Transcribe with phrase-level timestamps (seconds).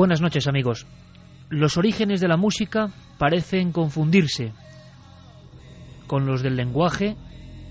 [0.00, 0.86] Buenas noches amigos.
[1.50, 4.54] Los orígenes de la música parecen confundirse
[6.06, 7.18] con los del lenguaje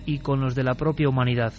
[0.05, 1.53] y con los de la propia humanidad.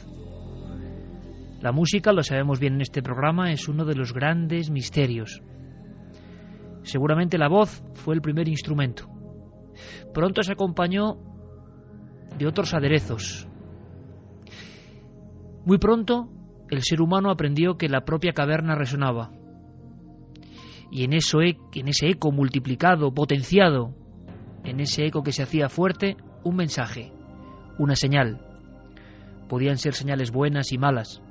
[1.61, 5.43] La música, lo sabemos bien en este programa, es uno de los grandes misterios.
[6.85, 9.09] Seguramente la voz fue el primer instrumento.
[10.15, 11.17] Pronto se acompañó
[12.39, 13.49] de otros aderezos.
[15.65, 16.29] Muy pronto
[16.71, 19.33] el ser humano aprendió que la propia caverna resonaba
[20.91, 23.95] y en, eso, e, en ese eco multiplicado, potenciado,
[24.65, 27.13] en ese eco que se hacía fuerte, un mensaje,
[27.79, 28.41] una señal.
[29.49, 31.23] Podían ser señales buenas y malas.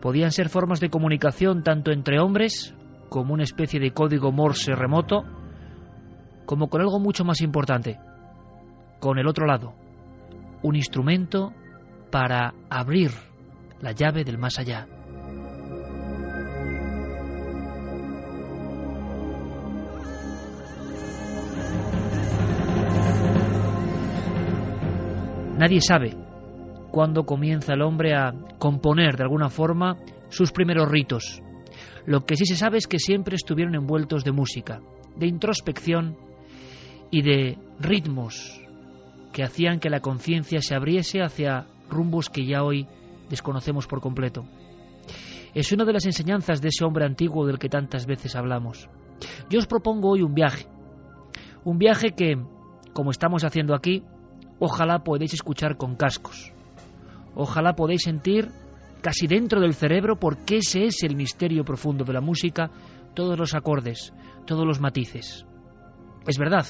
[0.00, 2.74] Podían ser formas de comunicación tanto entre hombres,
[3.08, 5.24] como una especie de código Morse remoto,
[6.46, 7.98] como con algo mucho más importante,
[9.00, 9.74] con el otro lado,
[10.62, 11.52] un instrumento
[12.10, 13.10] para abrir
[13.80, 14.86] la llave del más allá.
[25.58, 26.16] Nadie sabe
[26.92, 29.96] cuándo comienza el hombre a componer de alguna forma
[30.28, 31.42] sus primeros ritos.
[32.06, 34.80] Lo que sí se sabe es que siempre estuvieron envueltos de música,
[35.16, 36.16] de introspección
[37.10, 38.62] y de ritmos
[39.32, 42.86] que hacían que la conciencia se abriese hacia rumbos que ya hoy
[43.28, 44.44] desconocemos por completo.
[45.54, 48.88] Es una de las enseñanzas de ese hombre antiguo del que tantas veces hablamos.
[49.50, 50.68] Yo os propongo hoy un viaje,
[51.64, 52.36] un viaje que,
[52.92, 54.04] como estamos haciendo aquí,
[54.58, 56.52] Ojalá podéis escuchar con cascos.
[57.34, 58.50] Ojalá podéis sentir
[59.00, 62.70] casi dentro del cerebro, porque ese es el misterio profundo de la música,
[63.14, 64.12] todos los acordes,
[64.46, 65.46] todos los matices.
[66.26, 66.66] Es verdad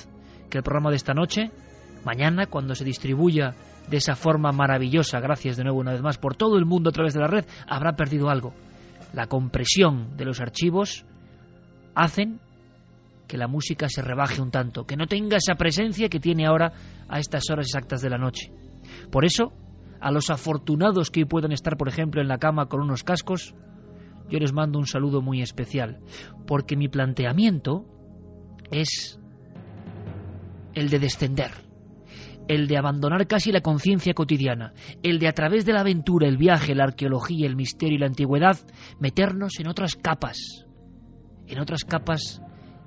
[0.51, 1.51] que el programa de esta noche,
[2.05, 3.55] mañana, cuando se distribuya
[3.89, 6.93] de esa forma maravillosa, gracias de nuevo una vez más, por todo el mundo a
[6.93, 8.53] través de la red, habrá perdido algo.
[9.15, 11.07] La compresión de los archivos
[11.95, 12.41] hacen
[13.29, 16.73] que la música se rebaje un tanto, que no tenga esa presencia que tiene ahora
[17.09, 18.51] a estas horas exactas de la noche.
[19.13, 19.53] Por eso,
[20.01, 23.55] a los afortunados que hoy puedan estar, por ejemplo, en la cama con unos cascos,
[24.31, 26.01] yo les mando un saludo muy especial,
[26.47, 27.85] porque mi planteamiento
[28.71, 29.21] es
[30.75, 31.51] el de descender,
[32.49, 34.73] el de abandonar casi la conciencia cotidiana,
[35.03, 38.07] el de a través de la aventura, el viaje, la arqueología, el misterio y la
[38.07, 38.59] antigüedad,
[39.01, 40.67] meternos en otras capas,
[41.47, 42.43] en otras capas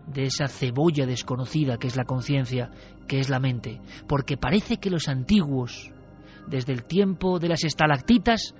[0.08, 2.72] de esa cebolla desconocida que es la conciencia,
[3.08, 5.92] que es la mente, porque parece que los antiguos,
[6.48, 8.56] desde el tiempo de las estalactitas,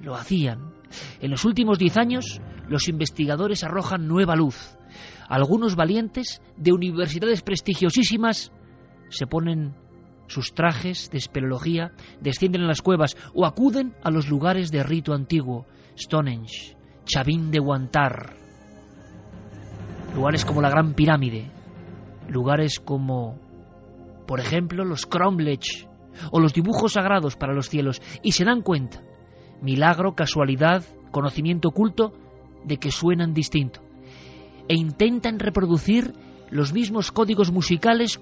[0.00, 0.72] lo hacían.
[1.20, 4.76] En los últimos diez años, los investigadores arrojan nueva luz.
[5.28, 8.52] Algunos valientes de universidades prestigiosísimas
[9.08, 9.74] se ponen
[10.26, 15.12] sus trajes de espeleología, descienden a las cuevas o acuden a los lugares de rito
[15.12, 15.66] antiguo,
[15.96, 18.41] Stonehenge, Chavín de Guantar,
[20.14, 21.50] lugares como la Gran Pirámide,
[22.28, 23.38] lugares como,
[24.26, 25.88] por ejemplo, los Cromlech
[26.30, 29.02] o los dibujos sagrados para los cielos, y se dan cuenta,
[29.60, 32.12] milagro, casualidad, conocimiento oculto,
[32.64, 33.80] de que suenan distinto,
[34.68, 36.12] e intentan reproducir
[36.50, 38.20] los mismos códigos musicales,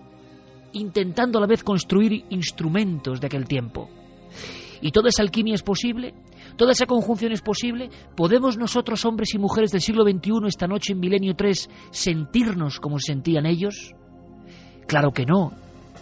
[0.73, 3.91] intentando a la vez construir instrumentos de aquel tiempo.
[4.81, 6.15] Y toda esa alquimia es posible
[6.61, 10.93] toda esa conjunción es posible, ¿podemos nosotros, hombres y mujeres del siglo XXI, esta noche
[10.93, 13.95] en Milenio 3, sentirnos como se sentían ellos?
[14.87, 15.55] Claro que no,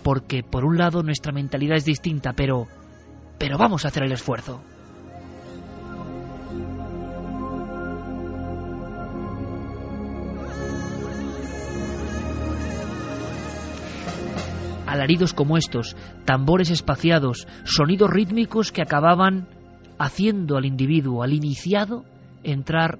[0.02, 2.66] porque por un lado nuestra mentalidad es distinta, pero...
[3.38, 4.60] pero vamos a hacer el esfuerzo.
[14.86, 19.46] alaridos como estos, tambores espaciados, sonidos rítmicos que acababan
[19.98, 22.04] haciendo al individuo, al iniciado,
[22.42, 22.98] entrar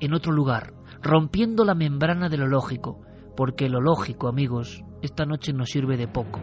[0.00, 3.00] en otro lugar, rompiendo la membrana de lo lógico,
[3.36, 6.40] porque lo lógico, amigos, esta noche nos sirve de poco,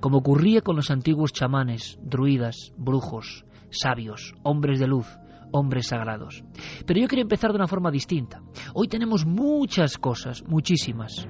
[0.00, 5.06] como ocurría con los antiguos chamanes, druidas, brujos, sabios, hombres de luz,
[5.52, 6.44] hombres sagrados.
[6.86, 8.42] Pero yo quiero empezar de una forma distinta.
[8.74, 11.28] Hoy tenemos muchas cosas, muchísimas.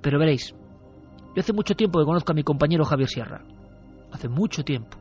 [0.00, 0.54] Pero veréis,
[1.34, 3.44] yo hace mucho tiempo que conozco a mi compañero Javier Sierra.
[4.12, 4.96] Hace mucho tiempo.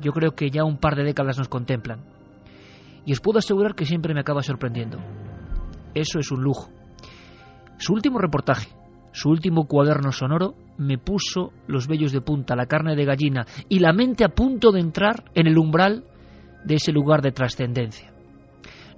[0.00, 2.00] Yo creo que ya un par de décadas nos contemplan.
[3.04, 4.98] Y os puedo asegurar que siempre me acaba sorprendiendo.
[5.94, 6.70] Eso es un lujo.
[7.78, 8.68] Su último reportaje,
[9.12, 13.78] su último cuaderno sonoro, me puso los vellos de punta, la carne de gallina y
[13.78, 16.04] la mente a punto de entrar en el umbral
[16.64, 18.12] de ese lugar de trascendencia.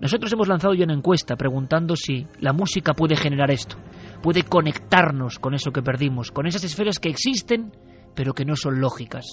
[0.01, 3.77] Nosotros hemos lanzado ya una encuesta preguntando si la música puede generar esto,
[4.23, 7.73] puede conectarnos con eso que perdimos, con esas esferas que existen
[8.15, 9.25] pero que no son lógicas,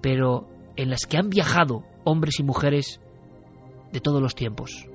[0.00, 3.00] pero en las que han viajado hombres y mujeres
[3.92, 4.86] de todos los tiempos.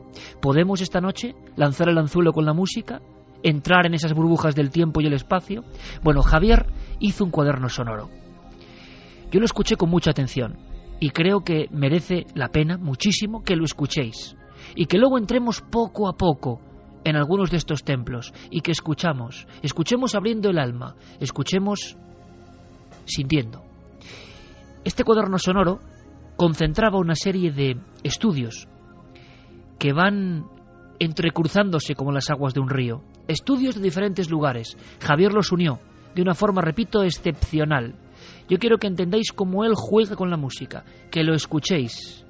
[0.42, 3.02] ¿Podemos esta noche lanzar el anzuelo con la música?
[3.44, 5.64] ¿Entrar en esas burbujas del tiempo y el espacio?
[6.04, 6.66] Bueno, Javier
[7.00, 8.10] hizo un cuaderno sonoro.
[9.32, 10.58] Yo lo escuché con mucha atención
[11.00, 14.36] y creo que merece la pena muchísimo que lo escuchéis
[14.76, 16.62] y que luego entremos poco a poco
[17.04, 21.98] en algunos de estos templos y que escuchamos, escuchemos abriendo el alma, escuchemos
[23.06, 23.67] sintiendo.
[24.88, 25.82] Este cuaderno sonoro
[26.38, 27.76] concentraba una serie de
[28.06, 28.70] estudios
[29.78, 30.46] que van
[30.98, 34.78] entrecruzándose como las aguas de un río, estudios de diferentes lugares.
[35.02, 35.82] Javier los unió
[36.16, 37.96] de una forma, repito, excepcional.
[38.48, 42.26] Yo quiero que entendáis cómo él juega con la música, que lo escuchéis.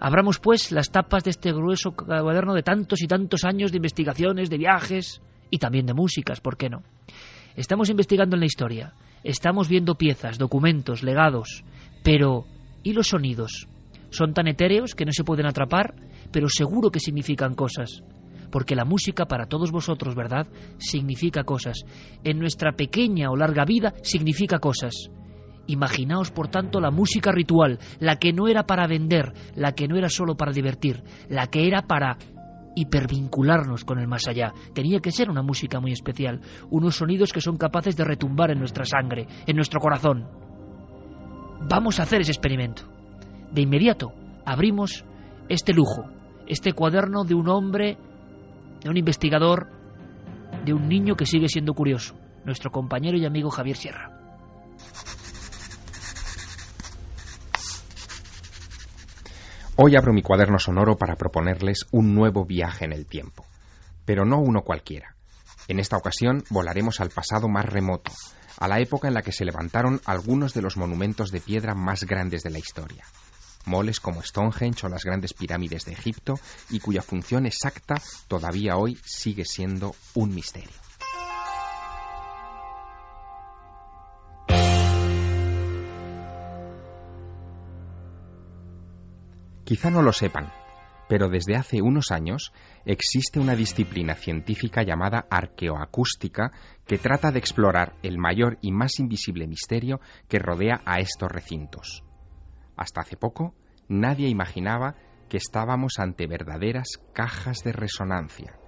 [0.00, 4.50] Abramos pues las tapas de este grueso cuaderno de tantos y tantos años de investigaciones,
[4.50, 6.82] de viajes y también de músicas, ¿por qué no?
[7.54, 11.64] Estamos investigando en la historia, estamos viendo piezas, documentos, legados,
[12.02, 12.44] pero
[12.82, 13.68] ¿y los sonidos?
[14.10, 15.94] Son tan etéreos que no se pueden atrapar,
[16.32, 18.02] pero seguro que significan cosas
[18.50, 20.46] porque la música para todos vosotros, ¿verdad?,
[20.78, 21.84] significa cosas.
[22.24, 25.10] En nuestra pequeña o larga vida significa cosas.
[25.66, 29.96] Imaginaos, por tanto, la música ritual, la que no era para vender, la que no
[29.96, 32.16] era solo para divertir, la que era para
[32.78, 34.52] hipervincularnos con el más allá.
[34.74, 36.40] Tenía que ser una música muy especial,
[36.70, 40.26] unos sonidos que son capaces de retumbar en nuestra sangre, en nuestro corazón.
[41.68, 42.82] Vamos a hacer ese experimento.
[43.52, 44.12] De inmediato
[44.44, 45.04] abrimos
[45.48, 46.04] este lujo,
[46.46, 47.98] este cuaderno de un hombre
[48.82, 49.68] de un investigador,
[50.64, 52.14] de un niño que sigue siendo curioso,
[52.44, 54.12] nuestro compañero y amigo Javier Sierra.
[59.80, 63.46] Hoy abro mi cuaderno sonoro para proponerles un nuevo viaje en el tiempo,
[64.04, 65.14] pero no uno cualquiera.
[65.68, 68.10] En esta ocasión volaremos al pasado más remoto,
[68.58, 72.02] a la época en la que se levantaron algunos de los monumentos de piedra más
[72.02, 73.04] grandes de la historia
[73.66, 76.40] moles como Stonehenge o las grandes pirámides de Egipto
[76.70, 80.87] y cuya función exacta todavía hoy sigue siendo un misterio.
[89.68, 90.50] Quizá no lo sepan,
[91.10, 92.54] pero desde hace unos años
[92.86, 96.52] existe una disciplina científica llamada arqueoacústica
[96.86, 102.02] que trata de explorar el mayor y más invisible misterio que rodea a estos recintos.
[102.78, 103.54] Hasta hace poco,
[103.88, 104.94] nadie imaginaba
[105.28, 108.58] que estábamos ante verdaderas cajas de resonancia,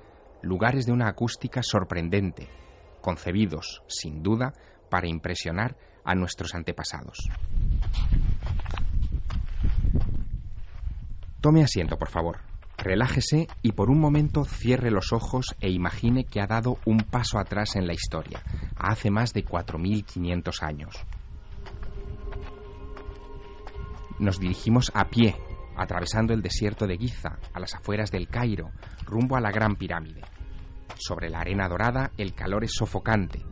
[0.43, 2.51] lugares de una acústica sorprendente,
[3.01, 4.53] concebidos, sin duda,
[4.91, 7.27] para impresionar a nuestros antepasados.
[11.41, 12.39] Tome asiento, por favor.
[12.77, 17.39] Relájese y por un momento cierre los ojos e imagine que ha dado un paso
[17.39, 18.43] atrás en la historia,
[18.77, 21.07] hace más de 4.500 años
[24.21, 25.35] nos dirigimos a pie,
[25.77, 28.71] atravesando el desierto de Giza, a las afueras del Cairo,
[29.05, 30.21] rumbo a la Gran Pirámide.
[30.97, 33.43] Sobre la arena dorada el calor es sofocante.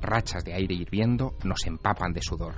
[0.00, 2.54] Rachas de aire hirviendo nos empapan de sudor.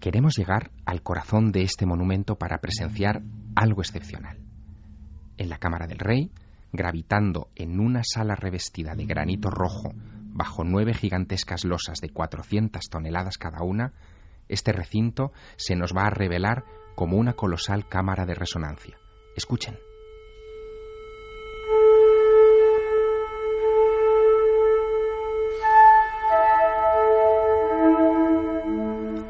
[0.00, 3.22] Queremos llegar al corazón de este monumento para presenciar
[3.56, 4.38] algo excepcional.
[5.36, 6.30] En la Cámara del Rey,
[6.72, 13.38] gravitando en una sala revestida de granito rojo bajo nueve gigantescas losas de 400 toneladas
[13.38, 13.92] cada una,
[14.48, 16.64] este recinto se nos va a revelar
[16.94, 18.98] como una colosal cámara de resonancia.
[19.36, 19.87] Escuchen.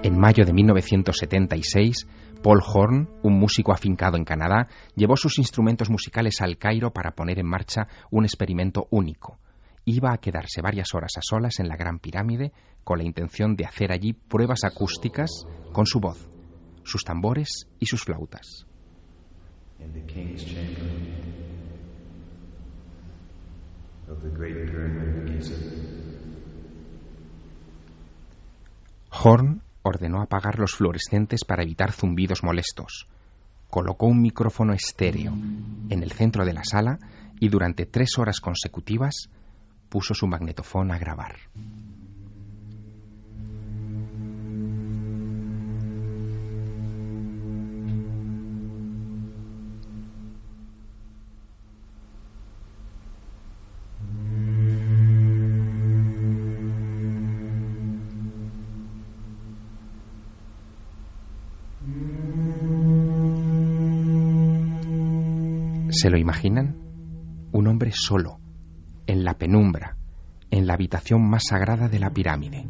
[0.09, 2.07] En mayo de 1976,
[2.43, 7.39] Paul Horn, un músico afincado en Canadá, llevó sus instrumentos musicales al Cairo para poner
[7.39, 9.39] en marcha un experimento único,
[9.85, 12.53] iba a quedarse varias horas a solas en la Gran Pirámide
[12.85, 16.31] con la intención de hacer allí pruebas acústicas con su voz,
[16.85, 18.67] sus tambores y sus flautas.
[29.11, 33.09] Horn ordenó apagar los fluorescentes para evitar zumbidos molestos.
[33.71, 36.99] Colocó un micrófono estéreo en el centro de la sala
[37.41, 39.29] y durante tres horas consecutivas
[39.89, 41.37] puso su magnetofón a grabar.
[66.01, 66.77] ¿Se lo imaginan?
[67.51, 68.39] Un hombre solo,
[69.09, 69.97] en la penumbra,
[70.49, 72.69] en la habitación más sagrada de la pirámide.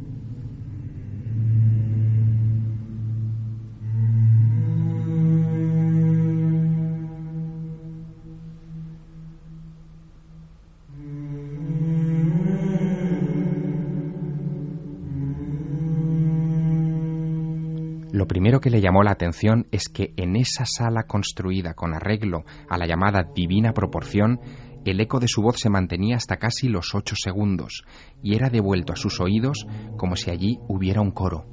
[18.29, 22.79] Primero que le llamó la atención es que en esa sala construida con arreglo a
[22.79, 24.41] la llamada divina proporción,
[24.85, 27.85] el eco de su voz se mantenía hasta casi los ocho segundos
[28.23, 29.67] y era devuelto a sus oídos
[29.97, 31.47] como si allí hubiera un coro.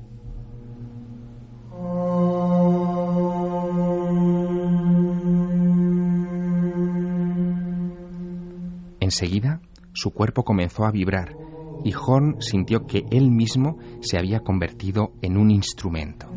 [8.99, 9.61] Enseguida,
[9.93, 11.35] su cuerpo comenzó a vibrar
[11.83, 16.27] y Horn sintió que él mismo se había convertido en un instrumento.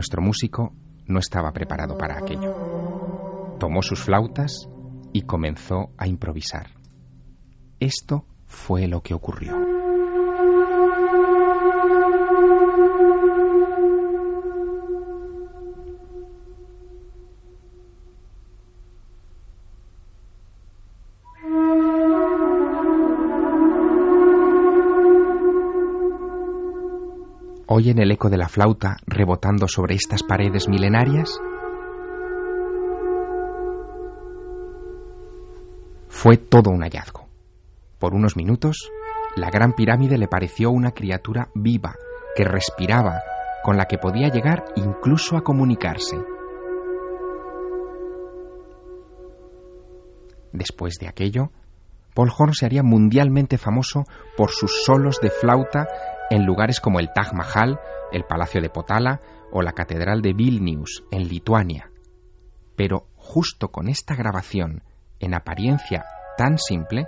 [0.00, 0.72] Nuestro músico
[1.08, 3.58] no estaba preparado para aquello.
[3.58, 4.66] Tomó sus flautas
[5.12, 6.70] y comenzó a improvisar.
[7.80, 9.69] Esto fue lo que ocurrió.
[27.72, 31.38] ¿Oyen el eco de la flauta rebotando sobre estas paredes milenarias?
[36.08, 37.28] Fue todo un hallazgo.
[38.00, 38.90] Por unos minutos,
[39.36, 41.94] la gran pirámide le pareció una criatura viva,
[42.34, 43.20] que respiraba,
[43.62, 46.18] con la que podía llegar incluso a comunicarse.
[50.52, 51.52] Después de aquello,
[52.16, 55.86] Paul Horn se haría mundialmente famoso por sus solos de flauta
[56.30, 57.80] en lugares como el Taj Mahal,
[58.12, 59.20] el Palacio de Potala
[59.50, 61.90] o la Catedral de Vilnius, en Lituania.
[62.76, 64.84] Pero justo con esta grabación,
[65.18, 66.04] en apariencia
[66.38, 67.06] tan simple,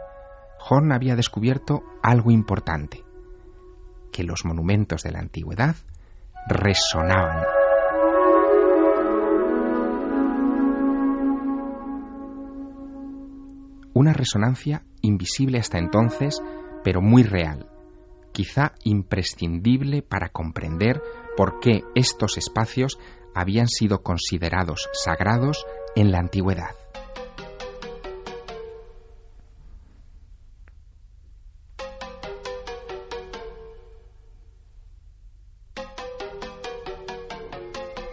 [0.69, 3.05] Horn había descubierto algo importante,
[4.13, 5.77] que los monumentos de la antigüedad
[6.49, 7.45] resonaban.
[13.95, 16.43] Una resonancia invisible hasta entonces,
[16.83, 17.72] pero muy real,
[18.33, 21.01] quizá imprescindible para comprender
[21.37, 22.99] por qué estos espacios
[23.35, 26.75] habían sido considerados sagrados en la antigüedad.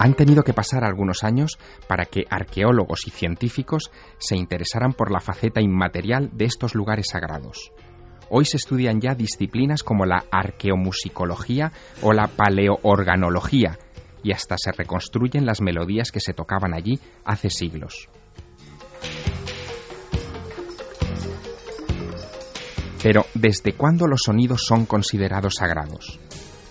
[0.02, 1.60] Han tenido que pasar algunos años
[1.90, 7.74] para que arqueólogos y científicos se interesaran por la faceta inmaterial de estos lugares sagrados.
[8.30, 11.72] Hoy se estudian ya disciplinas como la arqueomusicología
[12.02, 13.78] o la paleoorganología,
[14.24, 18.10] y hasta se reconstruyen las melodías que se tocaban allí hace siglos.
[23.02, 26.20] Pero, ¿desde cuándo los sonidos son considerados sagrados?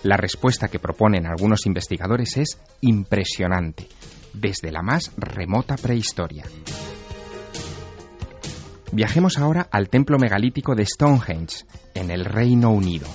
[0.03, 3.87] La respuesta que proponen algunos investigadores es impresionante,
[4.33, 6.45] desde la más remota prehistoria.
[8.91, 13.07] Viajemos ahora al templo megalítico de Stonehenge, en el Reino Unido.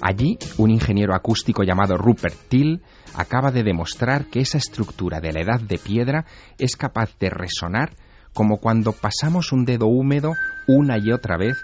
[0.00, 2.82] Allí, un ingeniero acústico llamado Rupert Till
[3.14, 6.26] acaba de demostrar que esa estructura de la edad de piedra
[6.58, 7.90] es capaz de resonar
[8.32, 10.32] como cuando pasamos un dedo húmedo
[10.68, 11.56] una y otra vez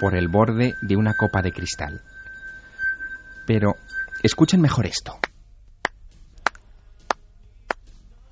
[0.00, 2.00] por el borde de una copa de cristal.
[3.46, 3.74] Pero
[4.22, 5.18] escuchen mejor esto.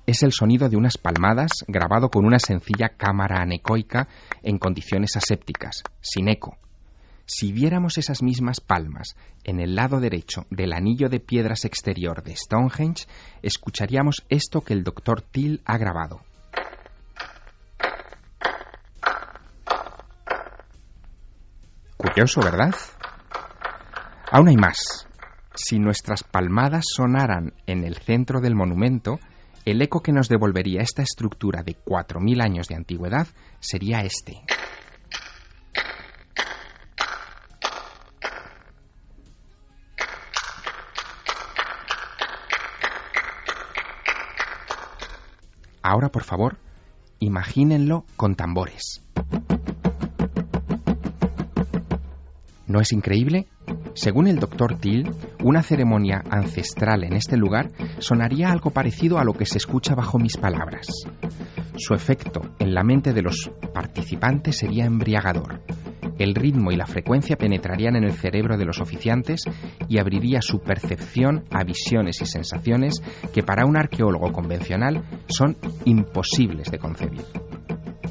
[0.07, 4.07] Es el sonido de unas palmadas grabado con una sencilla cámara anecoica
[4.43, 6.57] en condiciones asépticas, sin eco.
[7.25, 12.35] Si viéramos esas mismas palmas en el lado derecho del anillo de piedras exterior de
[12.35, 13.07] Stonehenge,
[13.41, 16.21] escucharíamos esto que el doctor Till ha grabado.
[21.97, 22.75] Curioso, ¿verdad?
[24.31, 25.07] Aún hay más.
[25.55, 29.19] Si nuestras palmadas sonaran en el centro del monumento,
[29.65, 33.27] el eco que nos devolvería esta estructura de 4.000 años de antigüedad
[33.59, 34.43] sería este.
[45.81, 46.57] Ahora, por favor,
[47.19, 49.03] imagínenlo con tambores.
[52.67, 53.47] ¿No es increíble?
[53.93, 55.11] Según el doctor Till,
[55.45, 60.17] una ceremonia ancestral en este lugar sonaría algo parecido a lo que se escucha bajo
[60.17, 60.87] mis palabras.
[61.77, 65.61] Su efecto en la mente de los participantes sería embriagador.
[66.17, 69.43] El ritmo y la frecuencia penetrarían en el cerebro de los oficiantes
[69.87, 72.95] y abriría su percepción a visiones y sensaciones
[73.31, 77.23] que para un arqueólogo convencional son imposibles de concebir.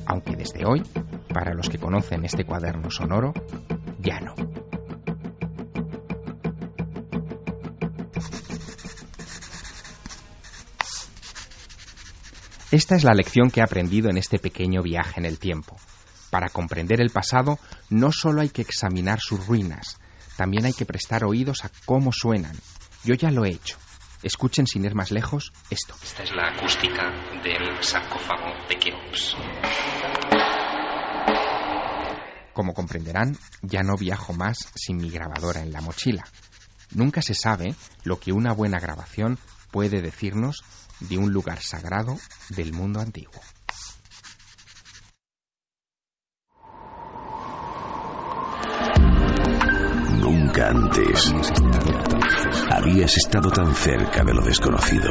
[0.07, 0.85] Aunque desde hoy,
[1.33, 3.33] para los que conocen este cuaderno sonoro,
[3.99, 4.64] ya no.
[12.75, 15.77] Esta es la lección que he aprendido en este pequeño viaje en el tiempo.
[16.31, 20.01] Para comprender el pasado no solo hay que examinar sus ruinas,
[20.37, 22.57] también hay que prestar oídos a cómo suenan.
[23.05, 23.77] Yo ya lo he hecho.
[24.25, 25.95] Escuchen sin ir más lejos esto.
[26.03, 27.13] Esta es la acústica
[27.45, 29.37] del sarcófago de Keops.
[32.55, 36.25] Como comprenderán, ya no viajo más sin mi grabadora en la mochila.
[36.91, 39.39] Nunca se sabe lo que una buena grabación
[39.71, 40.65] puede decirnos
[41.01, 42.19] de un lugar sagrado
[42.51, 43.41] del mundo antiguo.
[50.19, 51.33] Nunca antes
[52.71, 55.11] habías estado tan cerca de lo desconocido.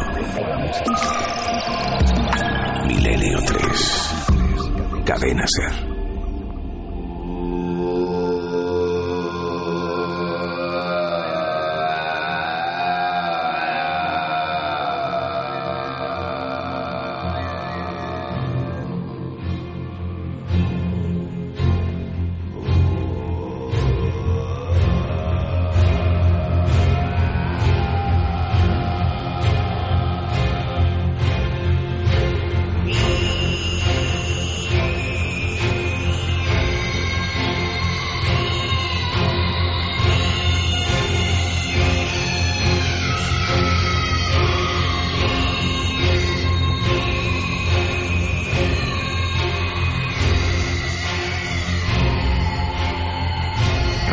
[2.87, 5.05] Milenio 3.
[5.05, 5.92] Cadena Ser.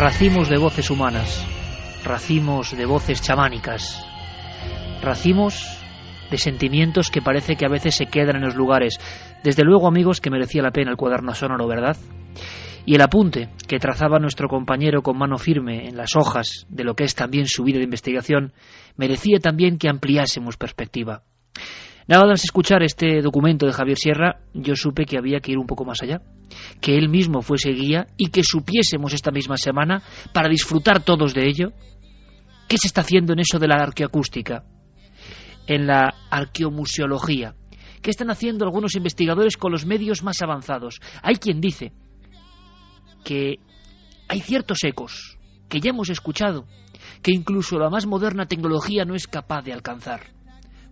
[0.01, 1.47] Racimos de voces humanas,
[2.03, 4.03] racimos de voces chamánicas,
[5.03, 5.79] racimos
[6.31, 8.99] de sentimientos que parece que a veces se quedan en los lugares.
[9.45, 11.99] Desde luego, amigos, que merecía la pena el cuaderno sonoro, ¿verdad?
[12.87, 16.95] Y el apunte que trazaba nuestro compañero con mano firme en las hojas de lo
[16.95, 18.55] que es también su vida de investigación,
[18.97, 21.25] merecía también que ampliásemos perspectiva.
[22.07, 25.67] Nada más escuchar este documento de Javier Sierra, yo supe que había que ir un
[25.67, 26.21] poco más allá,
[26.81, 31.47] que él mismo fuese guía y que supiésemos esta misma semana, para disfrutar todos de
[31.47, 31.73] ello,
[32.69, 34.65] qué se está haciendo en eso de la arqueoacústica,
[35.67, 37.55] en la arqueomuseología,
[38.03, 41.01] qué están haciendo algunos investigadores con los medios más avanzados.
[41.23, 41.93] Hay quien dice
[43.25, 43.57] que
[44.29, 46.67] hay ciertos ecos que ya hemos escuchado,
[47.23, 50.40] que incluso la más moderna tecnología no es capaz de alcanzar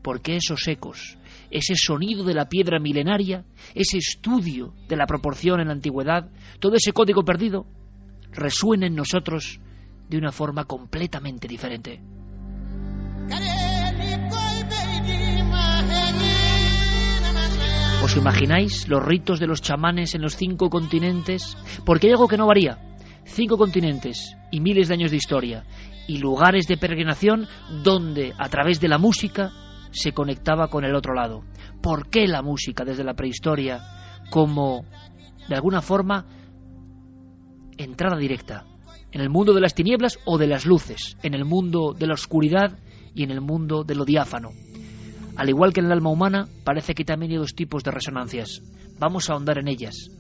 [0.03, 1.19] porque esos ecos,
[1.51, 6.31] ese sonido de la piedra milenaria, ese estudio de la proporción en la antigüedad,
[6.61, 7.67] todo ese código perdido,
[8.33, 9.61] resuena en nosotros
[10.09, 12.01] de una forma completamente diferente.
[18.03, 21.57] ¿Os imagináis los ritos de los chamanes en los cinco continentes?
[21.85, 22.79] Porque hay algo que no varía.
[23.25, 25.65] Cinco continentes y miles de años de historia
[26.07, 27.47] y lugares de peregrinación
[27.83, 29.53] donde, a través de la música,
[29.91, 31.45] se conectaba con el otro lado.
[31.83, 33.81] ¿Por qué la música desde la prehistoria
[34.31, 34.85] como,
[35.49, 36.27] de alguna forma,
[37.77, 38.67] entrada directa
[39.11, 42.15] en el mundo de las tinieblas o de las luces, en el mundo de la
[42.15, 42.79] oscuridad
[43.15, 44.51] y en el mundo de lo diáfano?
[45.37, 48.61] Al igual que en el alma humana, parece que también hay dos tipos de resonancias.
[48.99, 50.11] Vamos a ahondar en ellas.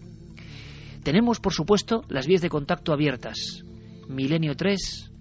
[1.03, 3.65] Tenemos, por supuesto, las vías de contacto abiertas.
[4.09, 5.13] Milenio 3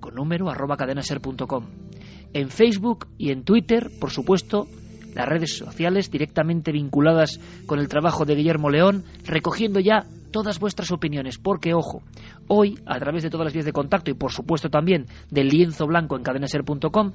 [0.00, 1.87] con número arroba cadenaser.com
[2.32, 4.66] en Facebook y en Twitter, por supuesto,
[5.14, 10.92] las redes sociales directamente vinculadas con el trabajo de Guillermo León, recogiendo ya todas vuestras
[10.92, 12.02] opiniones, porque ojo,
[12.46, 15.86] hoy a través de todas las vías de contacto y por supuesto también del lienzo
[15.86, 17.12] blanco en cadenaser.com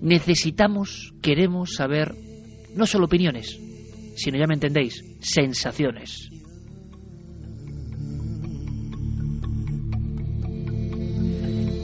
[0.00, 2.14] necesitamos, queremos saber
[2.74, 3.58] no solo opiniones,
[4.16, 6.30] sino ya me entendéis, sensaciones.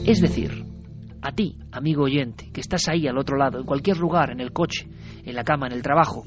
[0.05, 0.64] Es decir,
[1.25, 4.51] a ti, amigo oyente, que estás ahí al otro lado, en cualquier lugar, en el
[4.51, 4.87] coche,
[5.23, 6.23] en la cama, en el trabajo,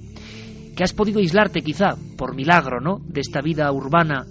[0.77, 4.27] que has podido aislarte quizá por milagro, ¿no?, de esta vida urbana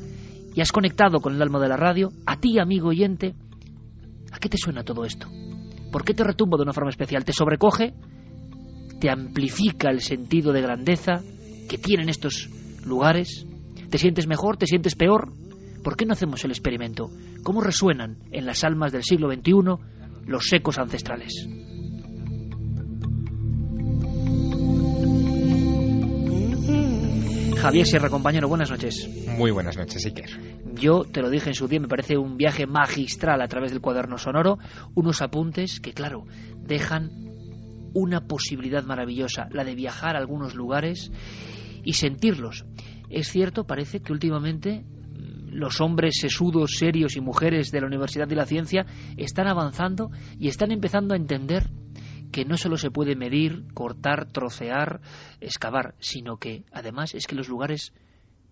[0.53, 3.33] y has conectado con el alma de la radio, a ti, amigo oyente,
[4.29, 5.29] ¿a qué te suena todo esto?
[5.89, 7.23] ¿Por qué te retumba de una forma especial?
[7.23, 7.93] ¿Te sobrecoge?
[8.99, 11.21] ¿Te amplifica el sentido de grandeza
[11.69, 12.49] que tienen estos
[12.85, 13.47] lugares?
[13.89, 14.57] ¿Te sientes mejor?
[14.57, 15.31] ¿Te sientes peor?
[15.81, 17.09] ¿Por qué no hacemos el experimento?
[17.43, 19.96] ¿Cómo resuenan en las almas del siglo XXI
[20.27, 21.47] los ecos ancestrales?
[27.57, 29.09] Javier Sierra, compañero, buenas noches.
[29.37, 30.29] Muy buenas noches, Iker.
[30.75, 33.81] Yo te lo dije en su día, me parece un viaje magistral a través del
[33.81, 34.59] cuaderno sonoro,
[34.93, 36.25] unos apuntes que, claro,
[36.61, 37.09] dejan
[37.93, 41.11] una posibilidad maravillosa, la de viajar a algunos lugares
[41.83, 42.65] y sentirlos.
[43.09, 44.85] Es cierto, parece que últimamente
[45.49, 48.85] los hombres sesudos, serios y mujeres de la Universidad de la Ciencia
[49.17, 51.69] están avanzando y están empezando a entender
[52.31, 55.01] que no solo se puede medir, cortar, trocear,
[55.39, 57.93] excavar, sino que además es que los lugares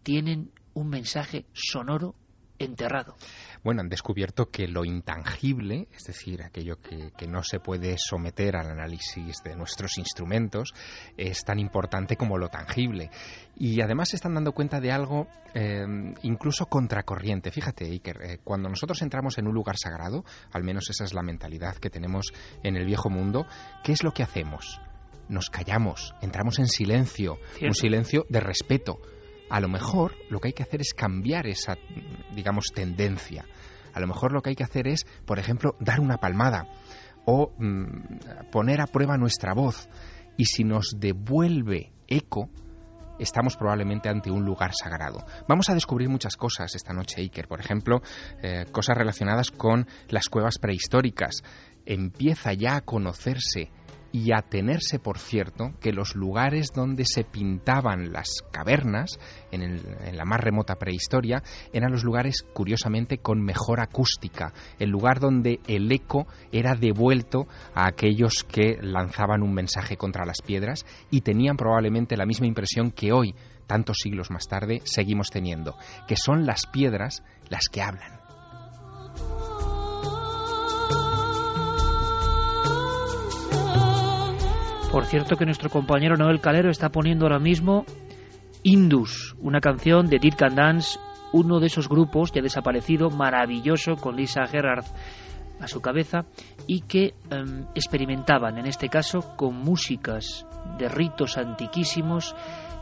[0.03, 2.15] tienen un mensaje sonoro
[2.59, 3.15] enterrado.
[3.65, 8.69] Bueno, han descubierto que lo intangible, es decir, aquello que, no se puede someter al
[8.69, 10.71] análisis de nuestros instrumentos,
[11.17, 13.09] es tan importante como lo tangible.
[13.55, 15.25] Y además se están dando cuenta de algo
[15.55, 15.83] eh,
[16.21, 17.49] incluso contracorriente.
[17.49, 21.23] Fíjate, Iker, eh, cuando nosotros entramos en un lugar sagrado, al menos esa es la
[21.23, 23.47] mentalidad que tenemos en el viejo mundo,
[23.83, 24.79] ¿qué es lo que hacemos?
[25.27, 28.99] Nos callamos, entramos en silencio, un silencio de respeto
[29.49, 31.77] a lo mejor lo que hay que hacer es cambiar esa,
[32.33, 33.45] digamos, tendencia.
[33.93, 36.67] A lo mejor lo que hay que hacer es, por ejemplo, dar una palmada
[37.25, 39.89] o mm, poner a prueba nuestra voz.
[40.37, 42.49] Y si nos devuelve eco,
[43.19, 45.25] estamos probablemente ante un lugar sagrado.
[45.47, 47.47] Vamos a descubrir muchas cosas esta noche, Iker.
[47.47, 48.01] Por ejemplo,
[48.41, 51.43] eh, cosas relacionadas con las cuevas prehistóricas.
[51.85, 53.71] Empieza ya a conocerse
[54.15, 59.19] y a tenerse por cierto que los lugares donde se pintaban las cavernas
[59.51, 65.59] en, la más remota prehistoria eran los lugares curiosamente con mejor acústica, el lugar donde
[65.67, 71.57] el eco era devuelto a aquellos que lanzaban un mensaje contra las piedras y tenían
[71.57, 73.35] probablemente la misma impresión que hoy,
[73.67, 75.75] tantos siglos más tarde, seguimos teniendo,
[76.07, 78.14] que son las piedras las que hablan.
[84.95, 87.83] Por cierto que nuestro compañero Noel Calero está poniendo ahora mismo
[88.63, 90.97] Indus, una canción de Dead Can Dance,
[91.33, 94.85] uno de esos grupos ya desaparecido, maravilloso, con Lisa Gerrard
[95.59, 96.27] a su cabeza,
[96.65, 100.47] y que em, experimentaban, en este caso, con músicas
[100.79, 102.33] de ritos antiquísimos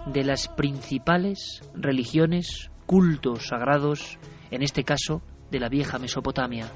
[0.06, 4.20] de las principales religiones, cultos sagrados,
[4.52, 6.68] en este caso, de la vieja Mesopotamia.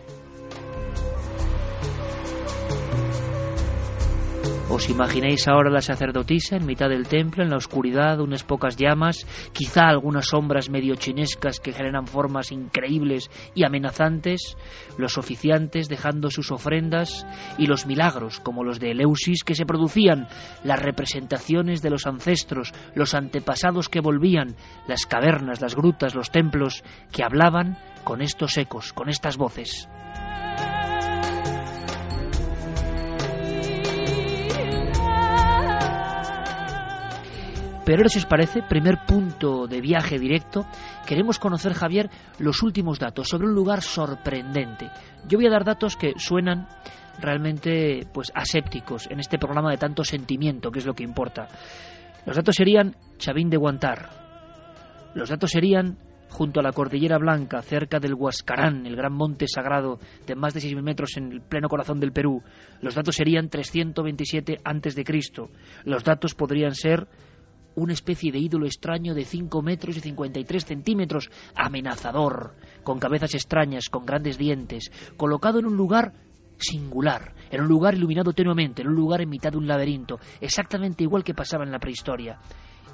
[4.70, 9.26] ¿Os imagináis ahora la sacerdotisa en mitad del templo, en la oscuridad, unas pocas llamas,
[9.54, 14.58] quizá algunas sombras medio chinescas que generan formas increíbles y amenazantes,
[14.98, 17.26] los oficiantes dejando sus ofrendas
[17.58, 20.28] y los milagros como los de Eleusis que se producían,
[20.66, 26.84] las representaciones de los ancestros, los antepasados que volvían, las cavernas, las grutas, los templos
[27.14, 29.88] que hablaban con estos ecos, con estas voces.
[37.88, 40.68] Pero ahora, si os parece, primer punto de viaje directo,
[41.08, 44.92] queremos conocer, Javier, los últimos datos sobre un lugar sorprendente.
[45.26, 46.68] Yo voy a dar datos que suenan
[47.18, 51.48] realmente pues asépticos en este programa de tanto sentimiento, que es lo que importa.
[52.26, 54.10] Los datos serían Chavín de Guantar.
[55.16, 55.98] Los datos serían
[56.30, 60.60] junto a la Cordillera Blanca, cerca del Huascarán, el gran monte sagrado de más de
[60.60, 62.44] 6.000 metros en el pleno corazón del Perú.
[62.82, 65.52] Los datos serían 327 antes de Cristo.
[65.86, 67.08] Los datos podrían ser
[67.78, 73.90] una especie de ídolo extraño de 5 metros y 53 centímetros, amenazador, con cabezas extrañas,
[73.90, 76.14] con grandes dientes, colocado en un lugar
[76.58, 81.04] singular, en un lugar iluminado tenuamente, en un lugar en mitad de un laberinto, exactamente
[81.04, 82.40] igual que pasaba en la prehistoria.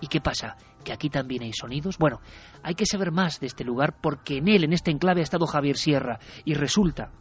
[0.02, 0.58] ¿Y qué pasa?
[0.84, 1.98] ¿Que aquí también hay sonidos?
[1.98, 2.20] Bueno,
[2.62, 5.48] hay que saber más de este lugar porque en él, en este enclave, ha estado
[5.48, 7.12] Javier Sierra y resulta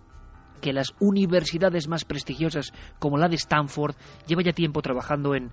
[0.60, 3.94] que las universidades más prestigiosas como la de Stanford
[4.26, 5.52] lleva ya tiempo trabajando en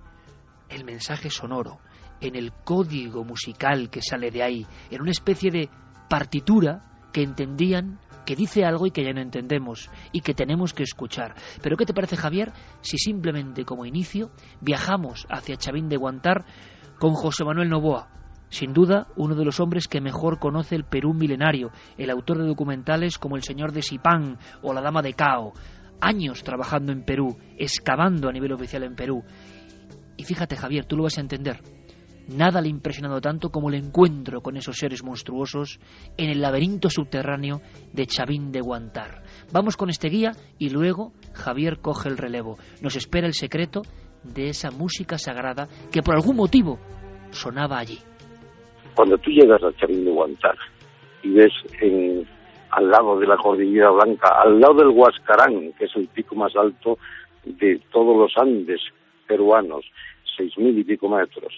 [0.70, 1.80] el mensaje sonoro,
[2.20, 5.68] en el código musical que sale de ahí, en una especie de
[6.08, 10.84] partitura que entendían que dice algo y que ya no entendemos y que tenemos que
[10.84, 11.34] escuchar.
[11.62, 14.30] Pero ¿qué te parece, Javier, si simplemente como inicio
[14.60, 16.44] viajamos hacia Chavín de Guantar
[16.98, 18.08] con José Manuel Novoa?
[18.48, 22.46] Sin duda, uno de los hombres que mejor conoce el Perú milenario, el autor de
[22.46, 25.52] documentales como El Señor de Sipán o La Dama de Cao.
[26.00, 29.22] Años trabajando en Perú, excavando a nivel oficial en Perú.
[30.16, 31.60] Y fíjate, Javier, tú lo vas a entender.
[32.36, 35.80] Nada le ha impresionado tanto como el encuentro con esos seres monstruosos
[36.16, 37.60] en el laberinto subterráneo
[37.92, 39.22] de Chavín de Guantar.
[39.52, 42.56] Vamos con este guía y luego Javier coge el relevo.
[42.82, 43.82] Nos espera el secreto
[44.22, 46.78] de esa música sagrada que por algún motivo
[47.30, 47.98] sonaba allí.
[48.94, 50.56] Cuando tú llegas a Chavín de Guantar
[51.24, 51.52] y ves
[52.70, 56.54] al lado de la Cordillera Blanca, al lado del Huascarán, que es el pico más
[56.54, 56.96] alto
[57.44, 58.80] de todos los Andes
[59.26, 59.84] peruanos,
[60.36, 61.52] seis mil y pico metros,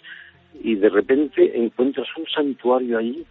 [0.54, 3.24] y de repente encuentras un santuario ahí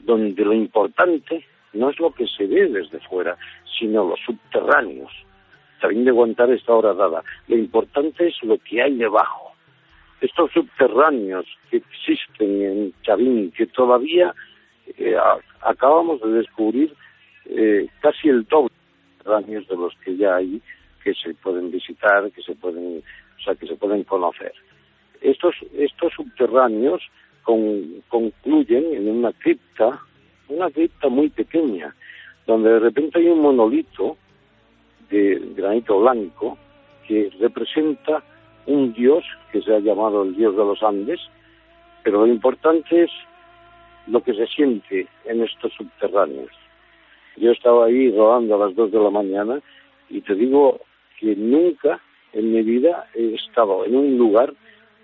[0.00, 3.36] donde lo importante no es lo que se ve desde fuera,
[3.78, 5.12] sino los subterráneos.
[5.80, 7.22] Chavín de Guantar está ahora dada.
[7.46, 9.52] Lo importante es lo que hay debajo.
[10.20, 14.34] Estos subterráneos que existen en Chavín, que todavía
[14.96, 15.16] eh,
[15.62, 16.94] acabamos de descubrir
[17.46, 18.72] eh, casi el doble
[19.24, 20.60] de los que ya hay,
[21.04, 23.02] que se pueden visitar, que se pueden,
[23.38, 24.52] o sea, que se pueden conocer.
[25.20, 27.02] Estos, estos subterráneos
[27.42, 30.00] concluyen en una cripta,
[30.48, 31.94] una cripta muy pequeña,
[32.46, 34.16] donde de repente hay un monolito
[35.10, 36.58] de granito blanco
[37.06, 38.22] que representa
[38.66, 41.20] un dios que se ha llamado el dios de los Andes,
[42.02, 43.10] pero lo importante es
[44.06, 46.50] lo que se siente en estos subterráneos.
[47.36, 49.60] Yo estaba ahí rodando a las dos de la mañana
[50.10, 50.80] y te digo
[51.18, 52.00] que nunca
[52.32, 54.52] en mi vida he estado en un lugar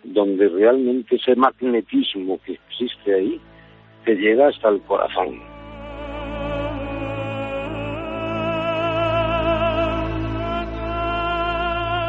[0.04, 3.40] donde realmente ese magnetismo que existe ahí
[4.04, 5.40] te llega hasta el corazón.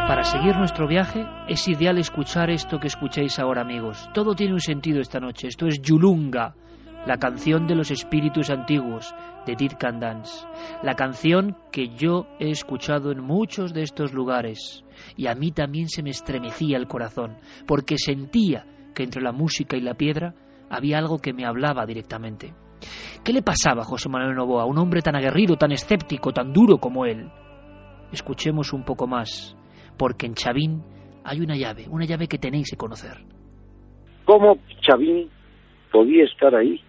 [0.07, 4.07] Para seguir nuestro viaje es ideal escuchar esto que escucháis ahora amigos.
[4.13, 5.47] Todo tiene un sentido esta noche.
[5.47, 6.53] Esto es Yulunga,
[7.05, 9.13] la canción de los espíritus antiguos
[9.45, 9.55] de
[9.99, 10.47] Dance.
[10.81, 14.83] La canción que yo he escuchado en muchos de estos lugares
[15.15, 17.37] y a mí también se me estremecía el corazón,
[17.67, 18.65] porque sentía
[18.95, 20.33] que entre la música y la piedra
[20.69, 22.53] había algo que me hablaba directamente.
[23.23, 26.77] ¿Qué le pasaba a José Manuel Novoa, un hombre tan aguerrido, tan escéptico, tan duro
[26.77, 27.29] como él?
[28.11, 29.55] Escuchemos un poco más,
[29.97, 30.83] porque en Chavín
[31.23, 33.17] hay una llave, una llave que tenéis que conocer.
[34.25, 35.29] ¿Cómo Chavín
[35.91, 36.81] podía estar ahí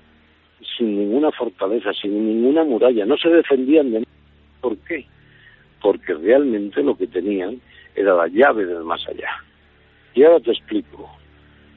[0.76, 3.04] sin ninguna fortaleza, sin ninguna muralla?
[3.04, 4.12] No se defendían de nada.
[4.60, 5.06] ¿Por qué?
[5.80, 7.60] Porque realmente lo que tenían
[7.94, 9.30] era la llave del más allá.
[10.14, 11.10] Y ahora te explico.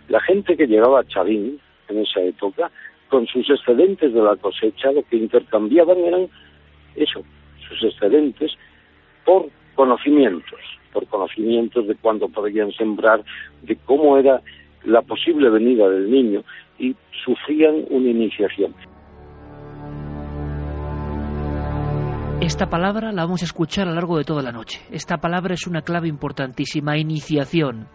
[0.07, 2.71] La gente que llegaba a Chavín en esa época,
[3.09, 6.27] con sus excedentes de la cosecha, lo que intercambiaban eran
[6.95, 7.23] eso,
[7.67, 8.51] sus excedentes
[9.25, 10.59] por conocimientos,
[10.93, 13.23] por conocimientos de cuándo podían sembrar,
[13.61, 14.41] de cómo era
[14.83, 16.43] la posible venida del niño
[16.77, 18.73] y sufrían una iniciación.
[22.41, 24.79] Esta palabra la vamos a escuchar a lo largo de toda la noche.
[24.91, 27.89] Esta palabra es una clave importantísima, iniciación.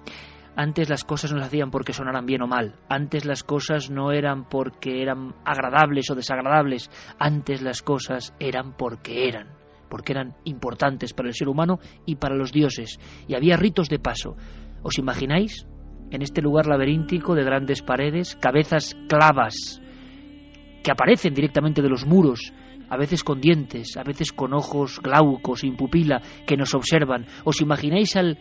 [0.55, 2.75] Antes las cosas no se hacían porque sonaran bien o mal.
[2.89, 6.91] Antes las cosas no eran porque eran agradables o desagradables.
[7.19, 9.49] Antes las cosas eran porque eran.
[9.89, 13.01] Porque eran importantes para el ser humano y para los dioses.
[13.27, 14.37] Y había ritos de paso.
[14.83, 15.67] ¿Os imagináis?
[16.11, 19.81] En este lugar laberíntico de grandes paredes, cabezas clavas
[20.83, 22.53] que aparecen directamente de los muros
[22.89, 27.27] a veces con dientes, a veces con ojos glaucos, sin pupila, que nos observan.
[27.45, 28.39] ¿Os imagináis al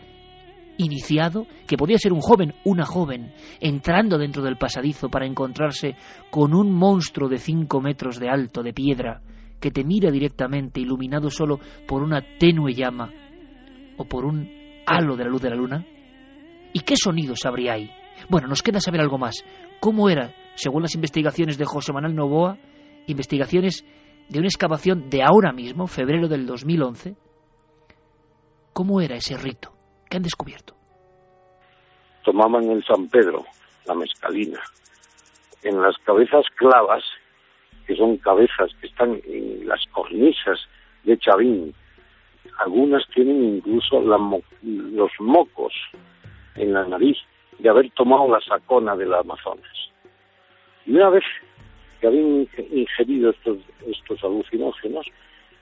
[0.76, 5.96] iniciado, que podía ser un joven, una joven, entrando dentro del pasadizo para encontrarse
[6.30, 9.20] con un monstruo de cinco metros de alto, de piedra,
[9.60, 13.10] que te mira directamente, iluminado solo por una tenue llama
[13.96, 14.50] o por un
[14.86, 15.86] halo de la luz de la luna?
[16.74, 17.90] ¿Y qué sonidos habría ahí?
[18.28, 19.44] Bueno, nos queda saber algo más.
[19.78, 22.58] ¿Cómo era, según las investigaciones de José Manuel Novoa,
[23.06, 23.84] investigaciones
[24.28, 27.14] de una excavación de ahora mismo, febrero del 2011,
[28.72, 29.72] ¿cómo era ese rito?
[30.10, 30.74] ¿Qué han descubierto?
[32.24, 33.44] Tomaban el San Pedro,
[33.86, 34.60] la mezcalina.
[35.62, 37.04] En las cabezas clavas,
[37.86, 40.58] que son cabezas que están en las cornisas
[41.04, 41.72] de Chavín,
[42.58, 45.72] algunas tienen incluso los mocos
[46.56, 47.18] en la nariz
[47.58, 49.90] de haber tomado la sacona del Amazonas.
[50.86, 51.24] Y una vez
[52.00, 55.06] que habían ingerido estos, estos alucinógenos,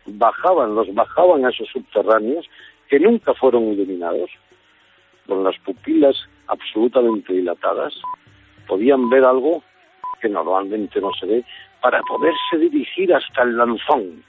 [0.06, 2.48] bajaban, los bajaban a esos subterráneos
[2.88, 4.30] que nunca fueron iluminados,
[5.26, 6.16] con las pupilas
[6.48, 7.94] absolutamente dilatadas,
[8.66, 9.62] podían ver algo
[10.20, 11.44] que normalmente no se ve
[11.80, 14.24] para poderse dirigir hasta el lanzón.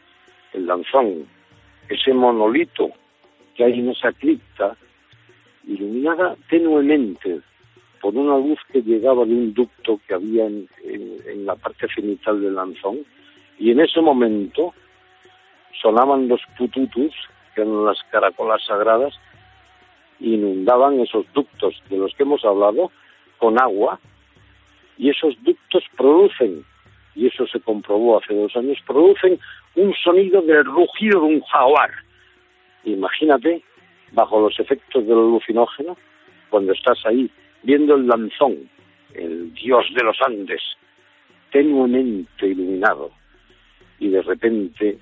[0.54, 1.28] El lanzón,
[1.89, 2.91] ese monolito
[3.56, 4.76] que hay en esa cripta,
[5.65, 7.41] iluminada tenuemente
[8.02, 10.67] por una luz que llegaba de un ducto que había en,
[11.45, 12.99] la parte cenital del lanzón,
[13.58, 14.73] y en ese momento
[15.82, 17.13] sonaban los pututus,
[17.56, 19.13] que eran las caracolas sagradas,
[20.19, 22.91] inundaban esos ductos de los que hemos hablado
[23.38, 23.99] con agua,
[24.97, 26.65] y esos ductos producen,
[27.15, 29.39] y eso se comprobó hace dos años, producen
[29.76, 31.91] un sonido del rugido de un jaguar.
[32.84, 33.63] Imagínate,
[34.13, 35.97] bajo los efectos del alucinógeno,
[36.49, 37.30] cuando estás ahí
[37.63, 38.69] viendo el lanzón,
[39.13, 40.62] el dios de los Andes,
[41.52, 43.12] tenuemente iluminado,
[43.99, 44.97] y de repente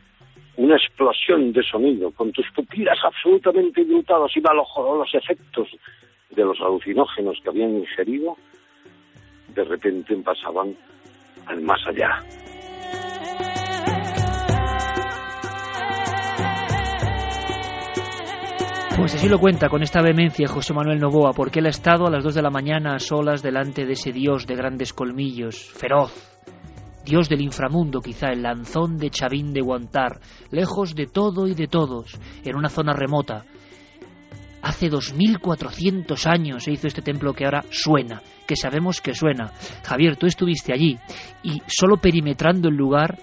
[0.58, 5.70] una explosión de sonido, con tus pupilas absolutamente dilatadas y bajo los efectos
[6.30, 8.38] de los alucinógenos que habían ingerido,
[9.56, 10.76] de repente pasaban
[11.48, 12.24] al más allá.
[19.02, 22.12] Pues así lo cuenta con esta vehemencia José Manuel Novoa, porque él ha estado a
[22.12, 26.14] las dos de la mañana a solas delante de ese dios de grandes colmillos, feroz,
[27.04, 30.20] dios del inframundo quizá, el lanzón de Chavín de Guantar,
[30.52, 33.44] lejos de todo y de todos, en una zona remota.
[34.62, 39.52] Hace 2400 años se hizo este templo que ahora suena, que sabemos que suena.
[39.84, 41.00] Javier, tú estuviste allí
[41.42, 43.18] y solo perimetrando el lugar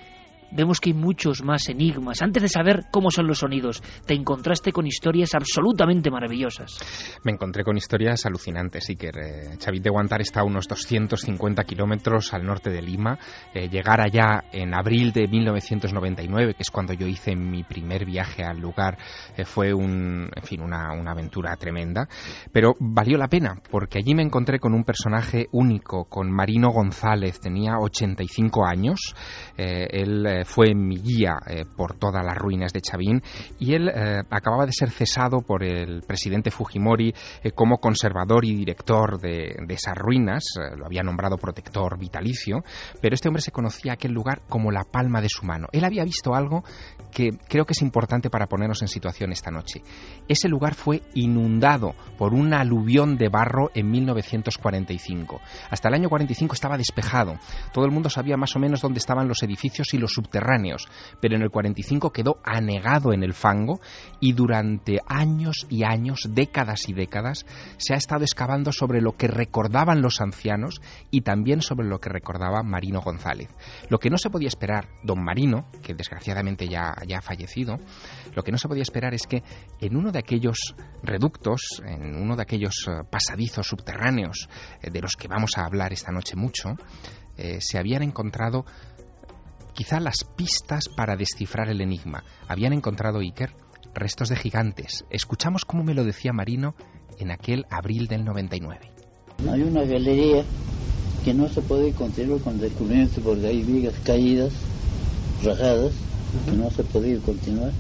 [0.50, 2.22] vemos que hay muchos más enigmas.
[2.22, 6.78] Antes de saber cómo son los sonidos, te encontraste con historias absolutamente maravillosas.
[7.24, 9.18] Me encontré con historias alucinantes, Iker.
[9.18, 13.18] Eh, Chavit de Guantar está a unos 250 kilómetros al norte de Lima.
[13.54, 18.44] Eh, llegar allá en abril de 1999, que es cuando yo hice mi primer viaje
[18.44, 18.98] al lugar,
[19.36, 22.08] eh, fue un, en fin, una, una aventura tremenda.
[22.52, 27.40] Pero valió la pena, porque allí me encontré con un personaje único, con Marino González.
[27.40, 29.14] Tenía 85 años.
[29.56, 33.22] él fue mi guía eh, por todas las ruinas de Chavín
[33.58, 38.54] y él eh, acababa de ser cesado por el presidente Fujimori eh, como conservador y
[38.54, 40.44] director de, esas ruinas,
[40.76, 42.64] lo había nombrado protector vitalicio,
[43.00, 45.68] pero este hombre se conocía aquel lugar como la palma de su mano.
[45.72, 46.64] Él había visto algo
[47.10, 49.82] que creo que es importante para ponernos en situación esta noche.
[50.28, 55.40] Ese lugar fue inundado por un aluvión de barro en 1945.
[55.70, 57.34] Hasta el año 45 estaba despejado.
[57.72, 60.88] Todo el mundo sabía más o menos dónde estaban los edificios y los subterráneos,
[61.20, 63.80] pero en el 45 quedó anegado en el fango
[64.20, 69.28] y durante años y años, décadas y décadas, se ha estado excavando sobre lo que
[69.28, 73.48] recordaban los ancianos y también sobre lo que recordaba Marino González.
[73.88, 77.78] Lo que no se podía esperar, don Marino, que desgraciadamente ya, ya fallecido,
[78.34, 79.42] lo que no se podía esperar es que
[79.80, 84.48] en uno de aquellos reductos, en uno de aquellos eh, pasadizos subterráneos
[84.82, 86.70] eh, de los que vamos a hablar esta noche mucho,
[87.36, 88.64] eh, se habían encontrado
[89.74, 92.24] quizá las pistas para descifrar el enigma.
[92.48, 93.54] Habían encontrado Iker
[93.94, 95.04] restos de gigantes.
[95.10, 96.74] Escuchamos cómo me lo decía Marino
[97.18, 98.90] en aquel abril del 99.
[99.50, 100.44] Hay una galería
[101.24, 104.52] que no se puede continuar con descubrimiento porque hay vigas caídas,
[105.44, 105.92] rajadas,
[106.44, 107.72] que no se puede continuar.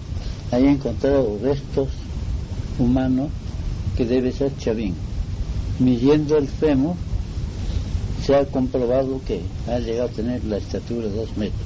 [0.50, 1.88] Hay encontrado restos
[2.78, 3.30] humanos
[3.96, 4.94] que debe ser Chavín.
[5.78, 6.96] Midiendo el fémur,
[8.24, 11.62] se ha comprobado que ha llegado a tener la estatura de dos metros.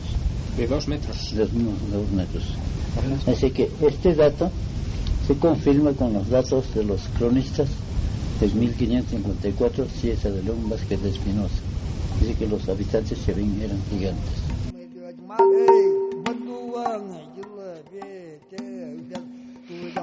[0.56, 1.34] De dos metros.
[1.34, 2.44] Dos, dos metros.
[3.26, 4.50] Así que este dato
[5.26, 7.68] se confirma con los datos de los cronistas
[8.40, 11.54] del 1554, Ciesa de León Vázquez de Espinosa.
[12.20, 16.01] Dice que los habitantes de Chavín eran gigantes.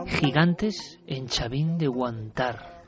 [0.08, 2.80] Gigantes en Chavín de Guantar.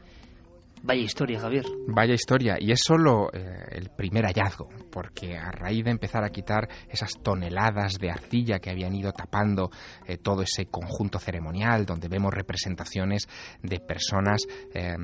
[0.84, 1.66] Vaya historia, Javier.
[1.88, 2.58] Vaya historia.
[2.60, 7.12] Y es solo eh, el primer hallazgo, porque a raíz de empezar a quitar esas
[7.22, 9.70] toneladas de arcilla que habían ido tapando
[10.08, 13.28] eh, todo ese conjunto ceremonial, donde vemos representaciones
[13.62, 14.96] de personas eh,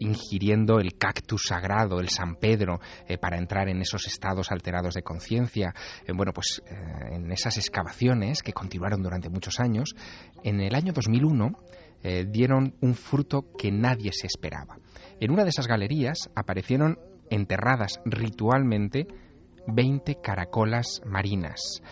[0.00, 2.80] ingiriendo el cactus sagrado, el San Pedro,
[3.20, 5.72] para entrar en esos estados alterados de conciencia.
[6.12, 6.62] bueno, pues
[7.10, 9.94] en esas excavaciones que continuaron durante muchos años,
[10.42, 11.52] en el año 2001
[12.28, 14.78] dieron un fruto que nadie se esperaba.
[15.20, 16.98] En una de esas galerías aparecieron
[17.30, 19.06] enterradas ritualmente
[19.66, 21.82] 20 caracolas marinas.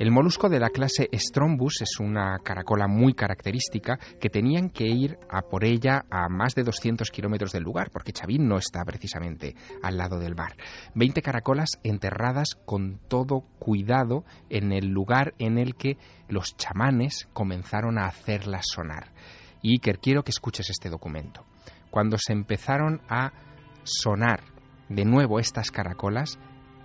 [0.00, 5.18] El molusco de la clase Strombus es una caracola muy característica que tenían que ir
[5.28, 9.54] a por ella a más de 200 kilómetros del lugar, porque Chavín no está precisamente
[9.82, 10.56] al lado del bar.
[10.94, 15.98] 20 caracolas enterradas con todo cuidado en el lugar en el que
[16.30, 19.12] los chamanes comenzaron a hacerlas sonar.
[19.60, 21.44] Y Iker, quiero que escuches este documento.
[21.90, 23.34] Cuando se empezaron a
[23.82, 24.40] sonar
[24.88, 26.38] de nuevo estas caracolas,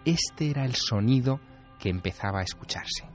[0.04, 1.40] este era el sonido
[1.86, 3.06] que empezaba a escucharse.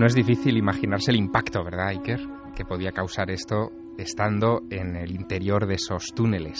[0.00, 2.20] No es difícil imaginarse el impacto, ¿verdad, Iker?
[2.56, 6.58] Que podía causar esto estando en el interior de esos túneles.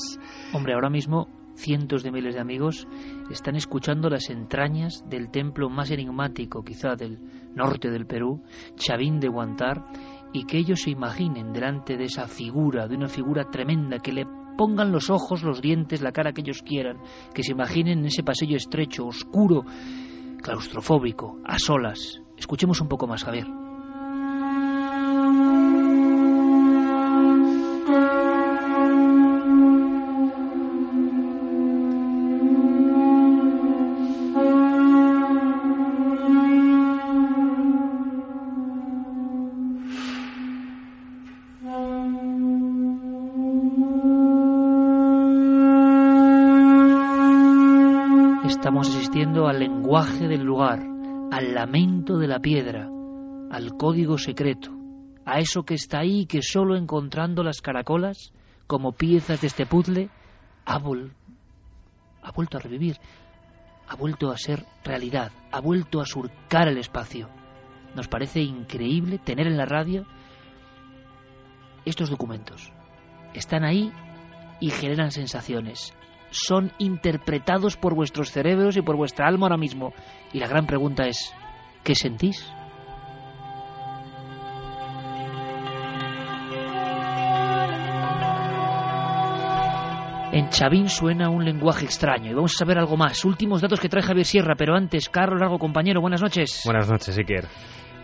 [0.53, 2.87] Hombre, ahora mismo cientos de miles de amigos
[3.31, 7.19] están escuchando las entrañas del templo más enigmático, quizá del
[7.55, 8.43] norte del Perú,
[8.75, 9.87] Chavín de Guantar,
[10.35, 14.27] y que ellos se imaginen delante de esa figura, de una figura tremenda, que le
[14.59, 16.99] pongan los ojos, los dientes, la cara que ellos quieran,
[17.33, 19.65] que se imaginen en ese pasillo estrecho, oscuro,
[20.43, 22.20] claustrofóbico, a solas.
[22.41, 23.47] Escuchemos un poco más, Javier.
[48.47, 50.90] Estamos asistiendo al lenguaje del lugar,
[51.31, 52.89] al lamento de la piedra,
[53.51, 54.73] al código secreto,
[55.25, 58.33] a eso que está ahí y que solo encontrando las caracolas,
[58.67, 60.11] como piezas de este puzzle,
[60.65, 62.97] ha, vuelto a revivir,
[63.89, 67.29] ha vuelto a ser realidad, ha vuelto a surcar el espacio.
[67.95, 70.07] Nos parece increíble tener en la radio
[71.85, 72.73] estos documentos.
[73.35, 73.93] Están ahí
[74.61, 75.95] y generan sensaciones.
[76.31, 79.93] Son interpretados por vuestros cerebros y por vuestra alma ahora mismo.
[80.33, 81.33] Y la gran pregunta es,
[81.83, 82.51] ¿qué sentís?
[90.33, 93.25] En Chavín suena un lenguaje extraño y vamos a saber algo más.
[93.25, 96.63] Últimos datos que trae Javier Sierra, pero antes, Carlos Largo, compañero, buenas noches.
[96.65, 97.49] Buenas noches, Iker.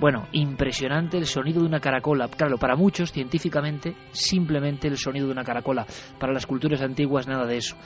[0.00, 2.28] Bueno, impresionante el sonido de una caracola.
[2.28, 5.86] Claro, para muchos, científicamente, simplemente el sonido de una caracola.
[6.18, 7.76] Para las culturas antiguas, nada de eso.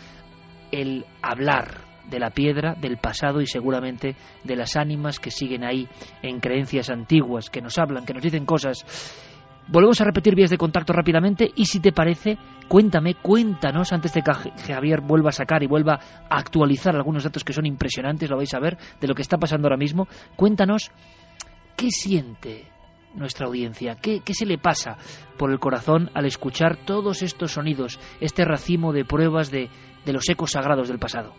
[0.70, 5.86] El hablar de la piedra, del pasado y seguramente de las ánimas que siguen ahí
[6.22, 8.84] en creencias antiguas, que nos hablan, que nos dicen cosas.
[9.68, 14.22] Volvemos a repetir vías de contacto rápidamente y si te parece, cuéntame, cuéntanos antes de
[14.22, 18.28] que Ja- Javier vuelva a sacar y vuelva a actualizar algunos datos que son impresionantes,
[18.28, 20.08] lo vais a ver, de lo que está pasando ahora mismo.
[20.34, 20.90] Cuéntanos
[21.76, 22.64] ¿Qué siente
[23.14, 23.96] nuestra audiencia?
[24.00, 24.96] ¿Qué, qué se le pasa
[25.38, 29.68] por el corazón al escuchar todos estos sonidos, este racimo de pruebas de,
[30.04, 31.34] de los ecos sagrados del pasado?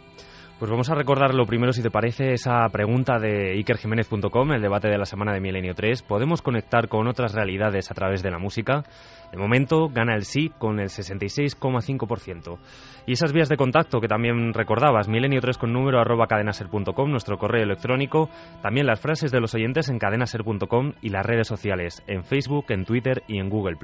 [0.61, 4.89] Pues vamos a recordar lo primero, si te parece, esa pregunta de ikerjiménez.com, el debate
[4.89, 6.03] de la semana de Milenio 3.
[6.03, 8.83] ¿Podemos conectar con otras realidades a través de la música?
[9.31, 12.57] De momento gana el sí con el 66,5%.
[13.07, 17.63] Y esas vías de contacto que también recordabas, milenio3 con número arroba cadenaser.com, nuestro correo
[17.63, 18.29] electrónico,
[18.61, 22.85] también las frases de los oyentes en cadenaser.com y las redes sociales, en Facebook, en
[22.85, 23.77] Twitter y en Google+.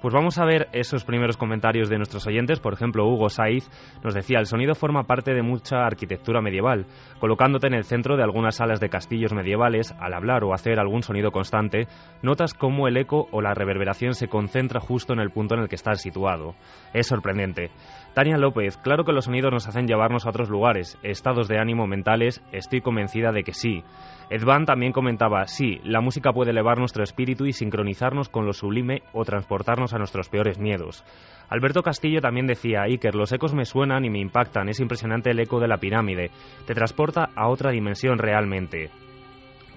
[0.00, 2.58] Pues vamos a ver esos primeros comentarios de nuestros oyentes.
[2.58, 3.68] Por ejemplo, Hugo Saiz
[4.02, 6.86] nos decía, el sonido forma parte de mucha arquitectura medieval,
[7.20, 11.02] colocándote en el centro de algunas salas de castillos medievales, al hablar o hacer algún
[11.02, 11.86] sonido constante,
[12.22, 15.68] notas cómo el eco o la reverberación se concentra justo en el punto en el
[15.68, 16.54] que estás situado.
[16.94, 17.70] Es sorprendente.
[18.14, 21.86] Tania López, claro que los sonidos nos hacen llevarnos a otros lugares, estados de ánimo
[21.88, 23.82] mentales, estoy convencida de que sí.
[24.30, 29.02] Edvan también comentaba, sí, la música puede elevar nuestro espíritu y sincronizarnos con lo sublime
[29.12, 31.04] o transportarnos a nuestros peores miedos.
[31.48, 35.40] Alberto Castillo también decía, Iker, los ecos me suenan y me impactan, es impresionante el
[35.40, 36.30] eco de la pirámide,
[36.66, 38.90] te transporta a otra dimensión realmente.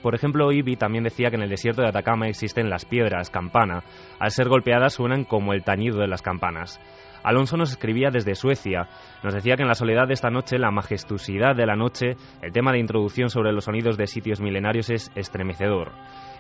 [0.04, 3.86] Por ejemplo, Ibi también decía que en el desierto de Atacama existen las piedras campana.
[4.20, 6.78] Al ser golpeadas suenan como el tañido de las campanas.
[7.24, 8.90] Alonso nos escribía desde Suecia.
[9.24, 12.52] Nos decía que en la soledad de esta noche, la majestuosidad de la noche, el
[12.52, 15.94] tema de introducción sobre los sonidos de sitios milenarios es estremecedor.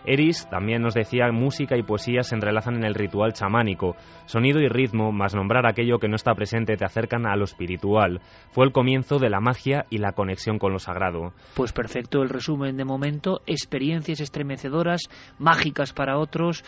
[0.06, 3.96] Eris también nos decía música y poesía se entrelazan en el ritual chamánico.
[4.26, 8.22] Sonido y ritmo, más nombrar aquello que no está presente, te acercan a lo espiritual.
[8.52, 11.34] Fue el comienzo de la magia y la conexión con lo sagrado.
[11.56, 13.42] Pues perfecto el resumen de momento.
[13.46, 15.02] Experiencias estremecedoras,
[15.40, 16.64] mágicas para otros,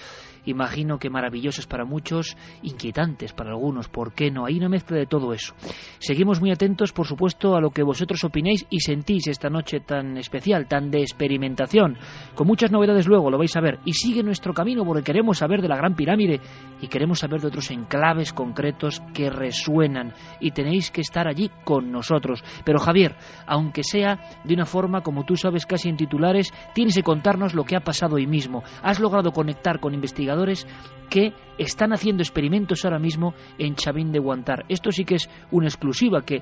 [0.46, 3.90] imagino que maravillosas para muchos, inquietantes para algunos.
[3.90, 4.46] ¿Por qué no?
[4.46, 5.54] Hay una mezcla de todo eso.
[6.00, 10.18] Seguimos muy atentos, por supuesto, a lo que vosotros opinéis y sentís esta noche tan
[10.18, 11.98] especial, tan de experimentación.
[12.36, 13.80] Con muchas novedades luego, lo vais a ver.
[13.86, 16.40] Y sigue nuestro camino porque queremos saber de la Gran Pirámide
[16.82, 20.14] y queremos saber de otros enclaves concretos que resuenan.
[20.40, 22.44] Y tenéis que estar allí con nosotros.
[22.64, 23.16] Pero Javier,
[23.48, 27.64] aunque sea de una forma, como tú sabes, casi en titulares, tienes que contarnos lo
[27.64, 28.64] que ha pasado hoy mismo.
[28.82, 30.68] Has logrado conectar con investigadores
[31.10, 34.66] que están haciendo experimentos ahora mismo en Chavín de Guantar.
[34.70, 36.42] Esto sí que es una exclusiva que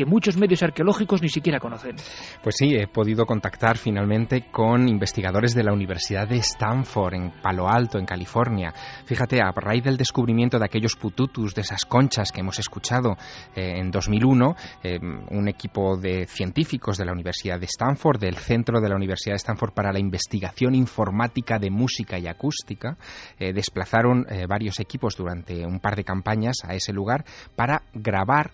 [0.00, 1.96] que muchos medios arqueológicos ni siquiera conocen.
[2.42, 7.68] Pues sí, he podido contactar finalmente con investigadores de la Universidad de Stanford en Palo
[7.68, 8.72] Alto, en California.
[9.04, 13.18] Fíjate, a raíz del descubrimiento de aquellos pututus, de esas conchas que hemos escuchado
[13.54, 14.98] eh, en 2001, eh,
[15.32, 19.40] un equipo de científicos de la Universidad de Stanford, del Centro de la Universidad de
[19.40, 22.96] Stanford para la Investigación Informática de Música y Acústica,
[23.38, 27.24] eh, desplazaron varios equipos durante un par de campañas a ese lugar
[27.54, 28.52] para grabar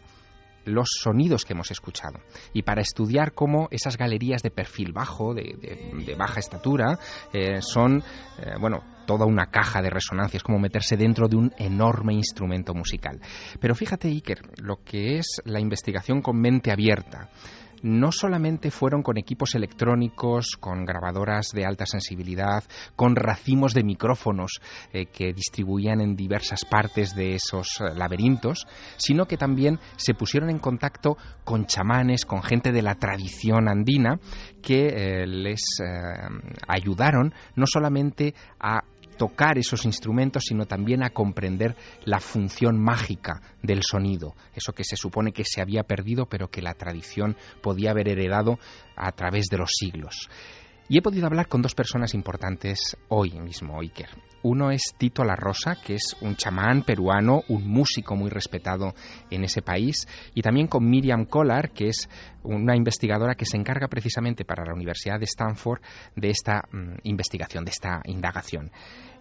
[0.67, 2.21] los sonidos que hemos escuchado
[2.53, 6.99] y para estudiar cómo esas galerías de perfil bajo, de, baja estatura,
[7.33, 8.03] eh, son,
[8.39, 13.21] eh, bueno, toda una caja de resonancias, como meterse dentro de un enorme instrumento musical.
[13.61, 17.31] Pero fíjate, Iker, lo que es la investigación con mente abierta,
[17.87, 22.65] no solamente fueron con equipos electrónicos, con grabadoras de alta sensibilidad,
[22.97, 24.61] con racimos de micrófonos
[24.93, 28.67] eh, que distribuían en diversas partes de esos eh, laberintos,
[28.97, 34.19] sino que también se pusieron en contacto con chamanes, con gente de la tradición andina,
[34.63, 35.61] que eh, les
[36.67, 38.83] ayudaron no solamente a
[39.17, 44.97] tocar esos instrumentos, sino también a comprender la función mágica del sonido, eso que se
[44.97, 48.59] supone que se había perdido, pero que la tradición podía haber heredado
[48.97, 50.29] a través de los siglos.
[50.89, 54.11] Y he podido hablar con dos personas importantes hoy mismo, Iker.
[54.49, 58.95] Uno es Tito La Rosa, que es un chamán peruano, un músico muy respetado
[59.29, 62.09] en ese país, y también con Miriam Collar, que es
[62.45, 65.81] una investigadora que se encarga precisamente para la Universidad de Stanford
[66.15, 68.71] de esta mm, investigación, de esta indagación.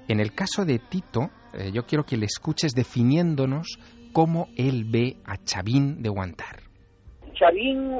[0.07, 3.79] En el caso de Tito, eh, yo quiero que le escuches definiéndonos
[4.13, 6.59] cómo él ve a Chavín de Guantar.
[7.33, 7.95] Chavín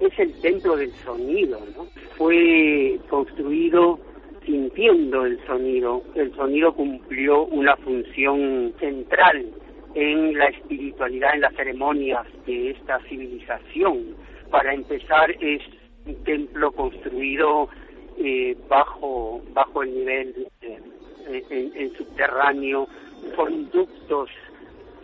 [0.00, 1.86] es el templo del sonido, ¿no?
[2.16, 3.98] Fue construido
[4.48, 6.02] sintiendo el sonido.
[6.14, 9.44] El sonido cumplió una función central
[9.94, 14.16] en la espiritualidad, en las ceremonias de esta civilización.
[14.50, 15.60] Para empezar, es
[16.06, 17.68] un templo construido
[18.16, 20.46] eh, bajo, bajo el nivel
[21.30, 22.88] en, subterráneo,
[23.36, 24.30] conductos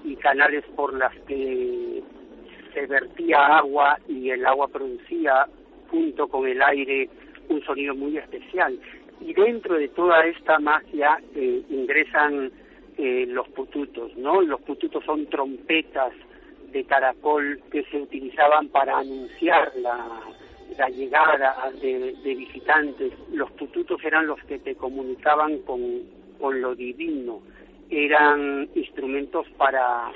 [0.04, 2.02] y canales por las que
[2.72, 5.46] se vertía agua y el agua producía
[5.90, 7.10] junto con el aire
[7.50, 8.78] un sonido muy especial.
[9.20, 12.50] Y dentro de toda esta magia eh, ingresan
[12.96, 14.40] eh, los pututos, ¿no?
[14.42, 16.12] Los pututos son trompetas
[16.72, 23.12] de caracol que se utilizaban para anunciar la, llegada de, visitantes.
[23.32, 26.02] Los pututos eran los que te comunicaban con,
[26.40, 27.40] con lo divino,
[27.90, 30.10] eran instrumentos para,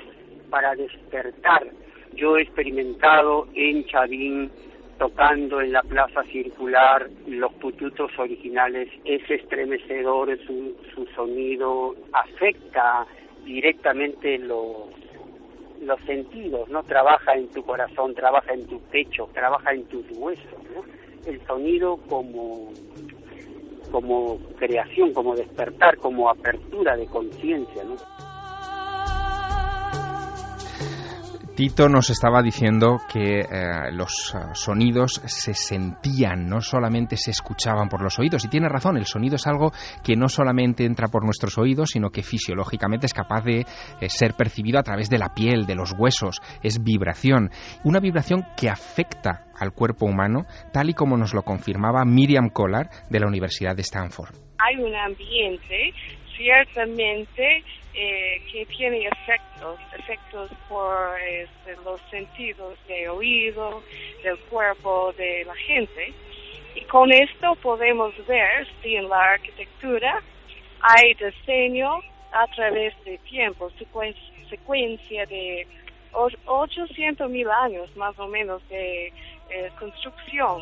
[0.49, 1.67] para despertar.
[2.13, 4.51] Yo he experimentado en Chavín
[4.99, 13.07] tocando en la plaza circular los pututos originales, es estremecedor, su, su sonido afecta
[13.45, 14.89] directamente los
[15.81, 16.83] los sentidos, ¿no?
[16.83, 20.83] Trabaja en tu corazón, trabaja en tu pecho, trabaja en tus huesos, ¿no?
[21.25, 22.73] El sonido como
[23.89, 27.95] como creación, como despertar, como apertura de conciencia, ¿no?
[31.59, 37.89] Tito nos estaba diciendo que eh, los eh, sonidos se sentían, no solamente se escuchaban
[37.89, 38.45] por los oídos.
[38.45, 42.11] Y tiene razón, el sonido es algo que no solamente entra por nuestros oídos, sino
[42.11, 43.65] que fisiológicamente es capaz de
[43.99, 46.39] eh, ser percibido a través de la piel, de los huesos.
[46.63, 47.49] Es vibración.
[47.83, 52.89] Una vibración que afecta al cuerpo humano, tal y como nos lo confirmaba Miriam Collar
[53.09, 54.33] de la Universidad de Stanford.
[54.59, 55.93] Hay un ambiente
[56.37, 63.81] ciertamente eh, que tiene efectos, efectos por este, los sentidos de oído,
[64.23, 66.13] del cuerpo de la gente.
[66.75, 70.21] Y con esto podemos ver si en la arquitectura
[70.81, 71.99] hay diseño
[72.31, 73.71] a través de tiempo,
[74.49, 75.67] secuencia de
[76.13, 79.07] 800 mil años más o menos de
[79.49, 80.61] eh, construcción.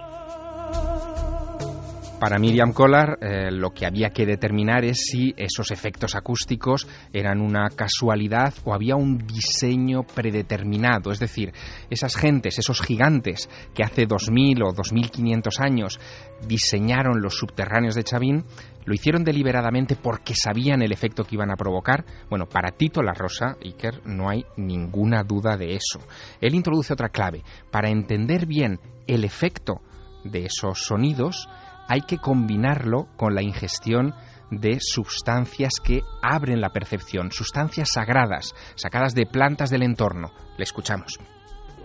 [2.19, 7.41] Para Miriam Collar, eh, lo que había que determinar es si esos efectos acústicos eran
[7.41, 11.11] una casualidad o había un diseño predeterminado.
[11.11, 11.53] Es decir,
[11.91, 15.99] esas gentes, esos gigantes que hace 2000 o 2500 años
[16.47, 18.45] diseñaron los subterráneos de Chavín,
[18.85, 22.03] lo hicieron deliberadamente porque sabían el efecto que iban a provocar.
[22.31, 25.99] Bueno, para Tito La Rosa, Iker, no hay ninguna duda de eso.
[26.41, 27.43] Él introduce otra clave.
[27.69, 29.81] Para entender bien el efecto
[30.23, 31.47] de esos sonidos,
[31.87, 34.13] hay que combinarlo con la ingestión
[34.51, 40.31] de sustancias que abren la percepción, sustancias sagradas, sacadas de plantas del entorno.
[40.57, 41.19] Le escuchamos.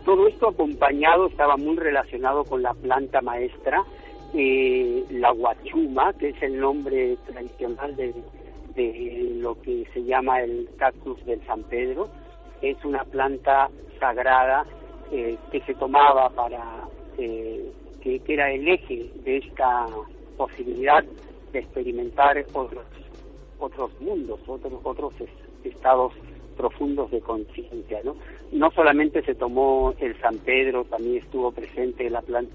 [0.05, 3.85] Todo esto acompañado estaba muy relacionado con la planta maestra,
[4.35, 8.15] eh, la guachuma, que es el nombre tradicional de,
[9.37, 12.09] lo que se llama el cactus del San Pedro.
[12.61, 13.69] Es una planta
[14.01, 14.65] sagrada
[15.13, 16.89] eh, que se tomaba para
[17.19, 17.71] eh,
[18.03, 19.87] que, era el eje de esta
[20.37, 21.05] posibilidad
[21.53, 22.85] de experimentar otros
[23.59, 25.15] otros mundos, otros otros
[25.63, 26.13] estados
[26.57, 28.17] profundos de conciencia, ¿no?
[28.51, 32.55] No solamente se tomó el San Pedro, también estuvo presente la planta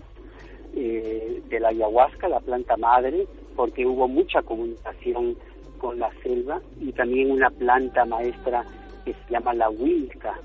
[0.75, 3.25] eh, de la ayahuasca, la planta madre,
[3.55, 5.37] porque hubo mucha comunicación
[5.79, 8.65] con la selva y también una planta maestra
[9.05, 10.39] que se llama la huilca,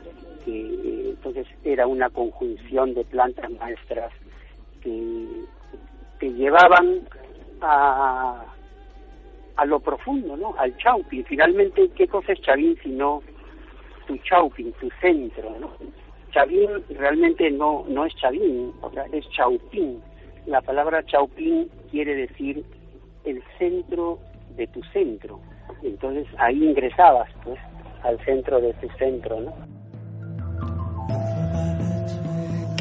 [0.44, 4.12] que eh, entonces era una conjunción de plantas maestras
[4.82, 5.46] que,
[6.20, 7.00] llevaban
[7.60, 8.44] a,
[9.56, 10.54] a lo profundo, ¿no?
[10.58, 11.24] Al Chaupin.
[11.24, 13.22] Finalmente, ¿qué cosa es Chavín sino
[14.06, 15.70] tu Chaupin, tu centro, ¿no?
[16.32, 18.72] Chavín realmente no, no es Chavín,
[19.12, 20.00] es Chaupín.
[20.46, 22.64] La palabra Chaupín quiere decir
[23.24, 24.18] el centro
[24.56, 25.40] de tu centro.
[25.82, 27.58] Entonces ahí ingresabas, pues,
[28.02, 29.54] al centro de tu centro, ¿no?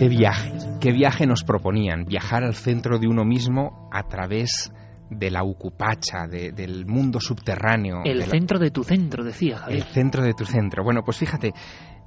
[0.01, 4.73] Qué viaje, qué viaje nos proponían, viajar al centro de uno mismo a través
[5.11, 8.01] de la Ucupacha, del mundo subterráneo.
[8.03, 10.83] El centro de tu centro, decía El centro de tu centro.
[10.83, 11.53] Bueno, pues fíjate,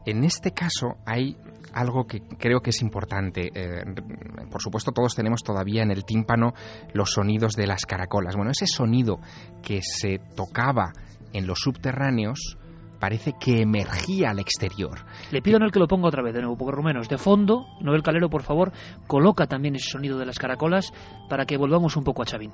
[0.06, 1.36] en este caso hay
[1.72, 3.52] algo que creo que es importante.
[3.54, 3.84] Eh,
[4.50, 6.52] por supuesto, todos tenemos todavía en el tímpano
[6.94, 8.34] los sonidos de las caracolas.
[8.34, 9.20] Bueno, ese sonido
[9.62, 10.92] que se tocaba
[11.32, 12.58] en los subterráneos
[13.04, 15.04] parece que emergía al exterior.
[15.30, 17.66] Le pido a Noel que lo ponga otra vez de nuevo, porque Rumenos, de fondo,
[17.82, 18.72] Noel Calero, por favor,
[19.06, 20.90] coloca también ese sonido de las caracolas
[21.28, 22.50] para que volvamos un poco a Chavín.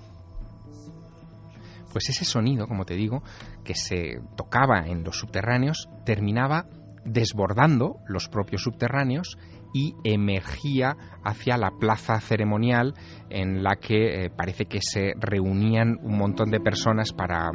[1.92, 3.22] Pues ese sonido, como te digo,
[3.62, 6.66] que se tocaba en los subterráneos, terminaba
[7.04, 9.38] desbordando los propios subterráneos
[9.72, 12.94] y emergía hacia la plaza ceremonial
[13.28, 17.52] en la que eh, parece que se reunían un montón de personas para,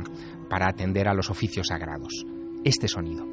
[0.50, 2.26] para atender a los oficios sagrados
[2.66, 3.26] este sonido.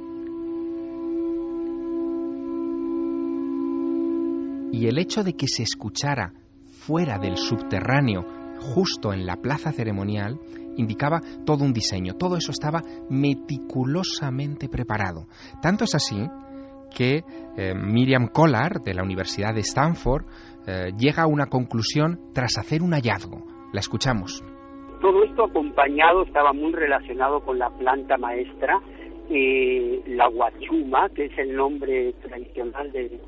[4.73, 6.33] Y el hecho de que se escuchara
[6.87, 8.25] fuera del subterráneo,
[8.61, 10.39] justo en la plaza ceremonial,
[10.77, 12.15] indicaba todo un diseño.
[12.15, 15.27] Todo eso estaba meticulosamente preparado.
[15.61, 16.27] Tanto es así
[16.95, 17.23] que
[17.57, 20.25] eh, Miriam Collar, de la Universidad de Stanford,
[20.67, 23.45] eh, llega a una conclusión tras hacer un hallazgo.
[23.73, 24.43] La escuchamos.
[25.01, 28.81] Todo esto acompañado estaba muy relacionado con la planta maestra
[29.35, 33.19] eh, la guachuma, que es el nombre tradicional de,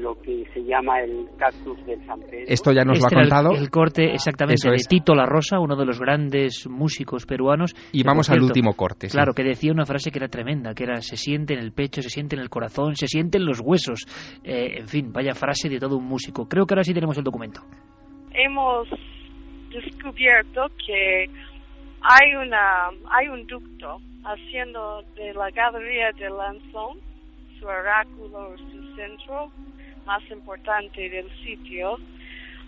[0.00, 2.46] lo que se llama el cactus del San Pedro.
[2.46, 3.50] Esto ya nos lo ha este contado.
[3.50, 7.74] El, corte exactamente de Tito La Rosa, uno de los grandes músicos peruanos.
[7.92, 9.08] Y vamos al último corte.
[9.08, 12.00] Claro, que decía una frase que era tremenda, que era se siente en el pecho,
[12.00, 14.06] se siente en el corazón, se siente en los huesos.
[14.42, 16.48] Eh, en fin, vaya frase de todo un músico.
[16.48, 17.60] Creo que ahora sí tenemos el documento.
[18.32, 18.88] Hemos
[19.68, 21.26] descubierto que
[22.00, 27.00] hay una hay un ducto haciendo de la galería de Lanzón
[27.58, 29.50] su oráculo, su centro
[30.04, 31.98] más importante del sitio.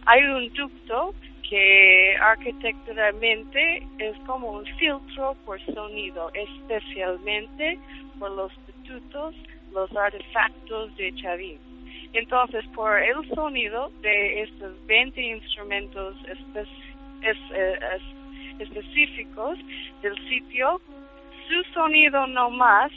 [0.06, 1.14] Hay un ducto
[1.48, 7.78] que arquitecturalmente es como un filtro por sonido, especialmente
[8.18, 9.34] por los estatutos,
[9.72, 11.58] los artefactos de Chavín.
[12.12, 16.16] Entonces, por el sonido de estos 20 instrumentos
[16.54, 17.98] eh,
[18.58, 19.58] específicos
[20.02, 20.80] del sitio,
[21.48, 22.92] su sonido no más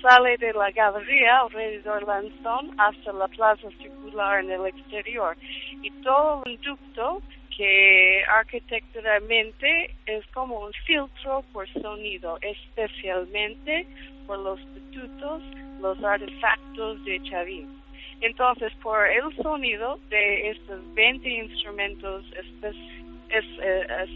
[0.00, 5.36] sale de la galería alrededor Lanzón hasta la plaza circular en el exterior
[5.82, 7.22] y todo un ducto
[7.56, 13.86] que arquitecturalmente es como un filtro por sonido, especialmente
[14.26, 15.42] por los estatutos,
[15.80, 17.82] los artefactos de Chavín.
[18.22, 22.24] Entonces, por el sonido de estos 20 instrumentos
[22.62, 24.06] eh,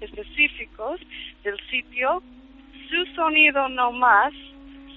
[0.00, 1.00] específicos
[1.42, 2.22] del sitio,
[2.88, 4.32] su sonido no más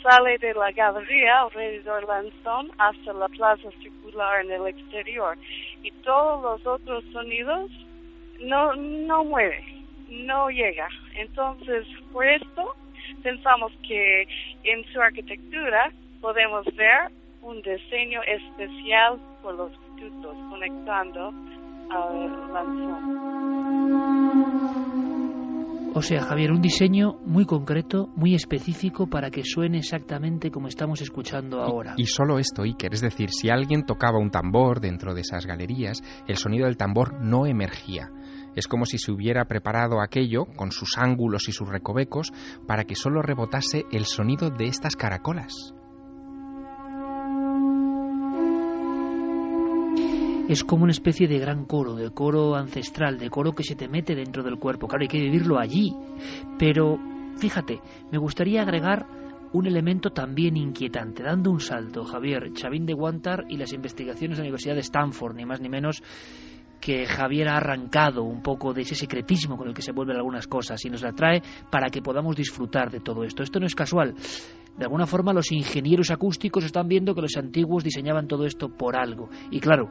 [0.01, 5.37] sale de la galería alrededor Lanzón hasta la plaza circular en el exterior
[5.83, 7.69] y todos los otros sonidos
[8.39, 9.63] no, no mueve,
[10.09, 10.87] no llega.
[11.15, 12.75] Entonces, por esto,
[13.23, 14.27] pensamos que
[14.63, 17.11] en su arquitectura podemos ver
[17.41, 21.33] un diseño especial por los pitutos conectando
[21.89, 24.48] al lanzón.
[25.95, 31.01] O sea, Javier, un diseño muy concreto, muy específico para que suene exactamente como estamos
[31.01, 31.95] escuchando ahora.
[31.97, 36.03] Y, solo esto, Iker, es decir, si alguien tocaba un tambor dentro de esas galerías,
[36.27, 38.11] el sonido del tambor no emergía.
[38.55, 42.31] Es como si se hubiera preparado aquello, con sus ángulos y sus recovecos,
[42.67, 45.73] para que solo rebotase el sonido de estas caracolas.
[50.49, 53.87] Es como una especie de gran coro, de coro ancestral, de coro que se te
[53.87, 54.87] mete dentro del cuerpo.
[54.87, 55.95] Claro, hay que vivirlo allí.
[56.57, 56.97] Pero,
[57.37, 57.79] fíjate,
[58.11, 59.05] me gustaría agregar
[59.53, 64.43] un elemento también inquietante, dando un salto, Javier, Chavín de Guantar y las investigaciones de
[64.43, 66.01] la Universidad de Stanford, ni más ni menos
[66.81, 70.47] que Javier ha arrancado un poco de ese secretismo con el que se vuelven algunas
[70.47, 73.43] cosas y nos la trae para que podamos disfrutar de todo esto.
[73.43, 74.15] Esto no es casual.
[74.77, 78.97] De alguna forma los ingenieros acústicos están viendo que los antiguos diseñaban todo esto por
[78.97, 79.29] algo.
[79.51, 79.89] Y claro,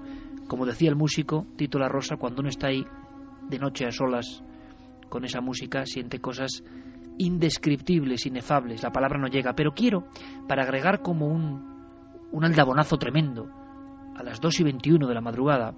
[0.49, 2.85] como decía el músico Tito La Rosa, cuando uno está ahí
[3.49, 4.43] de noche a solas
[5.09, 6.65] con esa música, siente cosas
[7.19, 8.83] indescriptibles, inefables.
[8.83, 9.55] La palabra no llega.
[9.55, 10.09] Pero quiero,
[10.49, 13.49] para agregar como un, un aldabonazo tremendo,
[14.17, 15.75] a las 2 y 21 de la madrugada,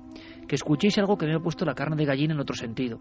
[0.49, 2.99] que escuchéis algo que me ha puesto la carne de gallina en otro sentido.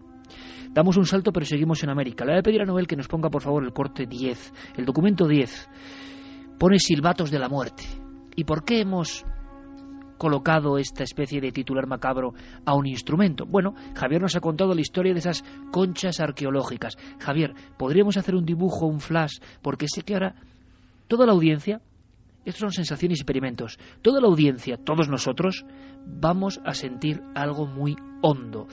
[0.70, 2.24] Damos un salto, pero seguimos en América.
[2.24, 4.52] Le voy a pedir a Noel que nos ponga, por favor, el corte 10.
[4.76, 5.68] El documento 10
[6.58, 7.84] pone silbatos de la muerte.
[8.36, 9.24] ¿Y por qué hemos
[10.20, 12.34] colocado esta especie de titular macabro
[12.66, 13.46] a un instrumento?
[13.46, 15.42] Bueno, Javier nos ha contado la historia de esas
[15.72, 16.98] conchas arqueológicas.
[17.18, 19.38] Javier, ¿podríamos hacer un dibujo, un flash?
[19.62, 20.34] Porque sé que ahora
[21.08, 21.80] toda la audiencia,
[22.44, 25.64] estos son sensaciones y experimentos, toda la audiencia, todos nosotros,
[26.06, 28.68] vamos a sentir algo muy hondo.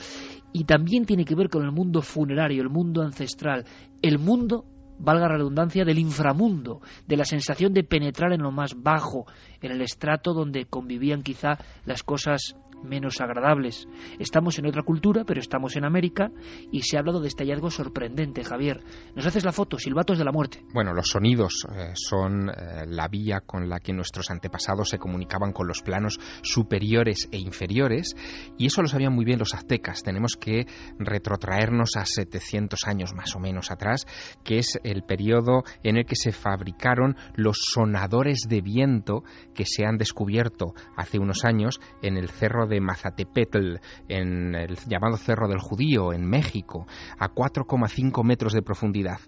[0.52, 3.64] Y también tiene que ver con el mundo funerario, el mundo ancestral,
[4.02, 4.66] el mundo
[4.98, 9.26] valga redundancia, del inframundo, de la sensación de penetrar en lo más bajo,
[9.60, 13.88] en el estrato donde convivían quizá las cosas menos agradables.
[14.18, 16.30] Estamos en otra cultura, pero estamos en América
[16.70, 18.82] y se ha hablado de este hallazgo sorprendente, Javier.
[19.14, 19.78] ¿Nos haces la foto?
[19.78, 20.64] Silbatos de la muerte.
[20.72, 25.52] Bueno, los sonidos eh, son eh, la vía con la que nuestros antepasados se comunicaban
[25.52, 28.14] con los planos superiores e inferiores
[28.56, 30.02] y eso lo sabían muy bien los aztecas.
[30.02, 30.66] Tenemos que
[30.98, 34.06] retrotraernos a 700 años más o menos atrás,
[34.44, 39.22] que es el periodo en el que se fabricaron los sonadores de viento
[39.54, 43.76] que se han descubierto hace unos años en el cerro de Mazatepetl,
[44.08, 46.86] en el llamado Cerro del Judío, en México,
[47.18, 49.18] a 4,5 metros de profundidad.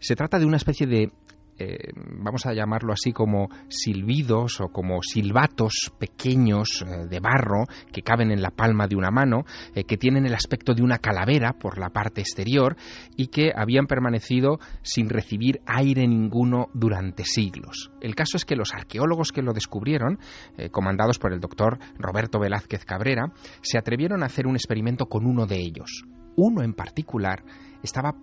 [0.00, 1.12] Se trata de una especie de
[1.62, 8.02] eh, vamos a llamarlo así como silbidos o como silbatos pequeños eh, de barro que
[8.02, 9.44] caben en la palma de una mano,
[9.74, 12.76] eh, que tienen el aspecto de una calavera por la parte exterior
[13.16, 17.92] y que habían permanecido sin recibir aire ninguno durante siglos.
[18.00, 20.18] El caso es que los arqueólogos que lo descubrieron,
[20.70, 23.32] comandados por el doctor Roberto Velázquez Cabrera,
[23.62, 26.04] se atrevieron a hacer un experimento con uno de ellos.
[26.36, 27.44] Uno en particular
[27.82, 28.14] estaba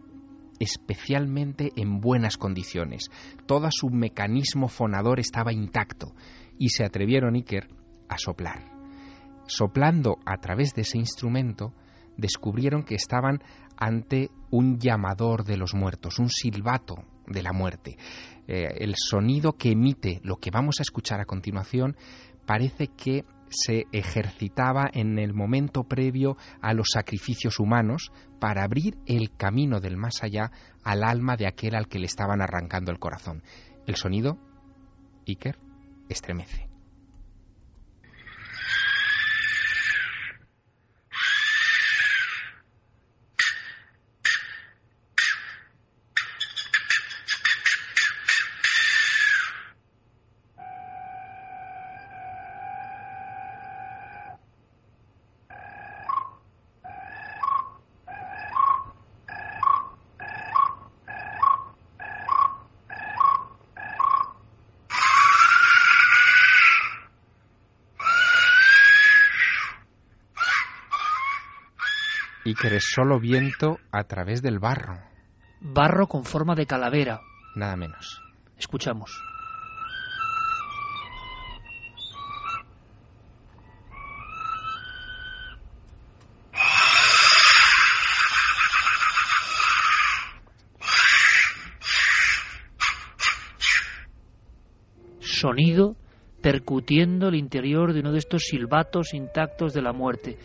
[0.60, 3.10] especialmente en buenas condiciones.
[3.46, 6.14] Todo su mecanismo fonador estaba intacto
[6.58, 7.70] y se atrevieron Iker
[8.08, 8.72] a soplar.
[9.48, 11.74] Soplando a través de ese instrumento,
[12.18, 13.40] descubrieron que estaban
[13.78, 17.98] ante un llamador de los muertos, un silbato de la muerte.
[18.48, 21.96] Eh, el sonido que emite lo que vamos a escuchar a continuación
[22.46, 29.36] parece que se ejercitaba en el momento previo a los sacrificios humanos para abrir el
[29.36, 30.52] camino del más allá
[30.84, 33.44] al alma de aquel al que le estaban arrancando el corazón.
[33.86, 34.38] El sonido,
[35.28, 35.58] Iker,
[36.10, 36.69] estremece.
[72.50, 74.98] Y que eres solo viento a través del barro.
[75.62, 77.22] Barro con forma de calavera.
[77.56, 78.24] Nada menos.
[78.58, 79.12] Escuchamos.
[95.20, 95.96] Sonido
[96.42, 100.40] percutiendo el interior de uno de estos silbatos intactos de la muerte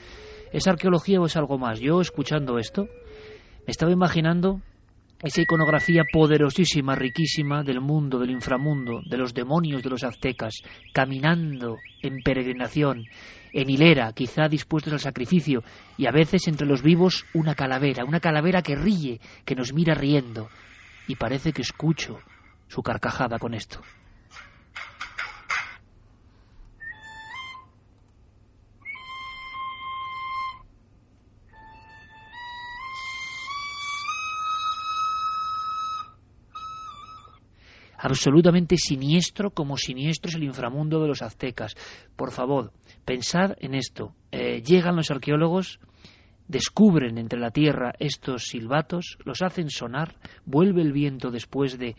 [0.54, 1.80] ¿Es arqueología o es algo más?
[1.80, 2.84] Yo, escuchando esto,
[3.66, 4.60] me estaba imaginando
[5.20, 11.78] esa iconografía poderosísima, riquísima del mundo, del inframundo, de los demonios de los aztecas, caminando
[12.02, 13.08] en peregrinación,
[13.52, 15.64] en hilera, quizá dispuestos al sacrificio,
[15.98, 19.94] y a veces entre los vivos una calavera, una calavera que ríe, que nos mira
[19.94, 20.50] riendo,
[21.08, 22.20] y parece que escucho
[22.68, 23.80] su carcajada con esto.
[38.04, 41.74] Absolutamente siniestro como siniestro es el inframundo de los aztecas.
[42.16, 42.70] Por favor,
[43.06, 44.14] pensad en esto.
[44.30, 45.80] Eh, llegan los arqueólogos,
[46.46, 51.96] descubren entre la tierra estos silbatos, los hacen sonar, vuelve el viento después de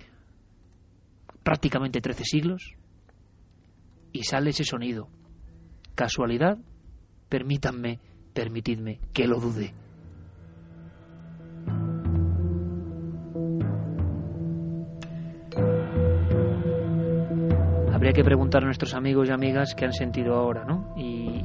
[1.42, 2.76] prácticamente trece siglos
[4.12, 5.10] y sale ese sonido.
[5.96, 6.60] ¿Casualidad?
[7.30, 8.00] Permítanme,
[8.32, 9.74] permitidme que lo dude.
[18.16, 20.96] Que preguntar a nuestros amigos y amigas qué han sentido ahora, ¿no?
[20.96, 21.44] Y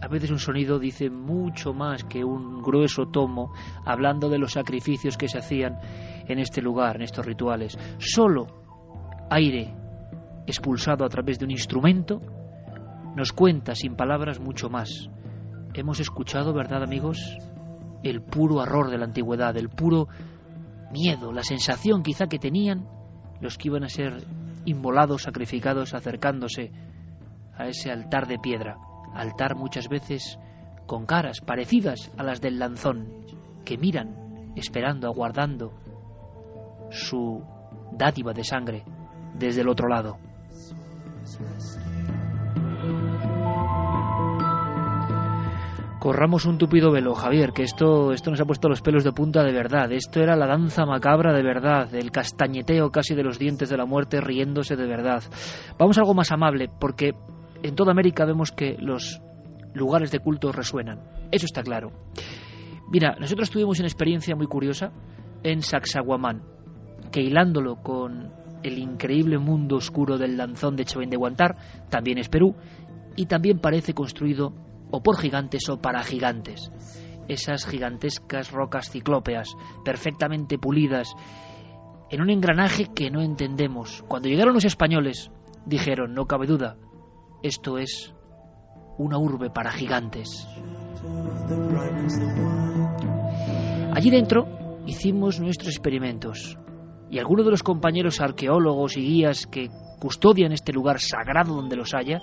[0.00, 3.52] a veces un sonido dice mucho más que un grueso tomo
[3.84, 5.78] hablando de los sacrificios que se hacían
[6.26, 7.78] en este lugar, en estos rituales.
[7.98, 8.48] Solo
[9.30, 9.72] aire
[10.44, 12.20] expulsado a través de un instrumento
[13.14, 15.08] nos cuenta sin palabras mucho más.
[15.72, 17.38] Hemos escuchado, ¿verdad amigos?
[18.02, 20.08] El puro horror de la antigüedad, el puro
[20.90, 22.88] miedo, la sensación quizá que tenían
[23.40, 24.26] los que iban a ser
[24.68, 26.72] inmolados, sacrificados, acercándose
[27.56, 28.76] a ese altar de piedra,
[29.14, 30.38] altar muchas veces
[30.86, 33.24] con caras parecidas a las del lanzón,
[33.64, 35.72] que miran, esperando, aguardando
[36.90, 37.42] su
[37.92, 38.84] dádiva de sangre
[39.34, 40.18] desde el otro lado.
[45.98, 49.42] Corramos un tupido velo, Javier, que esto, esto nos ha puesto los pelos de punta
[49.42, 49.90] de verdad.
[49.90, 53.84] Esto era la danza macabra de verdad, el castañeteo casi de los dientes de la
[53.84, 55.24] muerte riéndose de verdad.
[55.76, 57.14] Vamos a algo más amable, porque
[57.64, 59.20] en toda América vemos que los
[59.74, 61.00] lugares de culto resuenan.
[61.32, 61.90] Eso está claro.
[62.92, 64.92] Mira, nosotros tuvimos una experiencia muy curiosa
[65.42, 66.42] en Sacsayhuamán,
[67.10, 68.30] que hilándolo con
[68.62, 71.56] el increíble mundo oscuro del lanzón de Chavín de Guantar,
[71.90, 72.54] también es Perú,
[73.16, 76.70] y también parece construido o por gigantes o para gigantes.
[77.28, 81.14] Esas gigantescas rocas ciclópeas, perfectamente pulidas,
[82.10, 84.02] en un engranaje que no entendemos.
[84.08, 85.30] Cuando llegaron los españoles,
[85.66, 86.76] dijeron, no cabe duda,
[87.42, 88.14] esto es
[88.96, 90.48] una urbe para gigantes.
[93.94, 94.46] Allí dentro
[94.86, 96.58] hicimos nuestros experimentos
[97.10, 99.70] y algunos de los compañeros arqueólogos y guías que
[100.00, 102.20] custodian este lugar sagrado donde los haya,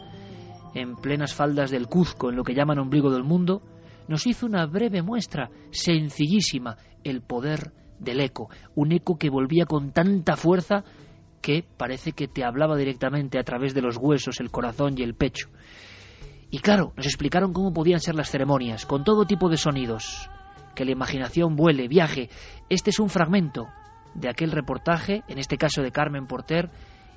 [0.76, 3.64] en plenas faldas del Cuzco, en lo que llaman ombligo del mundo,
[4.08, 9.92] nos hizo una breve muestra, sencillísima, el poder del eco, un eco que volvía con
[9.92, 10.84] tanta fuerza
[11.42, 15.16] que parece que te hablaba directamente a través de los huesos, el corazón y el
[15.16, 15.50] pecho.
[16.52, 20.30] Y claro, nos explicaron cómo podían ser las ceremonias, con todo tipo de sonidos,
[20.76, 22.30] que la imaginación vuele, viaje.
[22.70, 23.68] Este es un fragmento
[24.14, 26.70] de aquel reportaje, en este caso de Carmen Porter,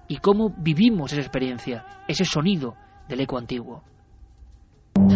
[0.08, 2.76] y cómo vivimos esa experiencia, ese sonido,
[3.08, 3.82] del eco antiguo.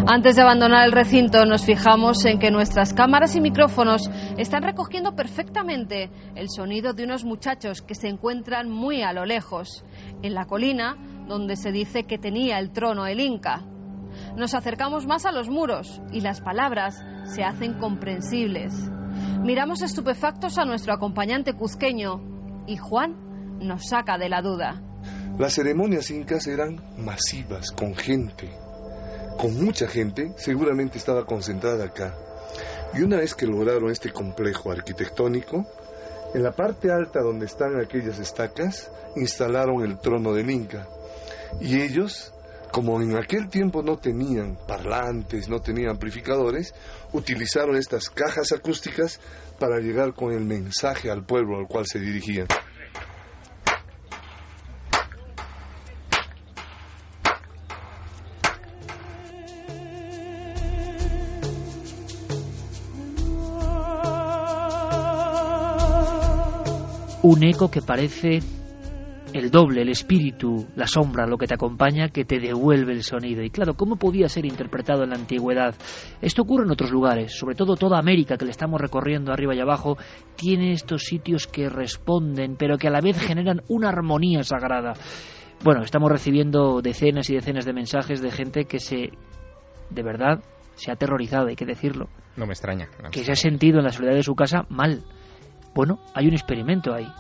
[0.07, 5.15] Antes de abandonar el recinto nos fijamos en que nuestras cámaras y micrófonos están recogiendo
[5.15, 9.85] perfectamente el sonido de unos muchachos que se encuentran muy a lo lejos,
[10.23, 13.65] en la colina donde se dice que tenía el trono el Inca.
[14.37, 18.91] Nos acercamos más a los muros y las palabras se hacen comprensibles.
[19.43, 22.21] Miramos estupefactos a nuestro acompañante cuzqueño
[22.67, 24.81] y Juan nos saca de la duda.
[25.43, 28.49] Las ceremonias incas eran masivas, con gente,
[29.37, 32.17] con mucha gente, seguramente estaba concentrada acá.
[32.95, 35.67] Y una vez que lograron este complejo arquitectónico,
[36.33, 40.87] en la parte alta donde están aquellas estacas, instalaron el trono del Inca.
[41.61, 42.33] Y ellos,
[42.71, 46.73] como en aquel tiempo no tenían parlantes, no tenían amplificadores,
[47.13, 49.19] utilizaron estas cajas acústicas
[49.59, 52.47] para llegar con el mensaje al pueblo al cual se dirigían.
[67.23, 68.41] Un eco que parece
[69.33, 73.43] el doble, el espíritu, la sombra, lo que te acompaña, que te devuelve el sonido.
[73.43, 75.75] Y claro, ¿cómo podía ser interpretado en la antigüedad?
[76.21, 79.61] Esto ocurre en otros lugares, sobre todo toda América que le estamos recorriendo arriba y
[79.61, 79.97] abajo,
[80.37, 84.93] tiene estos sitios que responden, pero que a la vez generan una armonía sagrada.
[85.65, 89.13] Bueno, estamos recibiendo decenas y decenas de mensajes de gente que se,
[89.91, 90.43] de verdad,
[90.75, 92.09] se ha aterrorizado, hay que decirlo.
[92.37, 92.89] No me extraña.
[93.11, 95.05] que se ha sentido en la soledad de su casa mal.
[95.75, 97.11] Bueno, hay un experimento ahí.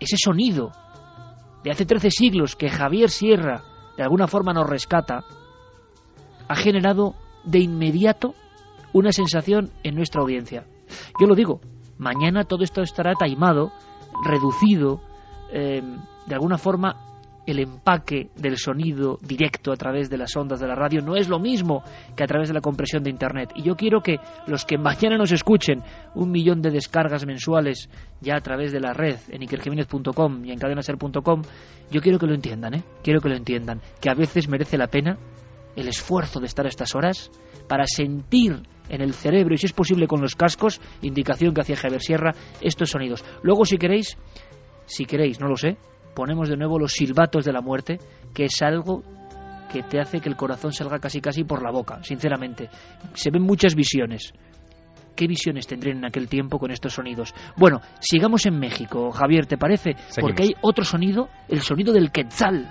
[0.00, 0.72] Ese sonido
[1.62, 3.62] de hace 13 siglos que Javier Sierra
[3.96, 5.24] de alguna forma nos rescata,
[6.48, 7.14] ha generado
[7.44, 8.34] de inmediato
[8.92, 10.66] una sensación en nuestra audiencia.
[11.20, 11.60] Yo lo digo,
[11.98, 13.72] mañana todo esto estará taimado,
[14.24, 15.00] reducido,
[15.50, 15.82] eh,
[16.26, 17.15] de alguna forma
[17.46, 21.28] el empaque del sonido directo a través de las ondas de la radio no es
[21.28, 21.82] lo mismo
[22.16, 23.52] que a través de la compresión de Internet.
[23.54, 25.82] Y yo quiero que los que mañana nos escuchen,
[26.14, 27.88] un millón de descargas mensuales
[28.20, 31.42] ya a través de la red en ikerjiménez.com y en cadenaser.com,
[31.90, 32.82] yo quiero que lo entiendan, ¿eh?
[33.02, 35.16] Quiero que lo entiendan, que a veces merece la pena
[35.76, 37.30] el esfuerzo de estar a estas horas
[37.68, 41.76] para sentir en el cerebro y si es posible con los cascos, indicación que hacía
[41.76, 43.24] Javier Sierra, estos sonidos.
[43.42, 44.16] Luego si queréis,
[44.86, 45.76] si queréis, no lo sé,
[46.16, 47.98] ponemos de nuevo los silbatos de la muerte,
[48.34, 49.02] que es algo
[49.70, 52.70] que te hace que el corazón salga casi casi por la boca, sinceramente.
[53.12, 54.32] Se ven muchas visiones.
[55.14, 57.34] ¿Qué visiones tendrían en aquel tiempo con estos sonidos?
[57.56, 59.94] Bueno, sigamos en México, Javier, ¿te parece?
[60.18, 62.66] Porque hay otro sonido, el sonido del quetzal.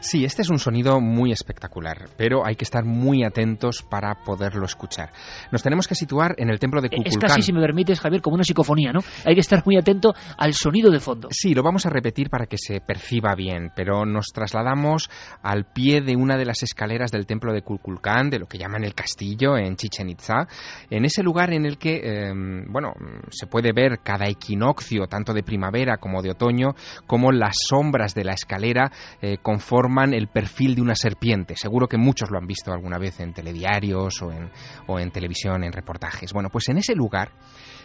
[0.00, 4.64] Sí, este es un sonido muy espectacular, pero hay que estar muy atentos para poderlo
[4.64, 5.10] escuchar.
[5.52, 7.12] Nos tenemos que situar en el templo de Cuculcán.
[7.12, 9.00] Es casi, si me permites, Javier, como una psicofonía, ¿no?
[9.26, 11.28] Hay que estar muy atento al sonido de fondo.
[11.30, 15.10] Sí, lo vamos a repetir para que se perciba bien, pero nos trasladamos
[15.42, 18.84] al pie de una de las escaleras del templo de Cuculcán, de lo que llaman
[18.84, 20.46] el castillo en Chichen Itza,
[20.88, 22.94] en ese lugar en el que, em, bueno,
[23.30, 26.68] se puede ver cada equinoccio, tanto de primavera como de otoño,
[27.06, 28.90] como las sombras de la escalera
[29.20, 31.56] eh, conforman el perfil de una serpiente.
[31.56, 34.50] Seguro que muchos lo han visto alguna vez en telediarios o en,
[34.86, 36.32] o en televisión, en reportajes.
[36.32, 37.32] Bueno, pues en ese lugar,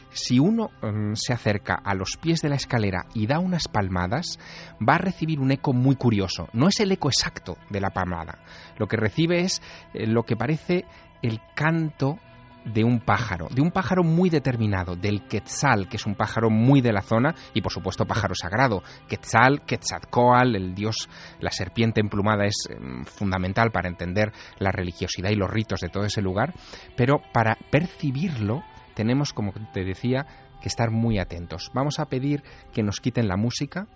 [0.09, 4.39] si uno mm, se acerca a los pies de la escalera y da unas palmadas,
[4.77, 6.47] va a recibir un eco muy curioso.
[6.53, 8.39] No es el eco exacto de la palmada.
[8.77, 9.61] Lo que recibe es
[9.93, 10.85] eh, lo que parece
[11.21, 12.19] el canto
[12.65, 16.81] de un pájaro, de un pájaro muy determinado, del quetzal, que es un pájaro muy
[16.81, 18.81] de la zona y por supuesto pájaro sagrado.
[19.07, 21.07] Quetzal, Quetzalcoatl, el dios,
[21.39, 26.05] la serpiente emplumada es em, fundamental para entender la religiosidad y los ritos de todo
[26.05, 26.53] ese lugar,
[26.97, 28.63] pero para percibirlo
[28.95, 30.25] tenemos, como te decía,
[30.61, 31.71] que estar muy atentos.
[31.73, 32.43] Vamos a pedir
[32.73, 33.87] que nos quiten la música,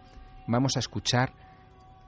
[0.47, 1.33] vamos a escuchar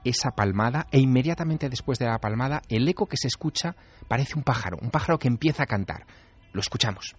[0.04, 3.76] esa palmada e inmediatamente después de la palmada el eco que se escucha
[4.08, 6.06] parece un pájaro, un pájaro que empieza a cantar.
[6.52, 7.14] Lo escuchamos.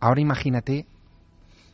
[0.00, 0.86] Ahora imagínate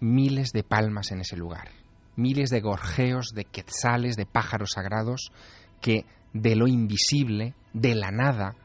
[0.00, 1.68] miles de palmas en ese lugar,
[2.16, 5.30] miles de gorjeos, de quetzales, de pájaros sagrados
[5.80, 8.57] que de lo invisible, de la nada,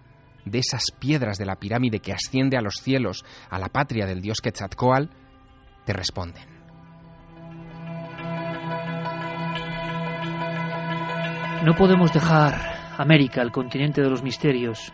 [0.49, 4.21] de esas piedras de la pirámide que asciende a los cielos, a la patria del
[4.21, 5.09] dios Quetzalcoatl,
[5.85, 6.43] te responden.
[11.65, 14.93] No podemos dejar América, el continente de los misterios,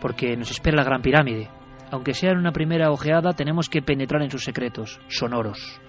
[0.00, 1.48] porque nos espera la Gran Pirámide.
[1.90, 5.80] Aunque sea en una primera ojeada, tenemos que penetrar en sus secretos, sonoros.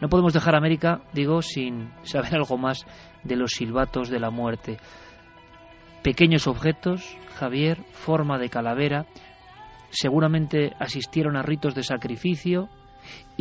[0.00, 2.86] No podemos dejar América, digo, sin saber algo más
[3.22, 4.78] de los silbatos de la muerte.
[6.02, 9.06] Pequeños objetos, Javier, forma de calavera,
[9.90, 12.68] seguramente asistieron a ritos de sacrificio,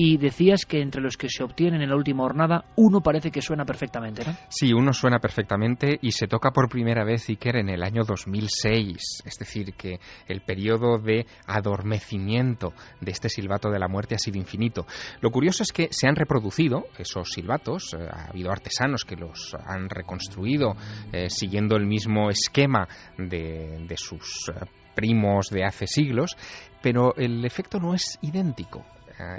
[0.02, 3.42] y decías que entre los que se obtienen en la última jornada, uno parece que
[3.42, 4.34] suena perfectamente, ¿no?
[4.48, 9.24] Sí, uno suena perfectamente y se toca por primera vez Iker en el año 2006.
[9.26, 14.38] Es decir, que el periodo de adormecimiento de este silbato de la muerte ha sido
[14.38, 14.86] infinito.
[15.20, 19.54] Lo curioso es que se han reproducido esos silbatos, eh, ha habido artesanos que los
[19.66, 20.78] han reconstruido
[21.12, 22.88] eh, siguiendo el mismo esquema
[23.18, 26.38] de, de sus eh, primos de hace siglos,
[26.82, 28.86] pero el efecto no es idéntico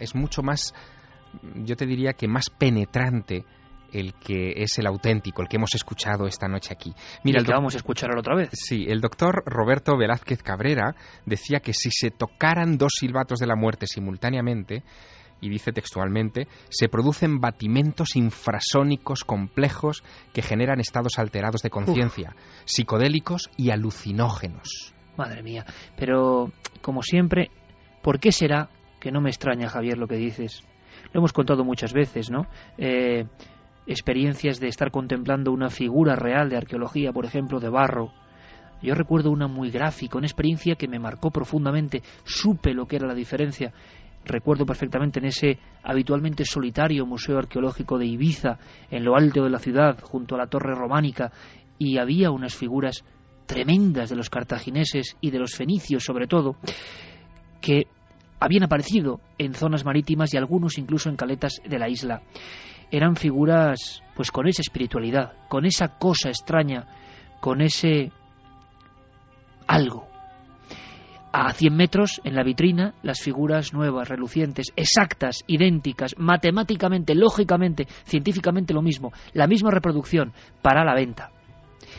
[0.01, 0.75] es mucho más,
[1.65, 3.45] yo te diría que más penetrante
[3.93, 6.93] el que es el auténtico, el que hemos escuchado esta noche aquí.
[7.25, 8.51] Mira, el que vamos a escuchar otra vez.
[8.53, 10.95] Sí, el doctor Roberto Velázquez Cabrera
[11.27, 14.85] decía que si se tocaran dos silbatos de la muerte simultáneamente,
[15.41, 20.03] y dice textualmente, se producen batimentos infrasónicos complejos
[20.33, 24.95] que generan estados alterados de conciencia, psicodélicos y alucinógenos.
[25.17, 25.65] Madre mía,
[25.97, 26.53] pero
[26.83, 27.51] como siempre,
[28.03, 28.69] ¿por qué será
[29.01, 30.63] que no me extraña, Javier, lo que dices.
[31.13, 32.47] Lo hemos contado muchas veces, ¿no?
[32.79, 33.25] Eh,
[33.87, 38.13] experiencias de estar contemplando una figura real de arqueología, por ejemplo, de barro.
[38.83, 42.03] Yo recuerdo una muy gráfica, una experiencia que me marcó profundamente.
[42.25, 43.73] Supe lo que era la diferencia.
[44.25, 48.59] Recuerdo perfectamente en ese habitualmente solitario Museo Arqueológico de Ibiza,
[48.91, 51.33] en lo alto de la ciudad, junto a la torre románica,
[51.79, 53.05] y había unas figuras
[53.47, 56.57] tremendas de los cartagineses y de los fenicios sobre todo,
[57.61, 57.87] que
[58.41, 62.23] habían aparecido en zonas marítimas y algunos incluso en caletas de la isla.
[62.91, 66.87] Eran figuras pues con esa espiritualidad, con esa cosa extraña,
[67.41, 68.11] con ese
[69.67, 70.09] algo.
[71.33, 78.75] A 100 metros, en la vitrina, las figuras nuevas, relucientes, exactas, idénticas, matemáticamente, lógicamente, científicamente
[78.75, 81.31] lo mismo, la misma reproducción, para la venta.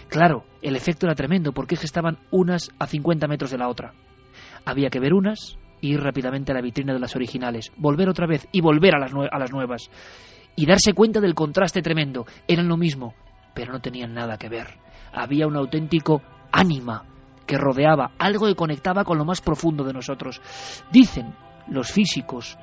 [0.10, 3.70] Claro, el efecto era tremendo porque es que estaban unas a 50 metros de la
[3.70, 3.94] otra.
[4.66, 8.47] Había que ver unas, ir rápidamente a la vitrina de las originales, volver otra vez
[8.51, 9.89] y volver a las, a las nuevas.
[10.55, 12.25] Y darse cuenta del contraste tremendo.
[12.47, 13.13] Eran lo mismo,
[13.53, 14.67] pero no tenían nada que ver.
[15.13, 16.21] Había un auténtico
[16.51, 17.05] ánima
[17.45, 20.41] que rodeaba, algo que conectaba con lo más profundo de nosotros.
[20.91, 21.34] Dicen
[21.67, 22.57] los físicos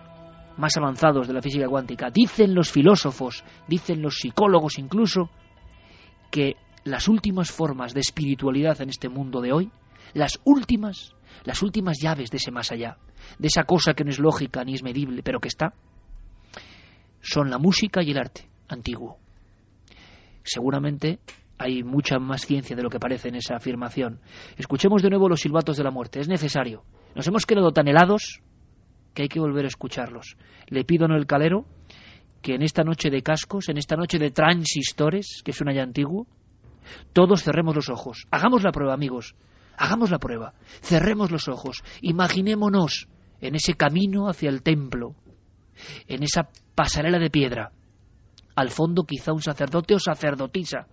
[0.56, 5.30] más avanzados de la física cuántica, dicen los filósofos, dicen los psicólogos incluso,
[6.30, 9.70] que las últimas formas de espiritualidad en este mundo de hoy,
[10.14, 11.14] las últimas,
[11.44, 12.98] las últimas llaves de ese más allá,
[13.38, 15.74] de esa cosa que no es lógica ni es medible, pero que está,
[17.20, 19.18] son la música y el arte antiguo.
[20.44, 21.18] Seguramente
[21.58, 24.20] hay mucha más ciencia de lo que parece en esa afirmación.
[24.56, 26.20] Escuchemos de nuevo los silbatos de la muerte.
[26.20, 26.84] Es necesario.
[27.14, 28.40] Nos hemos quedado tan helados
[29.12, 30.36] que hay que volver a escucharlos.
[30.68, 31.66] Le pido en el calero
[32.40, 36.26] que en esta noche de cascos, en esta noche de transistores, que suena ya antiguo,
[37.12, 38.26] todos cerremos los ojos.
[38.30, 39.34] Hagamos la prueba, amigos.
[39.78, 40.54] Hagamos la prueba.
[40.82, 41.82] Cerremos los ojos.
[42.02, 43.08] Imaginémonos
[43.40, 45.14] en ese camino hacia el templo,
[46.06, 47.72] en esa pasarela de piedra.
[48.56, 50.88] Al fondo quizá un sacerdote o sacerdotisa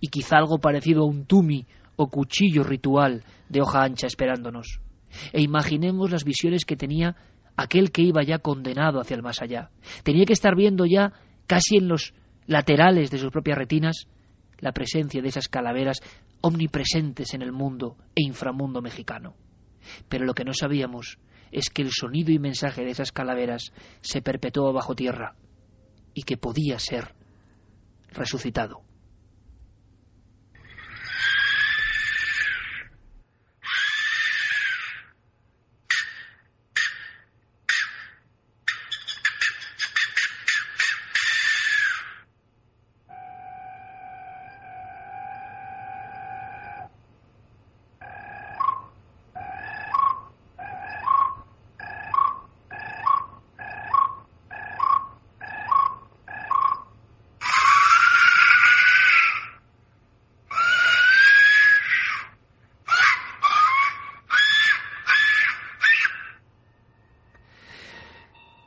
[0.00, 1.66] y quizá algo parecido a un tumi
[1.96, 4.80] o cuchillo ritual de hoja ancha esperándonos.
[5.32, 7.16] E imaginemos las visiones que tenía
[7.56, 9.70] aquel que iba ya condenado hacia el más allá.
[10.02, 11.12] Tenía que estar viendo ya,
[11.46, 12.14] casi en los
[12.46, 14.06] laterales de sus propias retinas,
[14.58, 16.00] la presencia de esas calaveras
[16.40, 19.34] omnipresentes en el mundo e inframundo mexicano.
[20.08, 21.18] Pero lo que no sabíamos
[21.52, 25.34] es que el sonido y mensaje de esas calaveras se perpetuó bajo tierra
[26.14, 27.14] y que podía ser
[28.12, 28.82] resucitado.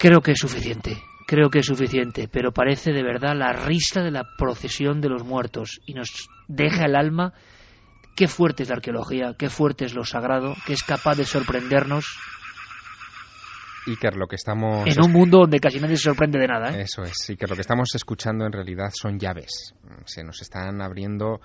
[0.04, 4.12] Creo que es suficiente, creo que es suficiente, pero parece de verdad la risa de
[4.12, 7.32] la procesión de los muertos y nos deja el alma.
[8.14, 12.18] Qué fuerte es la arqueología, qué fuerte es lo sagrado, que es capaz de sorprendernos.
[13.88, 14.86] Iker, lo que estamos...
[14.86, 16.78] En un mundo donde casi nadie se sorprende de nada.
[16.78, 16.82] ¿eh?
[16.82, 19.74] Eso es, que lo que estamos escuchando en realidad son llaves.
[20.04, 21.40] Se nos están abriendo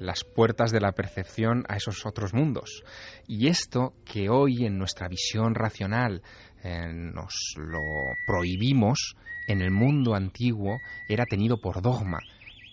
[0.00, 2.82] las puertas de la percepción a esos otros mundos.
[3.28, 6.22] Y esto que hoy en nuestra visión racional
[6.64, 7.80] eh, nos lo
[8.26, 9.14] prohibimos,
[9.46, 12.18] en el mundo antiguo era tenido por dogma.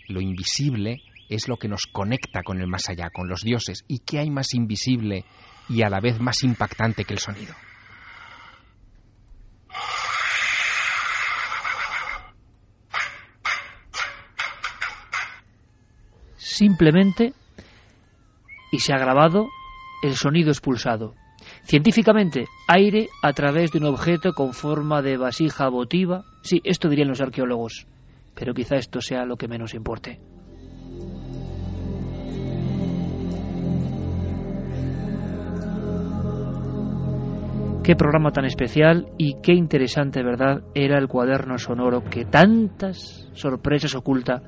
[0.08, 3.84] Lo invisible es lo que nos conecta con el más allá, con los dioses.
[3.88, 5.26] ¿Y qué hay más invisible
[5.70, 7.54] y a la vez más impactante que el sonido?
[16.58, 17.34] Simplemente,
[18.72, 19.48] y se ha grabado,
[20.02, 21.14] el sonido expulsado.
[21.62, 26.24] Científicamente, aire a través de un objeto con forma de vasija votiva.
[26.42, 27.86] Sí, esto dirían los arqueólogos,
[28.34, 30.20] pero quizá esto sea lo que menos importe.
[37.84, 40.64] Qué programa tan especial y qué interesante, ¿verdad?
[40.74, 44.42] Era el cuaderno sonoro que tantas sorpresas oculta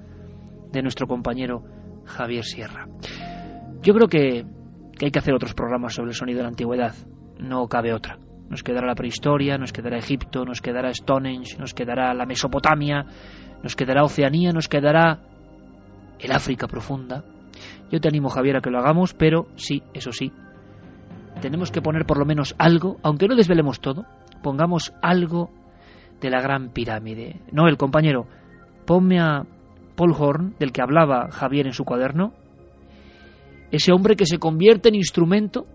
[0.72, 1.78] de nuestro compañero
[2.10, 2.88] Javier Sierra.
[3.82, 4.46] Yo creo que
[5.00, 6.94] que hay que hacer otros programas sobre el sonido de la antigüedad.
[7.40, 8.20] No cabe otra.
[8.50, 13.06] Nos quedará la prehistoria, nos quedará Egipto, nos quedará Stonehenge, nos quedará la Mesopotamia,
[13.64, 15.22] nos quedará Oceanía, nos quedará
[16.20, 17.24] el África profunda.
[17.90, 20.34] Yo te animo, Javier, a que lo hagamos, pero sí, eso sí,
[21.42, 24.06] tenemos que poner por lo menos algo, aunque no desvelemos todo,
[24.44, 25.50] pongamos algo
[26.20, 27.40] de la gran pirámide.
[27.52, 28.28] No, el compañero,
[28.86, 29.46] ponme a
[30.00, 32.32] Paul Horn, del que hablaba Javier en su cuaderno,
[33.70, 35.68] ese hombre que se convierte en instrumento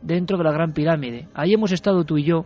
[0.00, 1.26] dentro de la gran pirámide.
[1.34, 2.44] Ahí hemos estado tú y yo,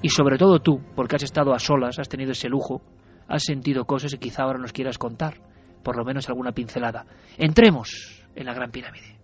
[0.00, 2.80] y sobre todo tú, porque has estado a solas, has tenido ese lujo,
[3.28, 5.42] has sentido cosas y quizá ahora nos quieras contar,
[5.82, 7.04] por lo menos alguna pincelada.
[7.36, 9.17] Entremos en la gran pirámide.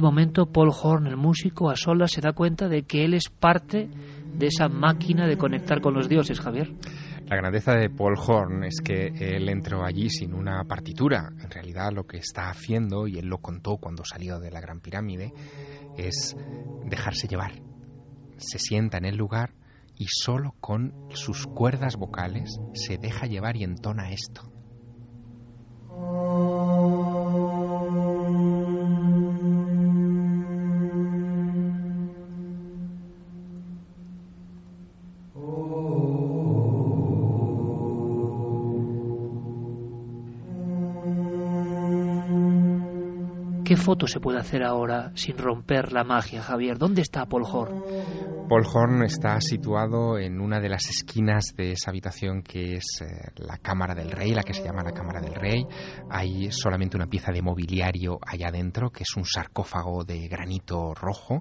[0.00, 3.28] Este momento Paul Horn, el músico, a solas se da cuenta de que él es
[3.28, 3.90] parte
[4.32, 6.72] de esa máquina de conectar con los dioses, Javier.
[7.26, 11.28] La grandeza de Paul Horn es que él entró allí sin una partitura.
[11.38, 14.80] En realidad lo que está haciendo, y él lo contó cuando salió de la Gran
[14.80, 15.34] Pirámide,
[15.98, 16.34] es
[16.86, 17.60] dejarse llevar.
[18.38, 19.52] Se sienta en el lugar
[19.98, 24.50] y solo con sus cuerdas vocales se deja llevar y entona esto.
[43.70, 46.76] ¿Qué foto se puede hacer ahora sin romper la magia, Javier?
[46.76, 47.84] ¿Dónde está Paul Horn?
[48.48, 53.30] Paul Horn está situado en una de las esquinas de esa habitación que es eh,
[53.36, 55.64] la Cámara del Rey, la que se llama la Cámara del Rey.
[56.10, 61.40] Hay solamente una pieza de mobiliario allá adentro, que es un sarcófago de granito rojo,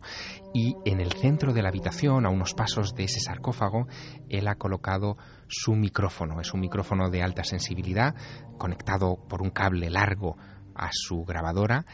[0.53, 3.87] y en el centro de la habitación, a unos pasos de ese sarcófago,
[4.29, 6.39] él ha colocado su micrófono.
[6.41, 8.13] Es un micrófono de alta sensibilidad,
[8.59, 10.37] conectado por un cable largo
[10.75, 11.87] a su grabadora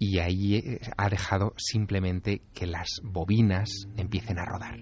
[0.00, 4.80] y ahí eh, ha dejado simplemente que las bobinas empiecen a rodar.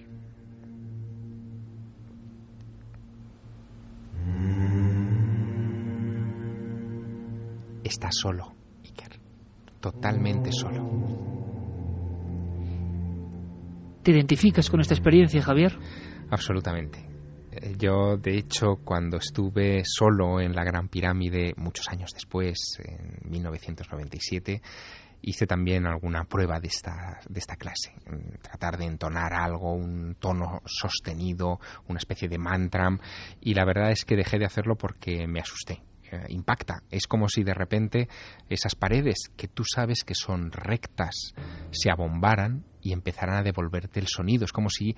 [7.83, 8.55] Está solo,
[8.85, 9.19] Iker,
[9.81, 10.87] totalmente solo.
[14.05, 15.77] ¿Te identificas con esta experiencia, Javier?
[16.31, 17.05] Absolutamente.
[17.51, 23.29] Eh, yo, de hecho, cuando estuve solo en la Gran Pirámide, muchos años después, en
[23.29, 24.63] 1997,
[25.23, 27.93] hice también alguna prueba de esta, de esta clase.
[28.43, 32.89] Tratar de entonar algo, un tono sostenido, una especie de mantra.
[33.41, 35.83] Y la verdad es que dejé de hacerlo porque me asusté.
[36.11, 36.83] Eh, impacta.
[36.91, 38.09] Es como si de repente
[38.49, 41.35] esas paredes que tú sabes que son rectas
[41.71, 44.47] se abombaran y empezaran a devolverte el sonido.
[44.47, 44.95] Es como si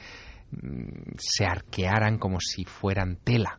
[0.52, 3.58] mm, se arquearan como si fueran tela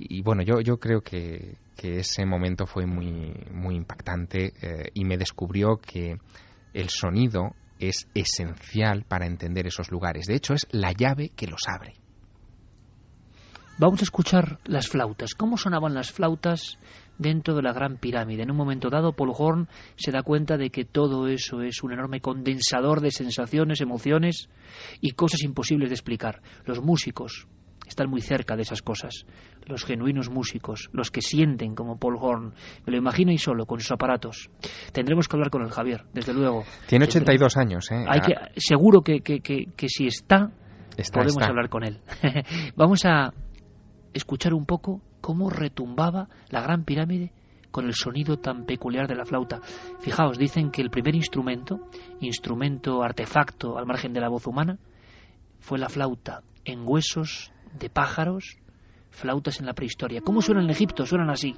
[0.00, 5.16] y bueno, yo, yo creo que, ese momento fue muy, muy impactante eh, y me
[5.16, 6.18] descubrió que
[6.72, 10.26] el sonido es esencial para entender esos lugares.
[10.26, 11.94] De hecho, es la llave que los abre.
[13.78, 15.34] Vamos a escuchar las flautas.
[15.34, 16.78] ¿Cómo sonaban las flautas
[17.16, 18.42] dentro de la Gran Pirámide?
[18.42, 21.92] En un momento dado, Paul Horn se da cuenta de que todo eso es un
[21.92, 24.48] enorme condensador de sensaciones, emociones
[25.00, 26.42] y cosas imposibles de explicar.
[26.64, 27.46] Los músicos,
[27.88, 29.26] están muy cerca de esas cosas.
[29.66, 32.54] Los genuinos músicos, los que sienten como Paul Horn.
[32.86, 34.50] Me lo imagino y solo, con sus aparatos.
[34.92, 36.64] Tendremos que hablar con el Javier, desde luego.
[36.86, 38.04] Tiene 82 años, ¿eh?
[38.06, 40.50] Hay que, seguro que, que, que, si está,
[41.12, 42.00] podemos hablar con él.
[42.76, 43.32] Vamos a
[44.12, 47.32] escuchar un poco cómo retumbaba la gran pirámide
[47.70, 49.60] con el sonido tan peculiar de la flauta.
[50.00, 51.88] Fijaos, dicen que el primer instrumento,
[52.20, 54.78] instrumento artefacto al margen de la voz humana,
[55.58, 58.56] fue la flauta en huesos de pájaros,
[59.10, 60.20] flautas en la prehistoria.
[60.20, 61.06] ¿Cómo suenan en Egipto?
[61.06, 61.54] Suenan así.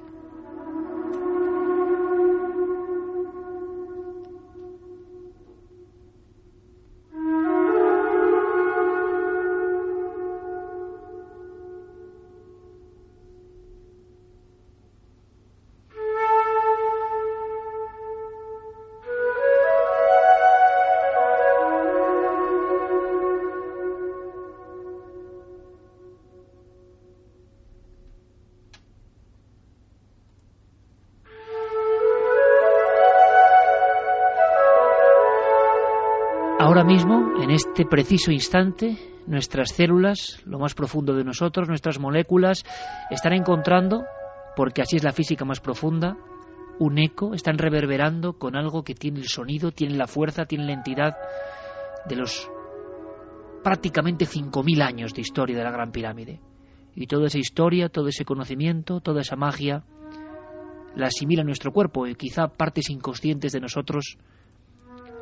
[36.91, 42.65] Mismo, en este preciso instante, nuestras células, lo más profundo de nosotros, nuestras moléculas,
[43.09, 44.03] están encontrando,
[44.57, 46.17] porque así es la física más profunda,
[46.79, 50.73] un eco, están reverberando con algo que tiene el sonido, tiene la fuerza, tiene la
[50.73, 51.15] entidad
[52.09, 52.49] de los
[53.63, 56.41] prácticamente 5.000 años de historia de la Gran Pirámide.
[56.93, 59.85] Y toda esa historia, todo ese conocimiento, toda esa magia,
[60.97, 64.17] la asimila nuestro cuerpo y quizá partes inconscientes de nosotros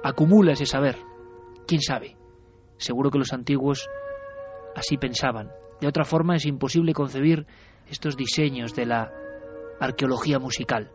[0.04, 1.09] acumula ese saber
[1.70, 2.18] ¿Quién sabe?
[2.78, 3.88] Seguro que los antiguos
[4.76, 5.52] así pensaban.
[5.80, 7.46] De otra forma es imposible concebir
[7.88, 9.14] estos diseños de la
[9.80, 10.90] arqueología musical.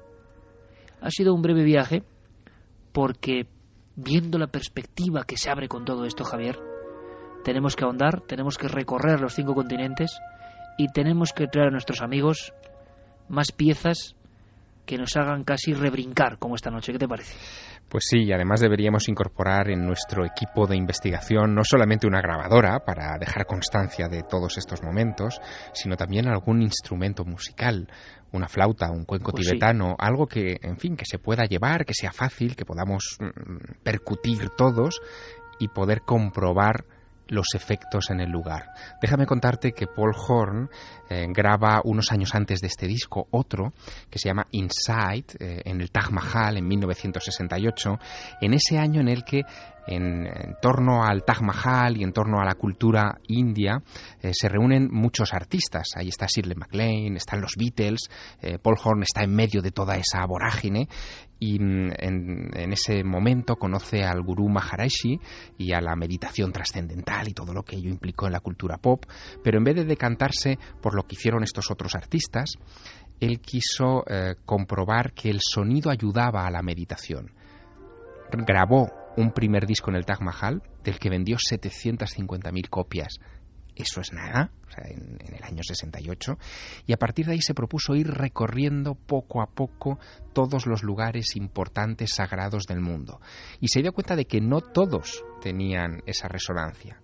[1.00, 2.02] Ha sido un breve viaje
[2.90, 3.46] porque
[3.94, 6.58] viendo la perspectiva que se abre con todo esto, Javier,
[7.44, 10.18] tenemos que ahondar, tenemos que recorrer los cinco continentes
[10.76, 12.52] y tenemos que traer a nuestros amigos
[13.28, 14.16] más piezas
[14.86, 16.92] que nos hagan casi rebrincar como esta noche.
[16.92, 17.34] ¿Qué te parece?
[17.88, 22.80] Pues sí, y además deberíamos incorporar en nuestro equipo de investigación no solamente una grabadora
[22.84, 25.40] para dejar constancia de todos estos momentos,
[25.72, 27.88] sino también algún instrumento musical,
[28.32, 29.50] una flauta, un cuenco Pues sí.
[29.52, 33.82] tibetano, algo que, en fin, que se pueda llevar, que sea fácil, que podamos mm,
[33.82, 35.00] percutir todos
[35.58, 36.84] y poder comprobar
[37.28, 38.70] los efectos en el lugar.
[39.00, 40.70] Déjame contarte que Paul Horn
[41.08, 43.72] eh, graba unos años antes de este disco otro
[44.10, 47.98] que se llama Inside eh, en el Taj Mahal en 1968,
[48.40, 49.42] en ese año en el que
[49.86, 53.82] en, torno al Taj Mahal y en torno a la cultura india
[54.22, 55.88] eh, se reúnen muchos artistas.
[55.96, 58.08] Ahí está Shirley MacLaine, están los Beatles,
[58.40, 60.88] eh, Paul Horn está en medio de toda esa vorágine
[61.38, 65.20] y mm, en, en ese momento conoce al gurú Maharishi
[65.58, 69.04] y a la meditación trascendental y todo lo que ello implicó en la cultura pop,
[69.42, 72.54] pero en vez de decantarse por lo que hicieron estos otros artistas,
[73.20, 77.32] él quiso eh, comprobar que el sonido ayudaba a la meditación.
[78.32, 83.18] Grabó un primer disco en el Taj Mahal del que vendió 750.000 copias.
[83.76, 86.38] Eso es nada, en, en, el año 68.
[86.86, 89.98] Y a partir de ahí se propuso ir recorriendo poco a poco
[90.32, 93.20] todos los lugares importantes sagrados del mundo.
[93.60, 97.00] Y se dio cuenta de que no todos tenían esa resonancia.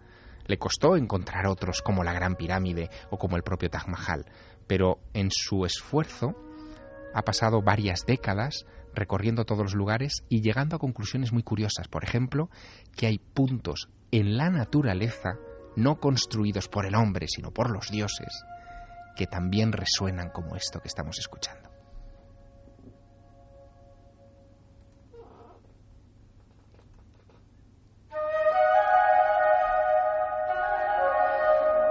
[0.46, 4.26] Le costó encontrar otros como la Gran Pirámide o como el propio Taj Mahal,
[4.66, 6.34] pero en su esfuerzo
[7.14, 11.88] ha pasado varias décadas recorriendo todos los lugares y llegando a conclusiones muy curiosas.
[11.88, 12.50] Por ejemplo,
[12.96, 15.36] que hay puntos en la naturaleza,
[15.76, 18.44] no construidos por el hombre, sino por los dioses,
[19.16, 21.70] que también resuenan como esto que estamos escuchando.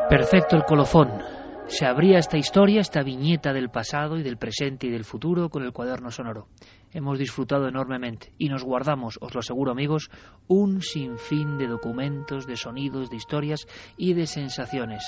[0.10, 1.39] Perfecto el colofón.
[1.70, 5.64] Se abría esta historia, esta viñeta del pasado y del presente y del futuro con
[5.64, 6.48] el cuaderno sonoro.
[6.92, 10.10] Hemos disfrutado enormemente y nos guardamos, os lo aseguro amigos,
[10.48, 13.68] un sinfín de documentos, de sonidos, de historias
[13.98, 15.06] y de sensaciones.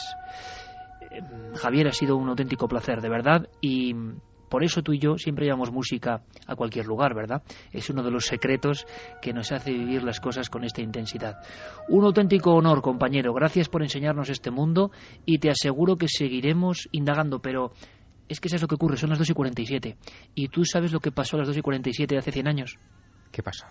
[1.09, 1.21] Eh,
[1.55, 3.95] Javier ha sido un auténtico placer, de verdad, y
[4.51, 7.41] por eso tú y yo siempre llevamos música a cualquier lugar, ¿verdad?
[7.71, 8.85] Es uno de los secretos
[9.21, 11.37] que nos hace vivir las cosas con esta intensidad.
[11.87, 13.33] Un auténtico honor, compañero.
[13.33, 14.91] Gracias por enseñarnos este mundo
[15.25, 17.71] y te aseguro que seguiremos indagando, pero
[18.27, 19.97] es que eso es lo que ocurre, son las 2 y 47.
[20.35, 22.77] ¿Y tú sabes lo que pasó a las 2 y 47 de hace 100 años?
[23.31, 23.67] ¿Qué pasó?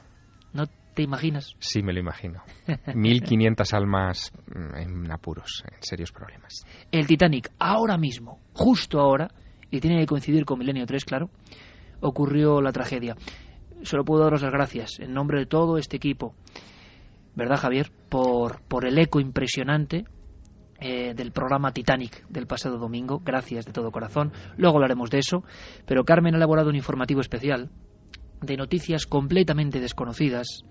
[0.54, 1.56] ¿No te imaginas?
[1.58, 2.42] Sí, me lo imagino.
[2.66, 4.32] 1.500 almas
[4.76, 6.64] en apuros, en serios problemas.
[6.90, 9.30] El Titanic, ahora mismo, justo ahora,
[9.70, 11.30] y tiene que coincidir con Milenio 3, claro,
[12.00, 13.16] ocurrió la tragedia.
[13.82, 16.34] Solo puedo daros las gracias en nombre de todo este equipo,
[17.34, 17.90] ¿verdad, Javier?
[18.08, 20.04] Por, por el eco impresionante
[20.82, 23.20] eh, del programa Titanic del pasado domingo.
[23.22, 24.32] Gracias de todo corazón.
[24.56, 25.44] Luego hablaremos de eso.
[25.84, 27.68] Pero Carmen ha elaborado un informativo especial
[28.40, 30.64] de noticias completamente desconocidas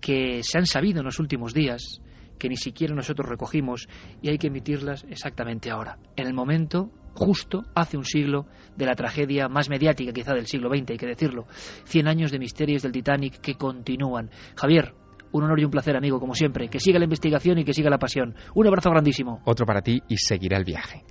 [0.00, 2.00] que se han sabido en los últimos días,
[2.38, 3.88] que ni siquiera nosotros recogimos
[4.22, 8.46] y hay que emitirlas exactamente ahora, en el momento justo hace un siglo
[8.76, 11.46] de la tragedia más mediática quizá del siglo XX, hay que decirlo.
[11.84, 14.30] Cien años de misterios del Titanic que continúan.
[14.56, 14.94] Javier,
[15.32, 16.68] un honor y un placer, amigo, como siempre.
[16.68, 18.34] Que siga la investigación y que siga la pasión.
[18.54, 19.40] Un abrazo grandísimo.
[19.44, 21.04] Otro para ti y seguirá el viaje.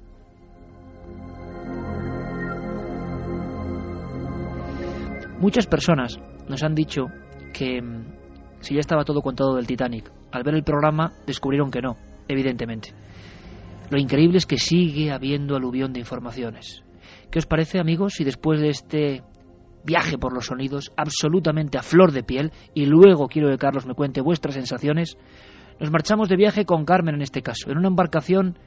[5.40, 6.20] Muchas personas
[6.50, 7.06] nos han dicho
[7.54, 11.82] que mm, si ya estaba todo contado del Titanic, al ver el programa descubrieron que
[11.82, 11.96] no,
[12.28, 12.94] evidentemente.
[13.90, 16.84] Lo increíble es que sigue habiendo aluvión de informaciones.
[17.32, 19.24] ¿Qué os parece, amigos, si después de este
[19.84, 23.96] viaje por los sonidos absolutamente a flor de piel, y luego quiero que Carlos me
[23.96, 25.18] cuente vuestras sensaciones,
[25.80, 28.58] nos marchamos de viaje con Carmen en este caso, en una embarcación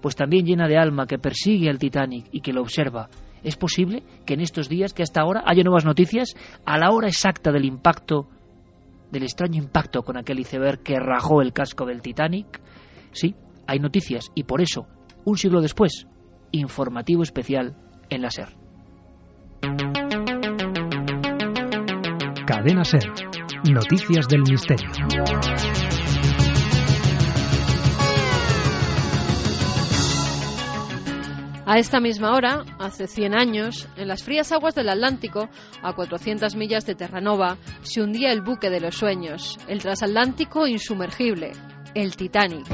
[0.00, 3.08] pues también llena de alma que persigue al Titanic y que lo observa.
[3.44, 6.34] ¿Es posible que en estos días, que hasta ahora haya nuevas noticias,
[6.64, 8.28] a la hora exacta del impacto,
[9.10, 12.60] del extraño impacto con aquel iceberg que rajó el casco del Titanic?
[13.12, 13.36] Sí,
[13.66, 14.86] hay noticias y por eso,
[15.24, 16.06] un siglo después,
[16.50, 17.76] informativo especial
[18.10, 18.56] en la SER.
[22.46, 23.12] Cadena SER.
[23.70, 24.90] Noticias del misterio.
[31.64, 35.48] A esta misma hora, hace 100 años, en las frías aguas del Atlántico,
[35.82, 41.52] a 400 millas de Terranova, se hundía el buque de los sueños, el transatlántico insumergible,
[41.94, 42.66] el Titanic.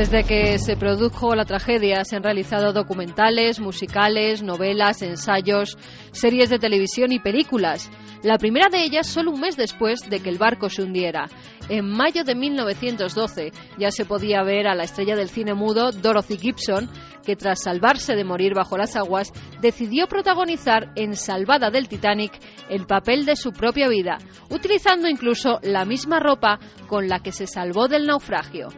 [0.00, 5.76] Desde que se produjo la tragedia se han realizado documentales, musicales, novelas, ensayos,
[6.12, 7.90] series de televisión y películas.
[8.22, 11.26] La primera de ellas solo un mes después de que el barco se hundiera.
[11.68, 16.38] En mayo de 1912 ya se podía ver a la estrella del cine mudo Dorothy
[16.38, 16.90] Gibson,
[17.24, 22.32] que tras salvarse de morir bajo las aguas, decidió protagonizar en Salvada del Titanic
[22.68, 24.18] el papel de su propia vida,
[24.50, 26.58] utilizando incluso la misma ropa
[26.88, 28.68] con la que se salvó del naufragio.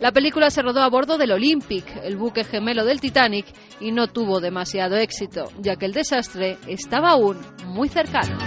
[0.00, 3.46] La película se a bordo del Olympic, el buque gemelo del Titanic,
[3.80, 8.38] y no tuvo demasiado éxito, ya que el desastre estaba aún muy cercano.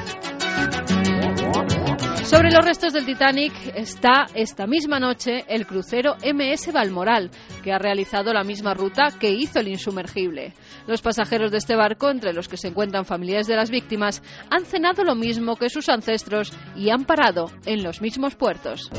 [2.25, 7.29] Sobre los restos del Titanic está esta misma noche el crucero MS Balmoral,
[7.63, 10.53] que ha realizado la misma ruta que hizo el insumergible.
[10.87, 14.65] Los pasajeros de este barco, entre los que se encuentran familiares de las víctimas, han
[14.65, 18.89] cenado lo mismo que sus ancestros y han parado en los mismos puertos.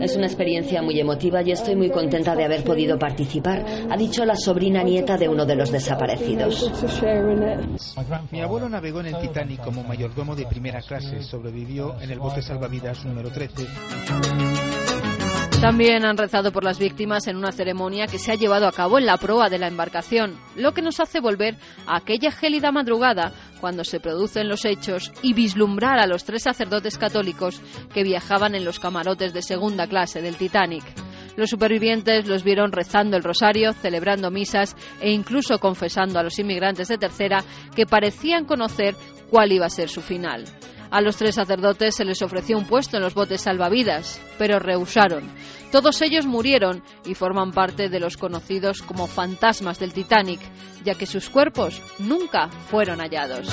[0.00, 4.26] Es una experiencia muy emotiva y estoy muy contenta de haber podido participar, ha dicho
[4.26, 6.70] la sobrina nieta de uno de los desaparecidos.
[8.30, 12.42] Mi abuelo navegó en el Titanic como mayordomo de primera clase, sobrevivió en el bote
[12.42, 13.66] salvavidas número 13.
[15.60, 18.98] También han rezado por las víctimas en una ceremonia que se ha llevado a cabo
[18.98, 21.56] en la proa de la embarcación, lo que nos hace volver
[21.86, 26.98] a aquella gélida madrugada cuando se producen los hechos y vislumbrar a los tres sacerdotes
[26.98, 27.60] católicos
[27.94, 30.84] que viajaban en los camarotes de segunda clase del Titanic.
[31.36, 36.88] Los supervivientes los vieron rezando el rosario, celebrando misas e incluso confesando a los inmigrantes
[36.88, 37.44] de tercera
[37.74, 38.94] que parecían conocer
[39.30, 40.44] cuál iba a ser su final.
[40.90, 45.28] A los tres sacerdotes se les ofreció un puesto en los botes salvavidas, pero rehusaron.
[45.72, 50.40] Todos ellos murieron y forman parte de los conocidos como fantasmas del Titanic,
[50.84, 53.48] ya que sus cuerpos nunca fueron hallados.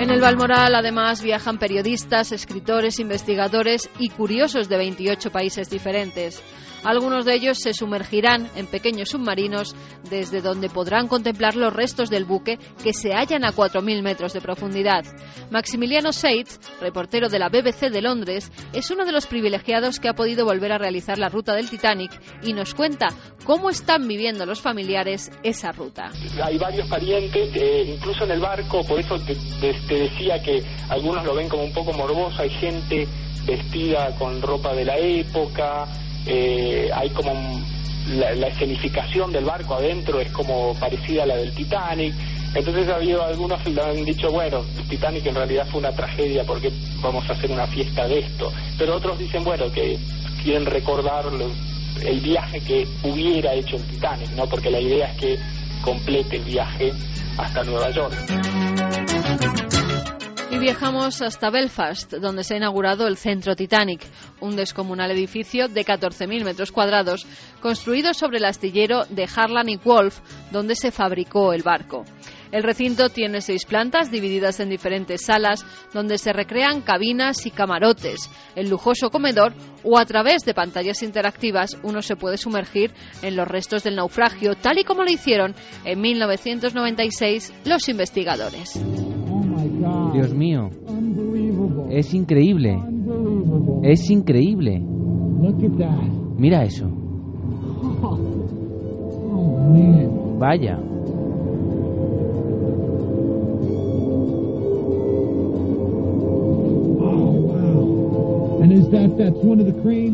[0.00, 6.42] En el Balmoral, además, viajan periodistas, escritores, investigadores y curiosos de 28 países diferentes.
[6.84, 9.74] Algunos de ellos se sumergirán en pequeños submarinos
[10.10, 14.40] desde donde podrán contemplar los restos del buque que se hallan a 4.000 metros de
[14.40, 15.04] profundidad.
[15.50, 20.14] Maximiliano Seitz, reportero de la BBC de Londres, es uno de los privilegiados que ha
[20.14, 22.10] podido volver a realizar la ruta del Titanic
[22.42, 23.08] y nos cuenta
[23.44, 26.10] cómo están viviendo los familiares esa ruta.
[26.42, 29.34] Hay varios parientes, eh, incluso en el barco, por eso te,
[29.94, 33.06] decía que algunos lo ven como un poco morboso, hay gente
[33.46, 35.86] vestida con ropa de la época,
[36.26, 37.32] eh, hay como
[38.08, 42.14] la, la, escenificación del barco adentro es como parecida a la del Titanic.
[42.54, 46.44] Entonces ha habido algunos que han dicho, bueno, el Titanic en realidad fue una tragedia
[46.44, 46.70] porque
[47.00, 48.52] vamos a hacer una fiesta de esto.
[48.78, 49.98] Pero otros dicen, bueno, que
[50.42, 51.24] quieren recordar
[52.04, 54.46] el viaje que hubiera hecho el Titanic, ¿no?
[54.46, 55.38] Porque la idea es que
[55.82, 56.92] complete el viaje
[57.38, 59.71] hasta Nueva York.
[60.62, 64.06] Viajamos hasta Belfast, donde se ha inaugurado el Centro Titanic,
[64.38, 67.26] un descomunal edificio de 14.000 metros cuadrados,
[67.60, 70.20] construido sobre el astillero de Harlan y Wolff,
[70.52, 72.04] donde se fabricó el barco.
[72.52, 78.30] El recinto tiene seis plantas divididas en diferentes salas donde se recrean cabinas y camarotes,
[78.54, 83.48] el lujoso comedor o a través de pantallas interactivas uno se puede sumergir en los
[83.48, 88.80] restos del naufragio tal y como lo hicieron en 1996 los investigadores.
[90.12, 90.68] Dios mío,
[91.90, 92.78] es increíble,
[93.82, 94.80] es increíble.
[96.38, 96.88] Mira eso.
[100.38, 100.78] Vaya.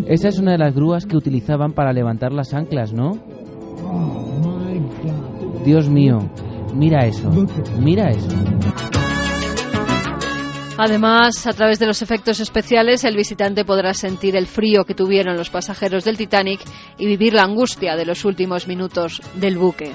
[0.06, 3.18] Esa es una de las grúas que utilizaban para levantar las anclas, ¿no?
[5.64, 6.18] Dios mío,
[6.74, 7.30] mira eso,
[7.78, 8.97] mira eso.
[10.80, 15.36] Además, a través de los efectos especiales, el visitante podrá sentir el frío que tuvieron
[15.36, 16.60] los pasajeros del Titanic
[16.96, 19.90] y vivir la angustia de los últimos minutos del buque.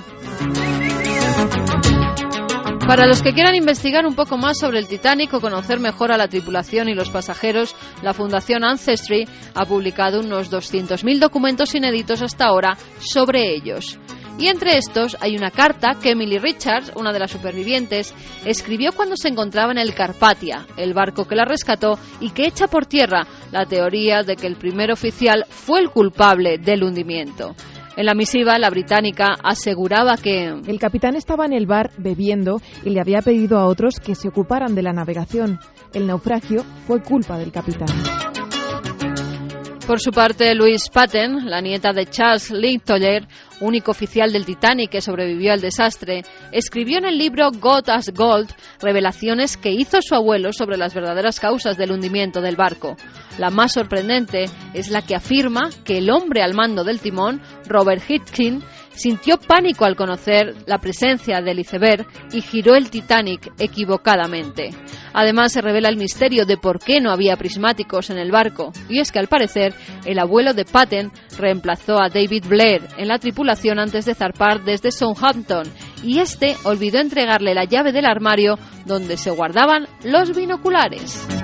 [2.85, 6.17] Para los que quieran investigar un poco más sobre el Titanic o conocer mejor a
[6.17, 12.47] la tripulación y los pasajeros, la Fundación Ancestry ha publicado unos 200.000 documentos inéditos hasta
[12.47, 13.97] ahora sobre ellos.
[14.39, 18.13] Y entre estos hay una carta que Emily Richards, una de las supervivientes,
[18.45, 22.67] escribió cuando se encontraba en el Carpatia, el barco que la rescató y que echa
[22.67, 27.55] por tierra la teoría de que el primer oficial fue el culpable del hundimiento.
[27.95, 32.89] En la misiva, la británica aseguraba que el capitán estaba en el bar bebiendo y
[32.89, 35.59] le había pedido a otros que se ocuparan de la navegación.
[35.93, 38.32] El naufragio fue culpa del capitán.
[39.87, 43.27] Por su parte, Louise Patten, la nieta de Charles Linktoller,
[43.59, 46.21] único oficial del Titanic que sobrevivió al desastre,
[46.53, 48.49] escribió en el libro God as Gold
[48.81, 52.95] revelaciones que hizo su abuelo sobre las verdaderas causas del hundimiento del barco.
[53.37, 58.03] La más sorprendente es la que afirma que el hombre al mando del timón, Robert
[58.07, 58.63] Hitkin,
[58.95, 64.69] sintió pánico al conocer la presencia del iceberg y giró el Titanic equivocadamente.
[65.13, 68.99] Además, se revela el misterio de por qué no había prismáticos en el barco, y
[68.99, 69.73] es que al parecer
[70.05, 74.91] el abuelo de Patton reemplazó a David Blair en la tripulación antes de zarpar desde
[74.91, 75.63] Southampton,
[76.03, 81.42] y este olvidó entregarle la llave del armario donde se guardaban los binoculares.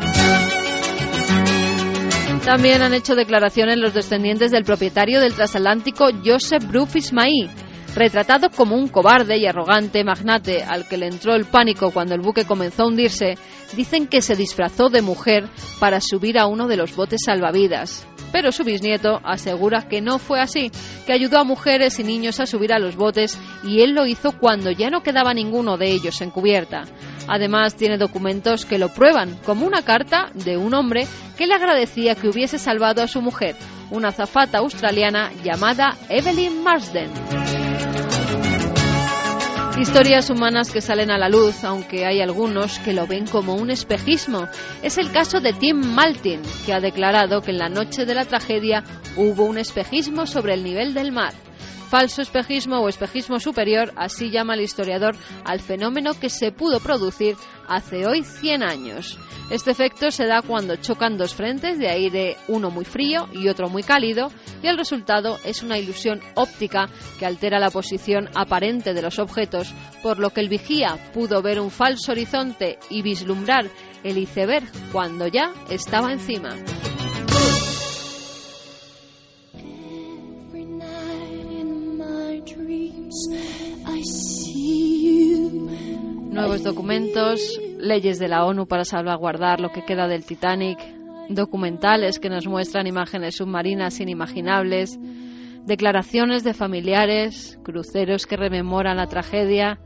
[2.49, 7.47] También han hecho declaraciones los descendientes del propietario del transatlántico Joseph Bruce Ismail,
[7.95, 12.21] retratado como un cobarde y arrogante magnate al que le entró el pánico cuando el
[12.21, 13.37] buque comenzó a hundirse,
[13.75, 15.49] dicen que se disfrazó de mujer
[15.79, 18.07] para subir a uno de los botes salvavidas.
[18.31, 20.71] Pero su bisnieto asegura que no fue así,
[21.05, 24.33] que ayudó a mujeres y niños a subir a los botes y él lo hizo
[24.33, 26.83] cuando ya no quedaba ninguno de ellos en cubierta.
[27.27, 31.07] Además, tiene documentos que lo prueban, como una carta de un hombre
[31.37, 33.55] que le agradecía que hubiese salvado a su mujer,
[33.91, 37.09] una azafata australiana llamada Evelyn Marsden.
[39.79, 43.71] Historias humanas que salen a la luz, aunque hay algunos que lo ven como un
[43.71, 44.49] espejismo.
[44.83, 48.25] Es el caso de Tim Maltin, que ha declarado que en la noche de la
[48.25, 48.83] tragedia
[49.15, 51.33] hubo un espejismo sobre el nivel del mar.
[51.89, 57.35] Falso espejismo o espejismo superior, así llama el historiador al fenómeno que se pudo producir
[57.67, 59.17] hace hoy 100 años.
[59.49, 63.69] Este efecto se da cuando chocan dos frentes de aire, uno muy frío y otro
[63.69, 64.27] muy cálido,
[64.61, 69.73] y el resultado es una ilusión óptica que altera la posición aparente de los objetos,
[70.03, 73.65] por lo que el vigía pudo ver un falso horizonte y vislumbrar
[74.03, 76.49] el iceberg cuando ya estaba encima.
[86.31, 90.77] Nuevos documentos, leyes de la ONU para salvaguardar lo que queda del Titanic,
[91.29, 94.99] documentales que nos muestran imágenes submarinas inimaginables,
[95.65, 99.79] declaraciones de familiares, cruceros que rememoran la tragedia.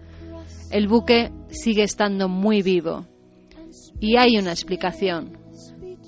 [0.72, 3.06] El buque sigue estando muy vivo.
[4.00, 5.38] Y hay una explicación.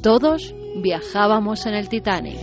[0.01, 2.37] Todos viajábamos en el Titanic.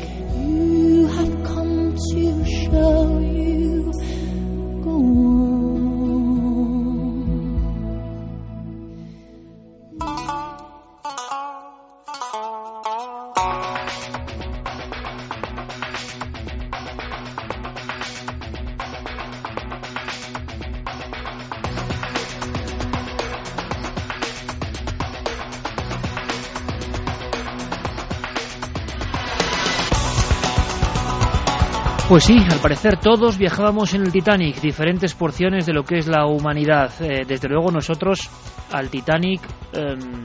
[32.13, 36.09] Pues sí, al parecer todos viajábamos en el Titanic, diferentes porciones de lo que es
[36.09, 36.93] la humanidad.
[37.01, 38.29] Eh, desde luego nosotros
[38.71, 39.41] al Titanic
[39.73, 40.23] em,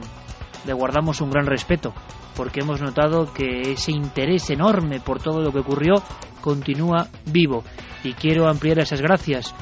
[0.66, 1.94] le guardamos un gran respeto,
[2.36, 5.94] porque hemos notado que ese interés enorme por todo lo que ocurrió
[6.42, 7.64] continúa vivo.
[8.04, 9.54] Y quiero ampliar esas gracias.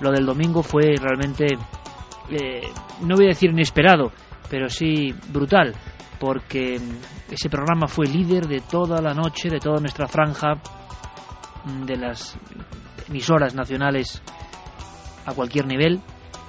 [0.00, 1.46] Lo del domingo fue realmente,
[2.30, 2.62] eh,
[3.00, 4.12] no voy a decir inesperado,
[4.48, 5.74] pero sí brutal,
[6.20, 6.80] porque
[7.28, 10.60] ese programa fue líder de toda la noche, de toda nuestra franja
[11.86, 12.36] de las
[13.08, 14.22] emisoras nacionales
[15.26, 16.00] a cualquier nivel.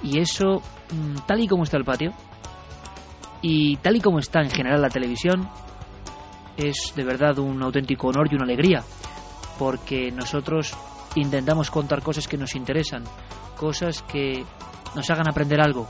[0.02, 0.62] Y eso
[0.92, 2.12] mm, tal y como está el patio
[3.42, 5.48] y tal y como está en general la televisión
[6.56, 8.82] es de verdad un auténtico honor y una alegría
[9.58, 10.74] porque nosotros
[11.14, 13.04] intentamos contar cosas que nos interesan
[13.54, 14.44] cosas que
[14.94, 15.88] nos hagan aprender algo.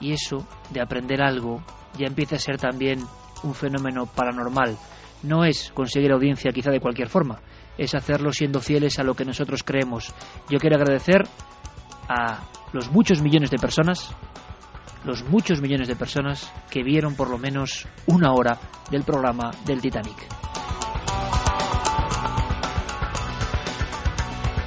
[0.00, 1.62] Y eso de aprender algo
[1.96, 3.00] ya empieza a ser también
[3.42, 4.76] un fenómeno paranormal.
[5.22, 7.40] No es conseguir audiencia quizá de cualquier forma
[7.78, 10.14] es hacerlo siendo fieles a lo que nosotros creemos.
[10.48, 11.24] Yo quiero agradecer
[12.08, 12.40] a
[12.72, 14.14] los muchos millones de personas,
[15.04, 18.58] los muchos millones de personas que vieron por lo menos una hora
[18.90, 20.16] del programa del Titanic.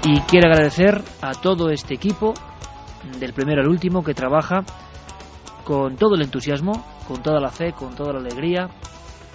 [0.03, 2.33] Y quiero agradecer a todo este equipo,
[3.19, 4.63] del primero al último, que trabaja
[5.65, 8.69] con todo el entusiasmo, con toda la fe, con toda la alegría,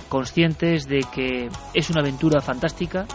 [0.08, 3.06] conscientes de que es una aventura fantástica,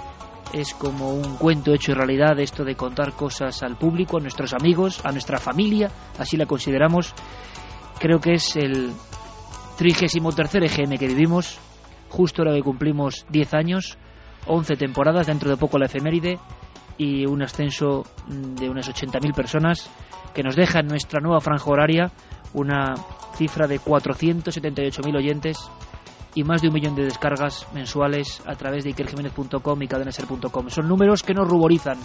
[0.53, 5.03] es como un cuento hecho realidad esto de contar cosas al público, a nuestros amigos,
[5.06, 7.14] a nuestra familia, así la consideramos.
[7.99, 8.91] Creo que es el
[9.78, 11.60] 33 EGM que vivimos,
[12.10, 13.98] justo ahora que cumplimos 10 años,
[14.45, 16.40] 11 temporadas, dentro de poco la efeméride
[16.98, 19.90] y un ascenso de unas 80.000 personas
[20.34, 22.11] que nos deja en nuestra nueva franja horaria
[22.53, 22.95] una
[23.36, 25.57] cifra de 478.000 oyentes
[26.35, 30.69] y más de un millón de descargas mensuales a través de ikerjiménez.com y cadenaser.com.
[30.69, 31.97] Son números que nos ruborizan,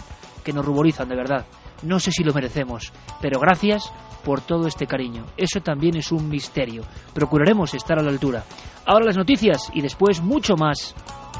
[0.43, 1.45] que nos ruborizan de verdad.
[1.83, 2.91] No sé si lo merecemos,
[3.21, 3.91] pero gracias
[4.23, 5.25] por todo este cariño.
[5.37, 6.83] Eso también es un misterio.
[7.13, 8.43] Procuraremos estar a la altura.
[8.85, 10.95] Ahora las noticias y después mucho más.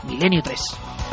[0.07, 1.12] Milenio 3.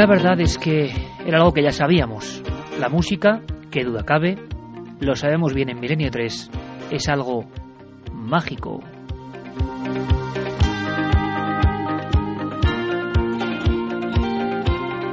[0.00, 0.90] La verdad es que
[1.26, 2.42] era algo que ya sabíamos.
[2.78, 4.38] La música, que duda cabe,
[4.98, 6.50] lo sabemos bien en Milenio 3,
[6.90, 7.44] es algo
[8.10, 8.80] mágico.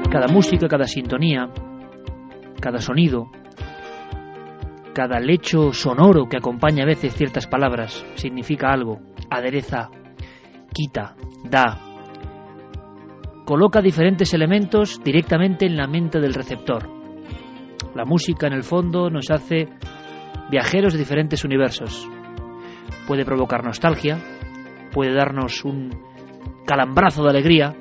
[0.10, 1.50] Cada música, cada sintonía,
[2.62, 3.30] cada sonido,
[4.94, 9.90] cada lecho sonoro que acompaña a veces ciertas palabras significa algo, adereza,
[10.74, 11.87] quita, da,
[13.48, 16.90] coloca diferentes elementos directamente en la mente del receptor.
[17.96, 19.70] La música, en el fondo, nos hace
[20.52, 22.06] viajeros de diferentes universos.
[23.08, 24.20] Puede provocar nostalgia,
[24.92, 25.98] puede darnos un
[26.66, 27.74] calambrazo de alegría,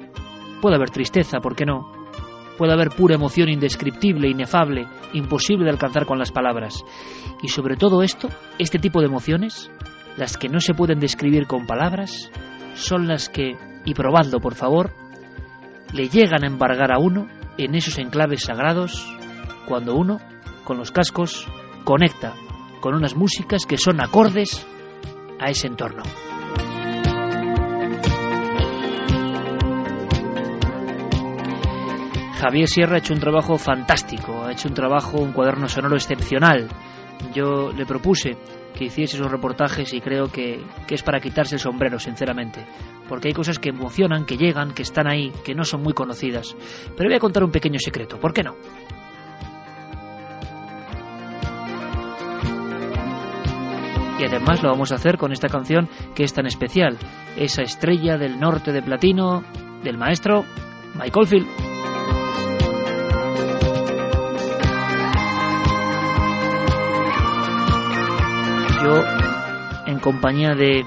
[0.63, 1.91] puede haber tristeza, ¿por qué no?
[2.57, 6.85] Puede haber pura emoción indescriptible, inefable, imposible de alcanzar con las palabras.
[7.43, 8.29] Y sobre todo esto,
[8.61, 9.69] este tipo de emociones,
[10.17, 12.31] las que no se pueden describir con palabras,
[12.75, 14.93] son las que, y probadlo por favor,
[15.93, 19.07] le llegan a embargar a uno en esos enclaves sagrados
[19.67, 20.21] cuando uno,
[20.65, 21.47] con los cascos,
[21.85, 22.35] conecta
[22.81, 24.67] con unas músicas que son acordes
[25.41, 26.03] a ese entorno.
[32.41, 36.69] Javier Sierra ha hecho un trabajo fantástico, ha hecho un trabajo, un cuaderno sonoro excepcional.
[37.33, 38.37] Yo le propuse
[38.77, 42.65] que hiciese esos reportajes y creo que, que, es para quitarse el sombrero, sinceramente.
[43.09, 46.55] Porque hay cosas que emocionan, que llegan, que están ahí, que no son muy conocidas.
[46.97, 48.55] Pero voy a contar un pequeño secreto, ¿por qué no?
[54.19, 56.97] Y además lo vamos a hacer con esta canción que es tan especial,
[57.37, 59.45] esa estrella del norte de platino
[59.83, 60.45] del maestro
[60.95, 61.76] Michael Field.
[68.87, 69.03] Yo,
[69.87, 70.87] en compañía de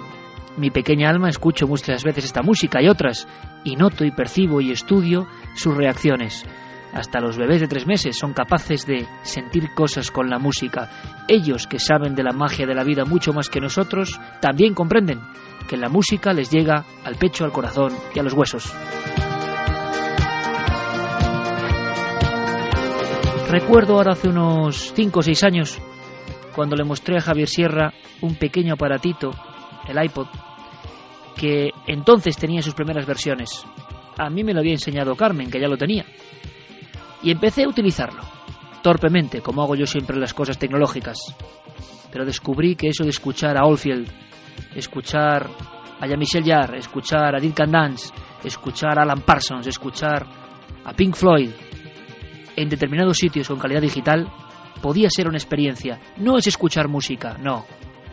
[0.55, 3.27] mi pequeña alma, escucho muchas veces esta música y otras,
[3.65, 6.45] y noto y percibo y estudio sus reacciones.
[6.93, 10.89] Hasta los bebés de tres meses son capaces de sentir cosas con la música.
[11.27, 15.19] Ellos, que saben de la magia de la vida mucho más que nosotros, también comprenden
[15.67, 18.73] que la música les llega al pecho, al corazón y a los huesos.
[23.49, 25.81] Recuerdo ahora hace unos cinco o seis años
[26.55, 29.31] cuando le mostré a Javier Sierra un pequeño aparatito,
[29.87, 30.27] el iPod,
[31.35, 33.65] que entonces tenía sus primeras versiones.
[34.17, 36.05] A mí me lo había enseñado Carmen, que ya lo tenía.
[37.23, 38.21] Y empecé a utilizarlo,
[38.81, 41.17] torpemente, como hago yo siempre las cosas tecnológicas.
[42.11, 44.09] Pero descubrí que eso de escuchar a Oldfield,
[44.75, 45.49] escuchar
[45.99, 48.11] a Jean-Michel Jarre, escuchar a Dean Candance,
[48.43, 50.25] escuchar a Alan Parsons, escuchar
[50.83, 51.51] a Pink Floyd,
[52.55, 54.27] en determinados sitios con calidad digital,
[54.81, 55.99] podía ser una experiencia.
[56.17, 57.65] No es escuchar música, no.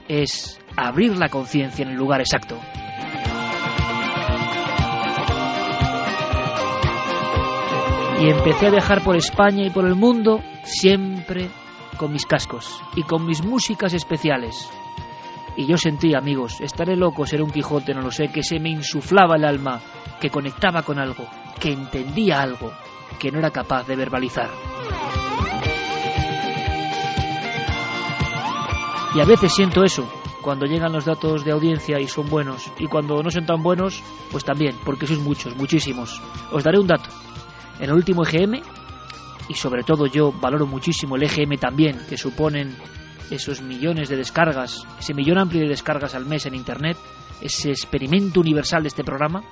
[0.09, 2.59] Es abrir la conciencia en el lugar exacto.
[8.21, 11.51] Y empecé a viajar por España y por el mundo siempre
[11.99, 14.71] con mis cascos y con mis músicas especiales.
[15.57, 18.71] Y yo sentí, amigos, estaré loco, ser un Quijote, no lo sé, que se me
[18.71, 19.81] insuflaba el alma,
[20.21, 21.27] que conectaba con algo,
[21.59, 22.73] que entendía algo,
[23.19, 24.51] que no era capaz de verbalizar.
[29.17, 30.07] Y a veces siento eso,
[30.43, 34.03] cuando llegan los datos de audiencia y son buenos, y cuando no son tan buenos,
[34.31, 36.21] pues también, porque sois muchos, muchísimos.
[36.53, 37.09] Os daré un dato.
[37.79, 38.61] En el último EGM,
[39.49, 42.77] y sobre todo yo valoro muchísimo el EGM también, que suponen
[43.31, 46.99] esos millones de descargas, ese millón amplio de descargas al mes en Internet,
[47.41, 49.45] ese experimento universal de este programa,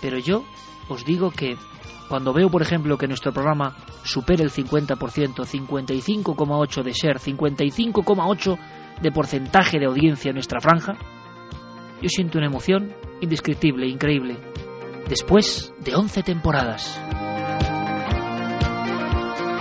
[0.00, 0.44] pero yo
[0.88, 1.56] os digo que
[2.08, 8.58] cuando veo, por ejemplo, que nuestro programa supera el 50%, 55,8 de share, 55,8
[9.02, 10.94] de porcentaje de audiencia en nuestra franja,
[12.00, 14.38] yo siento una emoción indescriptible, increíble.
[15.08, 17.27] Después de 11 temporadas.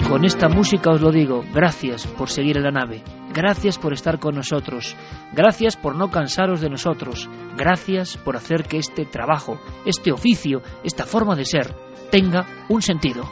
[0.10, 3.04] Con esta música os lo digo, gracias por seguir en la nave,
[3.34, 4.96] gracias por estar con nosotros,
[5.34, 11.06] gracias por no cansaros de nosotros, gracias por hacer que este trabajo, este oficio, esta
[11.06, 11.76] forma de ser,
[12.10, 13.24] tenga un sentido.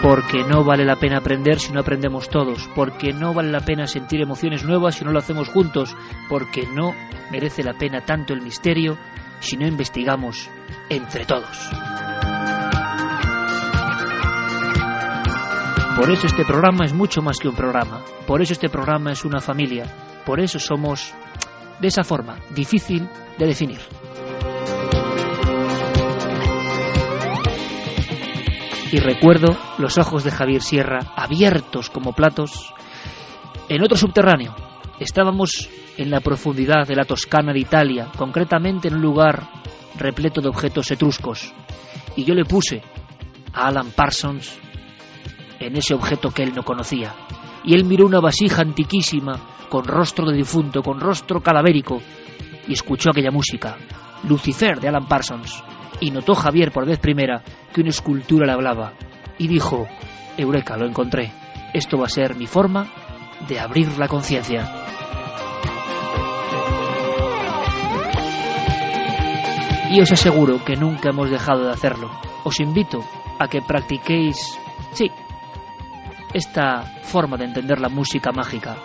[0.00, 3.88] Porque no vale la pena aprender si no aprendemos todos, porque no vale la pena
[3.88, 5.96] sentir emociones nuevas si no lo hacemos juntos,
[6.28, 6.94] porque no
[7.32, 8.96] merece la pena tanto el misterio
[9.40, 10.48] si no investigamos
[10.90, 11.70] entre todos.
[15.96, 19.24] Por eso este programa es mucho más que un programa, por eso este programa es
[19.24, 19.84] una familia,
[20.26, 21.14] por eso somos
[21.80, 23.08] de esa forma, difícil
[23.38, 23.80] de definir.
[28.92, 32.74] Y recuerdo los ojos de Javier Sierra abiertos como platos
[33.68, 34.54] en otro subterráneo.
[34.98, 39.48] Estábamos en la profundidad de la Toscana de Italia, concretamente en un lugar
[39.96, 41.52] repleto de objetos etruscos.
[42.16, 42.82] Y yo le puse
[43.52, 44.58] a Alan Parsons
[45.58, 47.14] en ese objeto que él no conocía.
[47.64, 52.00] Y él miró una vasija antiquísima, con rostro de difunto, con rostro calavérico,
[52.66, 53.76] y escuchó aquella música,
[54.24, 55.62] Lucifer de Alan Parsons,
[56.00, 57.42] y notó Javier por vez primera
[57.72, 58.94] que una escultura le hablaba,
[59.38, 59.86] y dijo,
[60.36, 61.32] Eureka, lo encontré,
[61.74, 62.88] esto va a ser mi forma
[63.46, 64.68] de abrir la conciencia.
[69.90, 72.10] Y os aseguro que nunca hemos dejado de hacerlo.
[72.44, 73.00] Os invito
[73.40, 74.56] a que practiquéis,
[74.92, 75.10] sí,
[76.32, 78.76] esta forma de entender la música mágica.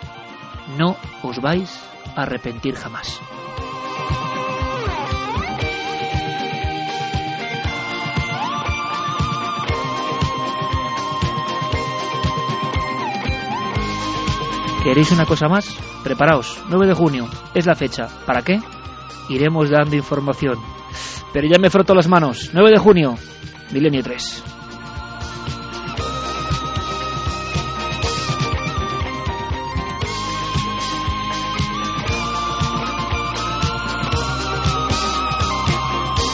[0.76, 1.70] No os vais
[2.16, 3.20] a arrepentir jamás.
[14.82, 15.66] ¿Queréis una cosa más?
[16.02, 18.08] Preparaos, 9 de junio, es la fecha.
[18.26, 18.60] ¿Para qué?
[19.28, 20.75] Iremos dando información.
[21.36, 22.48] Pero ya me froto las manos.
[22.54, 23.14] 9 de junio,
[23.70, 24.42] Milenio 3.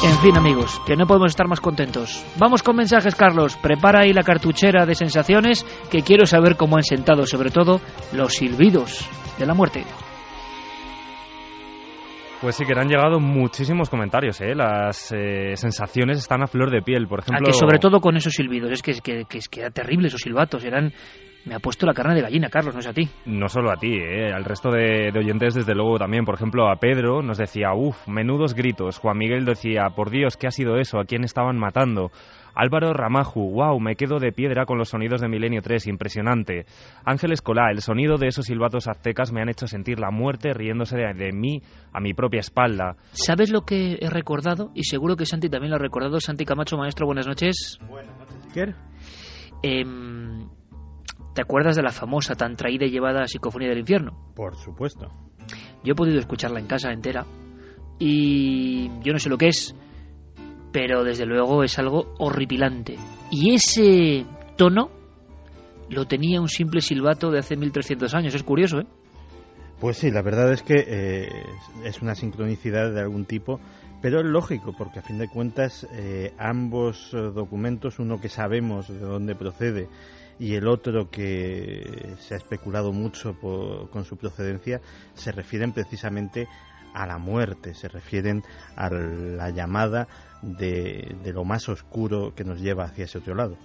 [0.05, 2.25] En fin, amigos, que no podemos estar más contentos.
[2.39, 3.57] Vamos con mensajes, Carlos.
[3.57, 7.81] Prepara ahí la cartuchera de sensaciones que quiero saber cómo han sentado, sobre todo,
[8.13, 9.05] los silbidos
[9.37, 9.85] de la muerte.
[12.43, 14.53] Pues sí, que han llegado muchísimos comentarios, ¿eh?
[14.57, 17.47] Las eh, sensaciones están a flor de piel, por ejemplo...
[17.47, 20.23] A que sobre todo con esos silbidos, es que, que, que, que era terrible esos
[20.23, 20.93] silbatos, eran
[21.45, 23.09] me ha puesto la carne de gallina, Carlos, no es a ti.
[23.27, 24.33] No solo a ti, ¿eh?
[24.33, 26.25] al resto de, de, oyentes desde luego también.
[26.25, 28.99] Por ejemplo, a Pedro nos decía, uff, menudos gritos.
[28.99, 30.99] Juan Miguel decía, por Dios, ¿qué ha sido eso?
[30.99, 32.11] ¿A quién estaban matando?
[32.55, 36.67] Álvaro Ramaju, wow, me quedo de piedra con los sonidos de Milenio 3, impresionante.
[37.05, 40.97] Ángel Escolá, el sonido de esos silbatos aztecas me han hecho sentir la muerte riéndose
[40.97, 41.63] de, de, mí
[41.93, 42.97] a mi propia espalda.
[43.13, 44.71] ¿Sabes lo que he recordado?
[44.75, 46.21] Y seguro que Santi también lo ha recordado.
[46.21, 47.79] Santi Camacho, maestro, buenas noches.
[47.89, 48.75] Buenas noches, Iker.
[49.63, 49.85] Eh,
[51.35, 54.33] ¿Te acuerdas de la famosa, tan traída y llevada Psicofonía del Infierno?
[54.35, 55.09] Por supuesto.
[55.83, 57.25] Yo he podido escucharla en casa entera
[57.99, 59.75] y yo no sé lo que es,
[60.73, 62.97] pero desde luego es algo horripilante.
[63.31, 64.25] Y ese
[64.57, 64.91] tono
[65.91, 68.87] lo tenía un simple silbato de hace 1300 años, es curioso, ¿eh?
[69.79, 71.29] Pues sí, la verdad es que eh,
[71.85, 73.61] es una sincronicidad de algún tipo,
[74.01, 78.89] pero es lógico, porque a fin de cuentas eh, ambos eh, documentos, uno que sabemos
[78.89, 79.89] de dónde procede
[80.39, 84.81] y el otro que se ha especulado mucho por, con su procedencia
[85.15, 86.47] se refieren precisamente
[86.95, 88.43] a la muerte, se refieren
[88.77, 90.09] a la llamada
[90.43, 93.57] de, de, lo más oscuro que nos lleva hacia ese otro lado.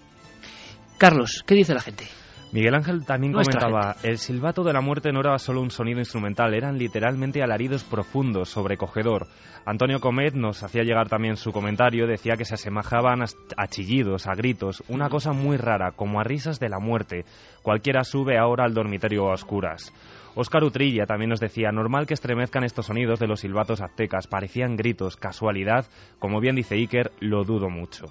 [0.98, 2.06] Carlos, ¿qué dice la gente?
[2.54, 4.10] Miguel Ángel también Nuestra comentaba, gente.
[4.10, 8.50] el silbato de la muerte no era solo un sonido instrumental, eran literalmente alaridos profundos,
[8.50, 9.28] sobrecogedor.
[9.66, 14.34] Antonio Comet nos hacía llegar también su comentario, decía que se asemejaban a chillidos, a
[14.34, 17.26] gritos, una cosa muy rara, como a risas de la muerte.
[17.64, 19.94] Cualquiera sube ahora al dormitorio a oscuras.
[20.40, 24.76] Óscar Utrilla también nos decía, normal que estremezcan estos sonidos de los silbatos aztecas, parecían
[24.76, 25.88] gritos, casualidad,
[26.20, 28.06] como bien dice Iker, lo dudo mucho.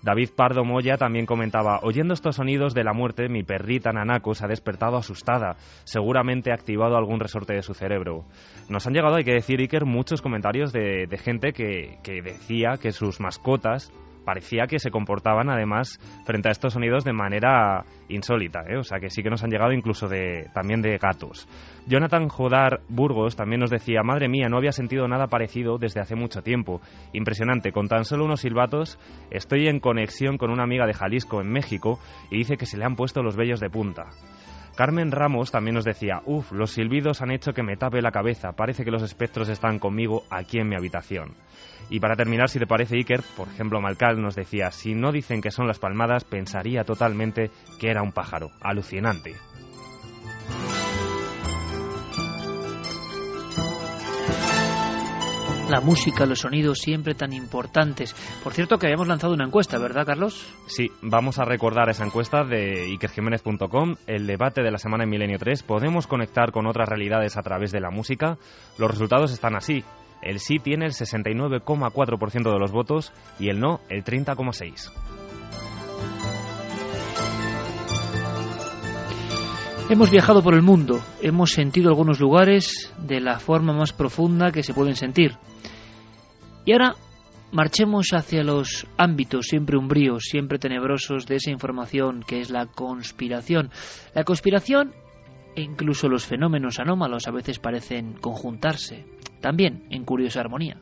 [0.00, 4.44] David Pardo Moya también comentaba, oyendo estos sonidos de la muerte, mi perrita Nanako se
[4.44, 8.24] ha despertado asustada, seguramente ha activado algún resorte de su cerebro.
[8.68, 12.76] Nos han llegado, hay que decir, Iker, muchos comentarios de, de gente que, que decía
[12.80, 13.92] que sus mascotas
[14.28, 18.76] parecía que se comportaban además frente a estos sonidos de manera insólita, ¿eh?
[18.76, 21.48] o sea que sí que nos han llegado incluso de, también de gatos.
[21.86, 26.14] Jonathan Jodar Burgos también nos decía, madre mía, no había sentido nada parecido desde hace
[26.14, 26.82] mucho tiempo.
[27.14, 28.98] Impresionante, con tan solo unos silbatos
[29.30, 31.98] estoy en conexión con una amiga de Jalisco, en México,
[32.30, 34.10] y dice que se le han puesto los vellos de punta.
[34.76, 38.52] Carmen Ramos también nos decía, uff, los silbidos han hecho que me tape la cabeza,
[38.52, 41.34] parece que los espectros están conmigo aquí en mi habitación.
[41.90, 45.40] Y para terminar, si te parece, Iker, por ejemplo, Malcal nos decía, si no dicen
[45.40, 47.50] que son las palmadas, pensaría totalmente
[47.80, 48.50] que era un pájaro.
[48.60, 49.34] Alucinante.
[55.68, 58.14] la música, los sonidos siempre tan importantes.
[58.42, 60.46] Por cierto que habíamos lanzado una encuesta, ¿verdad, Carlos?
[60.66, 65.38] Sí, vamos a recordar esa encuesta de ikerjiménez.com, el debate de la semana en Milenio
[65.38, 65.62] 3.
[65.64, 68.38] ¿Podemos conectar con otras realidades a través de la música?
[68.78, 69.84] Los resultados están así.
[70.22, 74.90] El sí tiene el 69,4% de los votos y el no el 30,6%.
[79.90, 84.62] Hemos viajado por el mundo, hemos sentido algunos lugares de la forma más profunda que
[84.62, 85.38] se pueden sentir.
[86.66, 86.94] Y ahora
[87.52, 93.70] marchemos hacia los ámbitos siempre umbríos, siempre tenebrosos de esa información que es la conspiración.
[94.14, 94.92] La conspiración
[95.58, 99.04] e incluso los fenómenos anómalos a veces parecen conjuntarse,
[99.40, 100.80] también en curiosa armonía.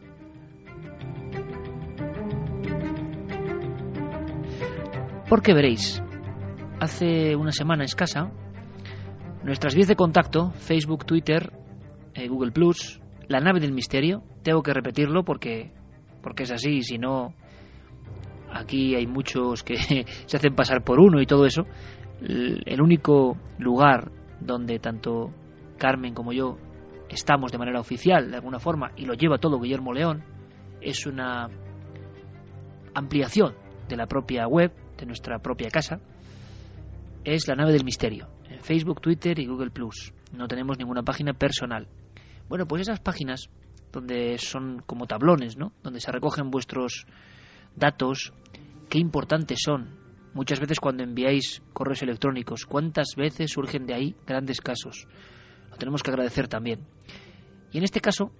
[5.31, 6.03] Porque veréis,
[6.79, 8.31] hace una semana escasa
[9.43, 11.53] Nuestras vías de contacto, Facebook, Twitter,
[12.15, 15.73] eh, Google Plus, la nave del misterio, tengo que repetirlo porque,
[16.21, 17.33] porque es así, si no,
[18.53, 19.77] aquí hay muchos que
[20.27, 21.65] se hacen pasar por uno y todo eso.
[22.21, 25.33] El único lugar donde tanto
[25.79, 26.59] Carmen como yo
[27.09, 30.25] estamos de manera oficial, de alguna forma, y lo lleva todo Guillermo León,
[30.81, 31.49] es una
[32.95, 33.55] ampliación
[33.89, 36.01] de la propia web, de nuestra propia casa,
[37.25, 38.29] es la nave del misterio.
[38.63, 40.13] Facebook, Twitter y Google Plus.
[40.33, 41.87] No tenemos ninguna página personal.
[42.49, 43.49] Bueno, pues esas páginas
[43.93, 45.73] donde son como tablones, ¿no?
[45.83, 47.07] Donde se recogen vuestros
[47.75, 48.33] datos,
[48.89, 50.06] qué importantes son.
[50.37, 55.09] Muchas veces cuando enviáis correos electrónicos, cuántas veces surgen de ahí grandes casos.
[55.71, 56.87] Lo tenemos que agradecer también.
[57.73, 58.31] Y en este caso,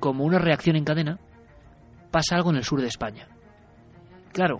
[0.00, 1.20] como una reacción en cadena,
[2.10, 3.28] pasa algo en el sur de España.
[4.32, 4.58] Claro,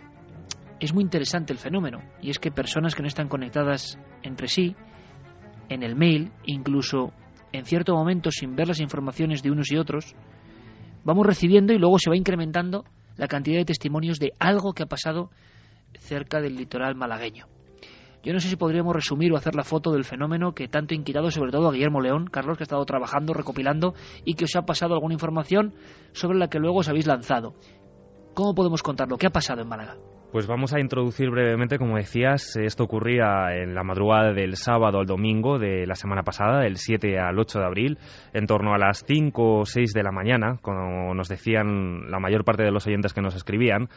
[0.78, 4.76] es muy interesante el fenómeno, y es que personas que no están conectadas entre sí
[5.70, 7.12] en el mail, incluso
[7.51, 10.14] en cierto momento sin ver las informaciones de unos y otros,
[11.02, 12.84] vamos recibiendo y luego se va incrementando
[13.16, 15.32] la cantidad de testimonios de algo que ha pasado
[15.99, 17.47] cerca del litoral malagueño.
[18.23, 20.97] Yo no sé si podríamos resumir o hacer la foto del fenómeno que tanto ha
[20.97, 23.95] inquietado sobre todo a Guillermo León, Carlos, que ha estado trabajando, recopilando
[24.25, 25.75] y que os ha pasado alguna información
[26.12, 27.55] sobre la que luego os habéis lanzado.
[28.35, 29.17] ¿Cómo podemos contarlo?
[29.17, 29.97] ¿Qué ha pasado en Málaga?
[30.33, 35.07] Pues vamos a introducir brevemente, como decías, esto ocurría en la madrugada del sábado al
[35.07, 37.99] domingo de la semana pasada, del 7 al 8 de abril,
[38.33, 42.45] en torno a las 5 o 6 de la mañana, como nos decían la mayor
[42.45, 43.89] parte de los oyentes que nos escribían.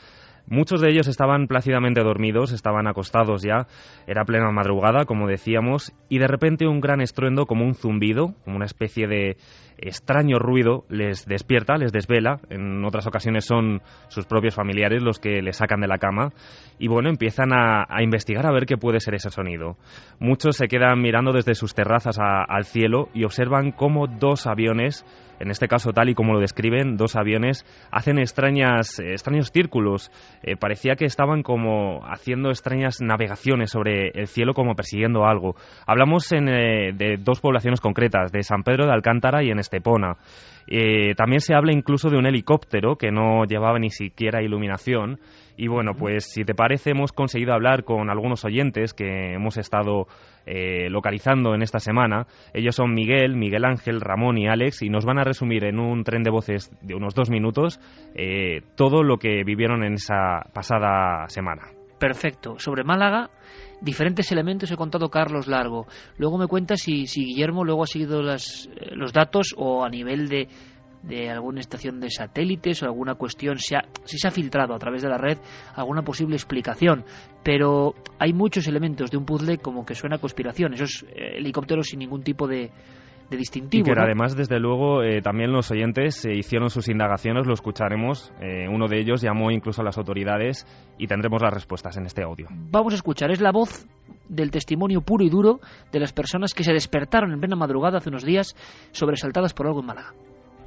[0.48, 3.68] Muchos de ellos estaban plácidamente dormidos, estaban acostados ya,
[4.08, 8.58] era plena madrugada, como decíamos, y de repente un gran estruendo, como un zumbido, como
[8.58, 9.38] una especie de
[9.78, 12.40] extraño ruido, les despierta, les desvela.
[12.50, 16.32] En otras ocasiones son sus propios familiares los que les sacan de la cama,
[16.80, 19.78] y bueno, empiezan a, investigar a ver qué puede ser ese sonido.
[20.20, 25.06] Muchos se quedan mirando desde sus terrazas al cielo y observan cómo dos aviones
[25.40, 30.10] en este caso tal y como lo describen, dos aviones hacen extrañas, extraños círculos.
[30.42, 35.56] Eh, parecía que estaban como haciendo extrañas navegaciones sobre el cielo como persiguiendo algo.
[35.86, 40.18] Hablamos eh, de dos poblaciones concretas, de San Pedro de Alcántara y en Estepona.
[40.68, 45.20] Eh, también se habla incluso de un helicóptero que no llevaba ni siquiera iluminación.
[45.58, 50.08] Y bueno, pues si te parece, hemos conseguido hablar con algunos oyentes que hemos estado
[50.46, 52.26] eh, localizando en esta semana.
[52.54, 56.04] Ellos son Miguel, Miguel Ángel, Ramón y Alex y nos van a resumir en un
[56.04, 57.80] tren de voces de unos dos minutos
[58.16, 61.83] eh, todo lo que vivieron en esa pasada semana.
[62.04, 62.60] Perfecto.
[62.60, 63.30] Sobre Málaga,
[63.80, 65.88] diferentes elementos he contado Carlos Largo.
[66.18, 69.90] Luego me cuenta si, si Guillermo luego ha seguido las, eh, los datos o a
[69.90, 70.50] nivel de,
[71.02, 75.02] de alguna estación de satélites o alguna cuestión, si, si se ha filtrado a través
[75.02, 75.38] de la red
[75.76, 77.06] alguna posible explicación.
[77.42, 80.74] Pero hay muchos elementos de un puzzle como que suena a conspiración.
[80.74, 82.70] Esos eh, helicópteros sin ningún tipo de,
[83.30, 83.90] de distintivo.
[83.90, 88.32] Y que además, desde luego, eh, también los oyentes eh, hicieron sus indagaciones, lo escucharemos.
[88.70, 90.66] uno de ellos llamó incluso a las autoridades
[90.98, 92.48] y tendremos las respuestas en este audio.
[92.50, 93.88] Vamos a escuchar, es la voz
[94.30, 95.60] del testimonio puro y duro
[95.92, 98.56] de las personas que se despertaron en plena madrugada hace unos días
[98.92, 100.14] sobresaltadas por algo en Málaga.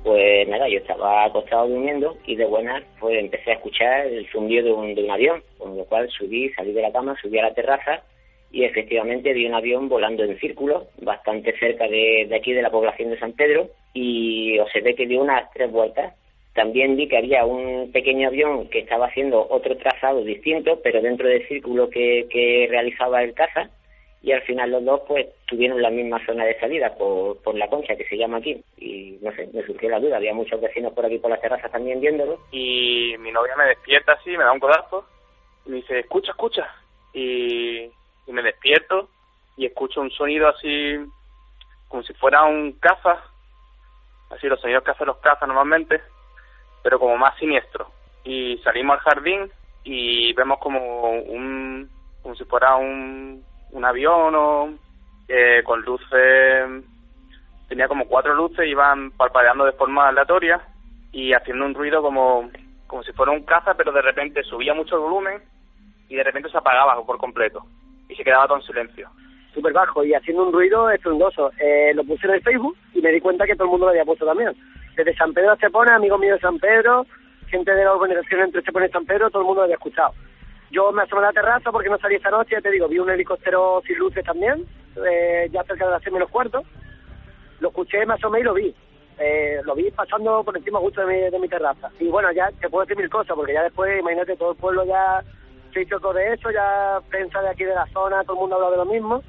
[0.04, 4.64] Pues nada, yo estaba acostado durmiendo y de buenas pues empecé a escuchar el zumbido
[4.64, 7.42] de un, de un avión, con lo cual subí, salí de la cama, subí a
[7.42, 8.02] la terraza
[8.50, 13.10] y efectivamente vi un avión volando en círculo, bastante cerca de, aquí de la población
[13.10, 16.14] de San Pedro y observé que dio unas tres vueltas.
[16.54, 21.28] También vi que había un pequeño avión que estaba haciendo otro trazado distinto, pero dentro
[21.28, 23.68] del círculo que, que realizaba el caza
[24.22, 27.68] y al final los dos pues tuvieron la misma zona de salida por, por la
[27.68, 28.62] concha que se llama aquí.
[28.78, 31.70] Y no sé, me surgió la duda, había muchos vecinos por aquí por las terrazas
[31.70, 32.40] también viéndolo.
[32.50, 35.04] Y mi novia me despierta así, me da un codazo
[35.66, 36.66] y me dice, escucha, escucha
[37.12, 37.90] y,
[38.26, 39.08] y me despierto
[39.56, 40.98] y escucho un sonido así
[41.88, 43.18] como si fuera un caza,
[44.30, 46.00] así los sonidos que hacen los cazas normalmente,
[46.82, 47.90] pero como más siniestro.
[48.24, 49.50] Y salimos al jardín
[49.84, 51.88] y vemos como un,
[52.22, 54.74] como si fuera un, un avión o
[55.28, 56.84] eh, con luces,
[57.68, 60.60] tenía como cuatro luces, iban parpadeando de forma aleatoria
[61.12, 62.50] y haciendo un ruido como,
[62.88, 65.42] como si fuera un caza, pero de repente subía mucho el volumen
[66.08, 67.64] y de repente se apagaba por completo
[68.08, 69.10] y se quedaba todo en silencio
[69.56, 71.50] súper bajo y haciendo un ruido estruendoso.
[71.58, 73.90] Eh, lo puse en el Facebook y me di cuenta que todo el mundo lo
[73.90, 74.54] había puesto también.
[74.94, 77.06] Desde San Pedro se pone, amigos míos de San Pedro,
[77.48, 80.12] gente de la organización entre Estepona y San Pedro, todo el mundo lo había escuchado.
[80.70, 82.98] Yo me asomé a la terraza porque no salí esta noche, ya te digo, vi
[82.98, 84.66] un helicóptero sin luces también,
[85.08, 86.62] eh, ya cerca de las seis menos cuarto.
[87.60, 88.74] Lo escuché, me asomé y lo vi.
[89.18, 91.90] Eh, lo vi pasando por encima justo de mi, de mi terraza.
[91.98, 94.84] Y bueno, ya te puedo decir mil cosas, porque ya después, imagínate, todo el pueblo
[94.84, 95.22] ya
[95.84, 98.70] se todo de eso, ya prensa de aquí de la zona, todo el mundo habla
[98.70, 99.22] de lo mismo.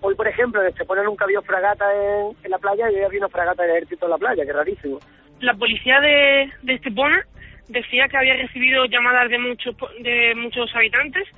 [0.00, 3.20] Hoy, por ejemplo, se ponen nunca vio fragata en, en la playa y hoy había
[3.20, 4.98] una fragata del ejército en la playa, que rarísimo.
[5.40, 7.24] La policía de, de Estepona
[7.68, 11.28] decía que había recibido llamadas de muchos de muchos habitantes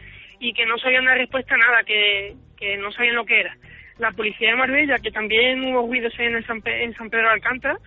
[0.41, 3.57] y que no sabían dar respuesta a nada, que, que no sabían lo que era.
[3.99, 7.79] La policía de Marbella, que también hubo ruidos en, San, en San Pedro de Alcántara,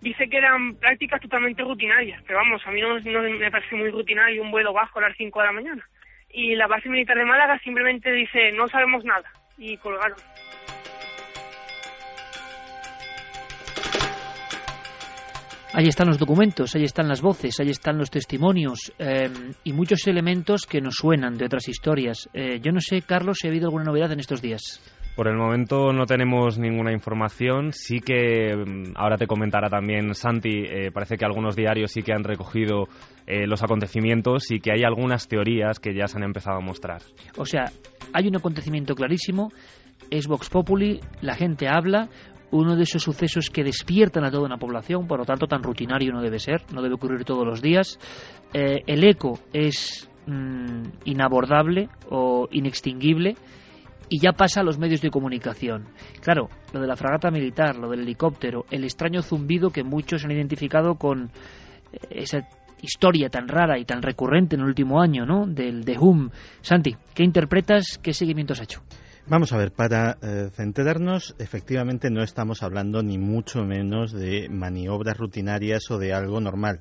[0.00, 3.90] dice que eran prácticas totalmente rutinarias, pero vamos, a mí no, no me parece muy
[3.90, 5.88] rutinario un vuelo bajo a las 5 de la mañana.
[6.38, 9.24] Y la base militar de Málaga simplemente dice, no sabemos nada
[9.56, 10.18] y colgaron.
[15.72, 19.30] Ahí están los documentos, ahí están las voces, ahí están los testimonios eh,
[19.64, 22.28] y muchos elementos que nos suenan de otras historias.
[22.34, 24.82] Eh, yo no sé, Carlos, si ha habido alguna novedad en estos días.
[25.16, 27.72] Por el momento no tenemos ninguna información.
[27.72, 30.64] Sí que mm, ahora te comentará también Santi.
[30.68, 32.84] Eh, parece que algunos diarios sí que han recogido
[33.26, 37.00] eh, los acontecimientos y que hay algunas teorías que ya se han empezado a mostrar.
[37.38, 37.72] O sea,
[38.12, 39.50] hay un acontecimiento clarísimo.
[40.10, 42.10] Es Vox Populi, la gente habla,
[42.50, 46.12] uno de esos sucesos que despiertan a toda una población, por lo tanto tan rutinario
[46.12, 47.98] no debe ser, no debe ocurrir todos los días.
[48.52, 53.36] Eh, el eco es mm, inabordable o inextinguible
[54.08, 55.86] y ya pasa a los medios de comunicación.
[56.20, 60.32] Claro, lo de la fragata militar, lo del helicóptero, el extraño zumbido que muchos han
[60.32, 61.30] identificado con
[61.92, 62.48] eh, esa
[62.82, 65.46] historia tan rara y tan recurrente en el último año, ¿no?
[65.46, 66.30] Del de Hum.
[66.60, 67.98] Santi, ¿qué interpretas?
[68.02, 68.82] ¿Qué seguimiento has hecho?
[69.28, 75.16] Vamos a ver, para eh, centrarnos, efectivamente no estamos hablando ni mucho menos de maniobras
[75.16, 76.80] rutinarias o de algo normal.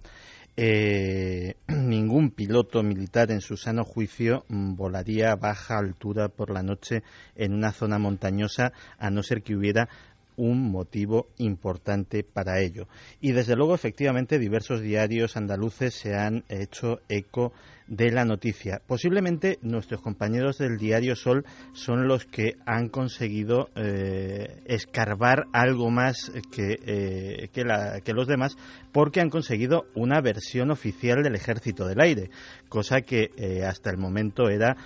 [0.58, 6.64] Eh, ningún piloto militar en su sano juicio mm, volaría a baja altura por la
[6.64, 7.04] noche
[7.36, 9.90] en una zona montañosa a no ser que hubiera
[10.38, 12.88] un motivo importante para ello.
[13.22, 17.54] Y desde luego, efectivamente, diversos diarios andaluces se han hecho eco
[17.88, 18.82] de la noticia.
[18.86, 26.32] Posiblemente nuestros compañeros del diario Sol son los que han conseguido eh, escarbar algo más
[26.52, 28.58] que, eh, que, los demás
[28.92, 32.30] porque han conseguido una versión oficial del Ejército del Aire,
[32.70, 34.78] cosa que eh, hasta el momento era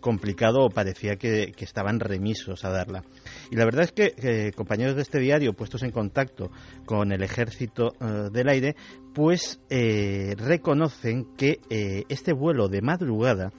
[0.00, 3.04] complicado o parecía que, estaban remisos a darla.
[3.52, 6.50] Y la verdad es que compañeros de este diario puestos en contacto
[6.86, 7.92] con el Ejército
[8.32, 8.76] del Aire
[9.12, 11.60] pues reconocen que
[12.08, 13.50] este vuelo de madrugada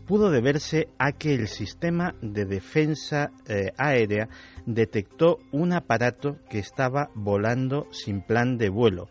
[0.00, 4.28] pudo deberse a que el sistema de defensa eh, aérea
[4.66, 9.08] detectó un aparato que estaba volando sin plan de vuelo.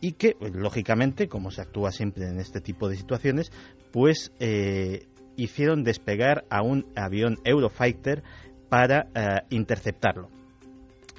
[0.00, 3.52] Y que, pues, lógicamente, como se actúa siempre en este tipo de situaciones,
[3.92, 5.06] pues eh,
[5.36, 8.22] hicieron despegar a un avión Eurofighter
[8.70, 10.30] para eh, interceptarlo.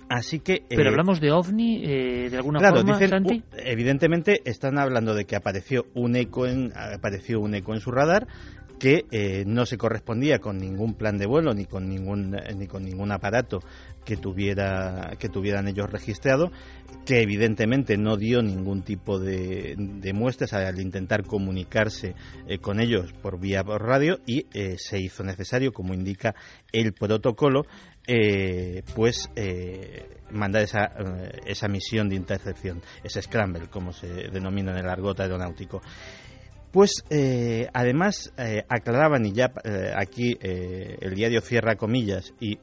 [0.09, 0.63] Así que.
[0.67, 3.43] Pero hablamos de ovni de alguna forma, Santi?
[3.53, 8.27] Evidentemente están hablando de que apareció un eco en apareció un eco en su radar
[8.81, 12.65] que eh, no se correspondía con ningún plan de vuelo ni con ningún eh, ni
[12.65, 13.59] con ningún aparato
[14.03, 16.51] que tuviera que tuvieran ellos registrado
[17.05, 19.75] que evidentemente no dio ningún tipo de,
[20.15, 22.15] muestras al intentar comunicarse
[22.47, 24.47] eh, con ellos por vía por radio y
[24.77, 26.33] se hizo necesario como indica
[26.71, 27.67] el protocolo
[28.95, 29.29] pues
[30.31, 30.91] mandar esa,
[31.45, 35.81] esa misión de intercepción ese scramble como se denomina en el argot aeronáutico
[36.71, 42.57] pues eh, además eh, aclaraban, y ya eh, aquí el diario cierra comillas y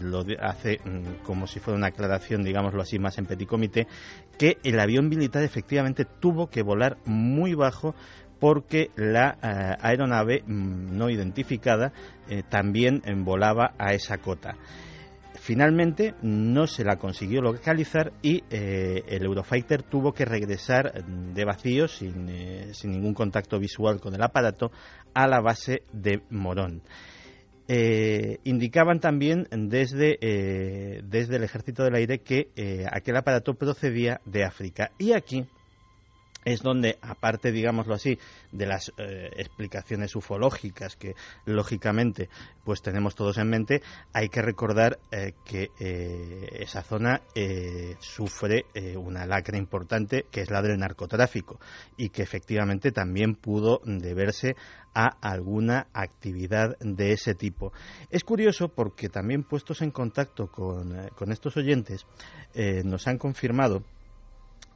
[0.00, 3.86] lo hace mm, como si fuera una aclaración, digámoslo así, más en petit comité,
[4.36, 7.94] que el avión militar efectivamente tuvo que volar muy bajo
[8.40, 9.38] porque la
[9.80, 11.92] aeronave mm, no identificada
[12.48, 14.56] también volaba a esa cota.
[15.42, 21.88] Finalmente no se la consiguió localizar y eh, el Eurofighter tuvo que regresar de vacío,
[21.88, 24.70] sin, sin, ningún contacto visual con el aparato,
[25.14, 26.82] a la base de Morón.
[28.44, 30.16] indicaban también desde,
[31.02, 34.92] desde el Ejército del Aire que aquel aparato procedía de África.
[34.96, 35.44] Y aquí
[36.44, 38.18] es donde, aparte, digámoslo así,
[38.50, 41.14] de las eh, explicaciones ufológicas que,
[41.44, 42.28] lógicamente,
[42.64, 43.82] pues tenemos todos en mente,
[44.12, 47.22] hay que recordar eh, que eh, esa zona
[48.00, 48.66] sufre
[48.96, 51.58] una lacra importante que es la del narcotráfico
[51.96, 54.56] y que efectivamente también pudo deberse
[54.94, 57.72] a alguna actividad de ese tipo.
[58.10, 62.06] Es curioso porque también puestos en contacto con, con estos oyentes
[62.84, 63.82] nos han confirmado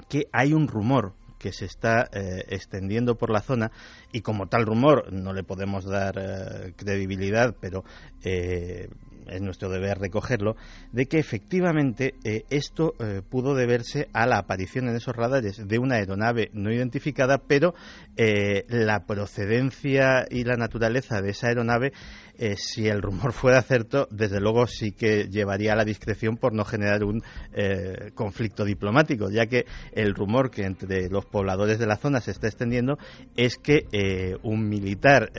[0.09, 1.15] que hay un rumor
[1.47, 3.71] que se está eh, extendiendo por la zona
[4.11, 7.85] y como tal rumor no le podemos dar eh, credibilidad, pero
[8.25, 8.89] eh,
[9.29, 10.57] es nuestro deber recogerlo,
[10.91, 12.15] de que efectivamente
[12.49, 12.95] esto
[13.29, 17.75] pudo deberse a la aparición en esos radares de una aeronave no identificada, pero
[18.17, 21.93] la procedencia y la naturaleza de esa aeronave
[22.39, 26.53] eh, si el rumor fuera cierto, desde luego sí que llevaría a la discreción por
[26.53, 27.23] no generar un
[27.53, 32.31] eh, conflicto diplomático, ya que el rumor que entre los pobladores de la zona se
[32.31, 32.99] está extendiendo
[33.37, 35.31] es que eh, un militar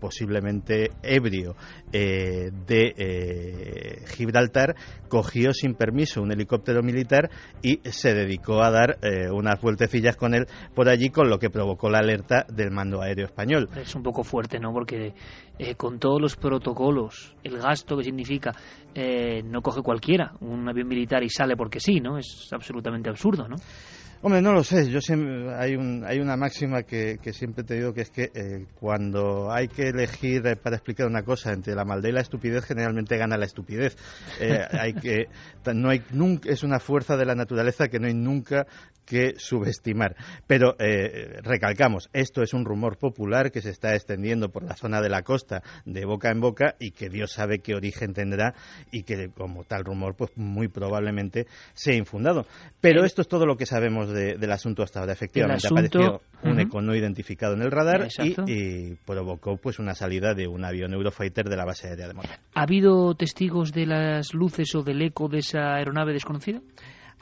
[0.00, 1.56] posiblemente ebrio
[1.90, 2.54] de
[4.06, 4.74] Gibraltar
[5.08, 7.30] cogió sin permiso un helicóptero militar
[7.62, 8.98] y se dedicó a dar
[9.32, 13.26] unas vueltecillas con él por allí, con lo que provocó la alerta del mando aéreo
[13.26, 13.68] español.
[13.76, 14.72] Es un poco fuerte, ¿no?
[14.72, 15.14] Porque
[15.76, 18.52] con todos los protocolos, el gasto que significa,
[18.94, 22.18] eh, no coge cualquiera un avión militar y sale porque sí, ¿no?
[22.18, 23.56] Es absolutamente absurdo, ¿no?
[24.26, 24.90] Hombre, no lo sé.
[24.90, 25.00] Yo
[25.54, 29.68] hay, un, hay una máxima que, siempre te digo que es que eh, cuando hay
[29.68, 33.36] que elegir eh, para explicar una cosa entre la maldad y la estupidez, generalmente gana
[33.36, 33.98] la estupidez.
[34.80, 35.26] hay que,
[35.74, 38.66] no hay, nunca, es una fuerza de la naturaleza que no hay nunca
[39.04, 40.16] que subestimar.
[40.46, 45.00] Pero eh, recalcamos, esto es un rumor popular que se está extendiendo por la zona
[45.00, 48.54] de la costa de boca en boca y que Dios sabe qué origen tendrá
[48.90, 52.46] y que como tal rumor pues muy probablemente sea infundado.
[52.80, 55.12] Pero esto es todo lo que sabemos del asunto hasta ahora.
[55.12, 58.08] Efectivamente apareció un eco no identificado en el radar
[58.46, 62.40] y, provocó pues una salida de un avión Eurofighter de la base aérea de Montreal.
[62.54, 66.60] ¿Ha habido testigos de las luces o del eco de esa aeronave desconocida?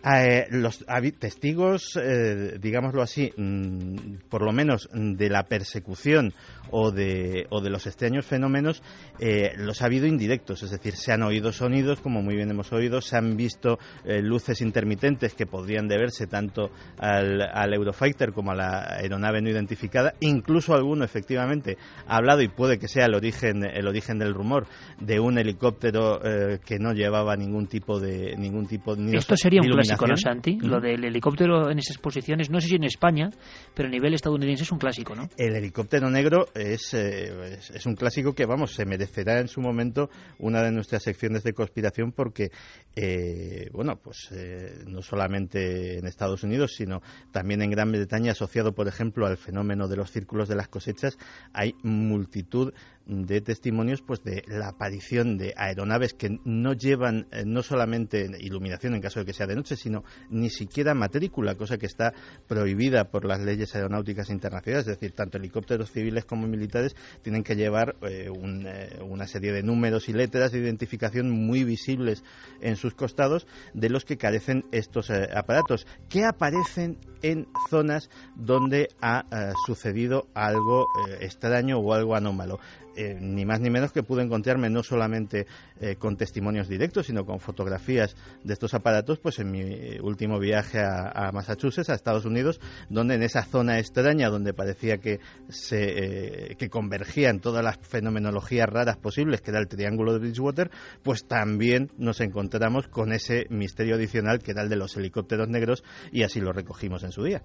[0.04, 0.84] Eh, los
[1.20, 6.34] testigos, eh, digámoslo así, mm, por lo menos de la persecución
[6.72, 8.82] o de, o de los extraños fenómenos,
[9.20, 12.72] eh, los ha habido indirectos, es decir, se han oído sonidos, como muy bien hemos
[12.72, 18.96] oído, se han visto luces intermitentes que podrían deberse tanto al, Eurofighter como a la
[18.96, 23.86] aeronave no identificada, incluso alguno efectivamente ha hablado y puede que sea el origen, el
[23.86, 24.66] origen del rumor
[25.00, 26.20] de un helicóptero
[26.64, 30.58] que no llevaba ningún tipo de ningún tipo ni Esto sería un clásico, ¿no, Santi?
[30.60, 33.30] Lo del helicóptero en esas posiciones, no sé si en España,
[33.74, 35.28] pero a nivel estadounidense es un clásico, ¿no?
[35.36, 40.10] El helicóptero negro es, eh, es, un clásico que, vamos, se merecerá en su momento
[40.38, 42.50] una de nuestras secciones de conspiración porque,
[42.96, 48.72] eh, bueno, pues eh, no solamente en Estados Unidos, sino también en Gran Bretaña, asociado,
[48.72, 51.18] por ejemplo, al fenómeno de los círculos de las cosechas,
[51.52, 52.72] hay multitud
[53.06, 59.00] de testimonios pues de la aparición de aeronaves que no llevan no solamente iluminación en
[59.00, 62.12] caso de que sea de noche, sino ni siquiera matrícula, cosa que está
[62.46, 67.56] prohibida por las leyes aeronáuticas internacionales, es decir, tanto helicópteros civiles como militares tienen que
[67.56, 72.22] llevar eh, eh, una serie de números y letras de identificación muy visibles
[72.60, 78.88] en sus costados de los que carecen estos eh, aparatos, que aparecen en zonas donde
[79.00, 79.24] ha
[79.64, 80.86] sucedido algo
[81.20, 82.58] extraño o algo anómalo.
[82.94, 85.46] Eh, ni más ni menos que pude encontrarme no solamente
[85.80, 90.78] eh, con testimonios directos, sino con fotografías de estos aparatos, pues en mi último viaje
[90.80, 92.60] a, Massachusetts, a Estados Unidos,
[92.90, 98.68] donde en esa zona extraña, donde parecía que se eh, que convergían todas las fenomenologías
[98.68, 100.70] raras posibles, que era el Triángulo de Bridgewater,
[101.02, 105.82] pues también nos encontramos con ese misterio adicional que era el de los helicópteros negros,
[106.10, 107.42] y así lo recogimos en su día.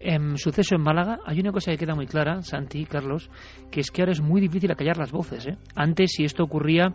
[0.00, 3.30] En suceso en Málaga hay una cosa que queda muy clara, Santi, Carlos,
[3.70, 5.46] que es que ahora es muy difícil acallar las voces.
[5.46, 5.56] ¿eh?
[5.74, 6.94] Antes, si esto ocurría,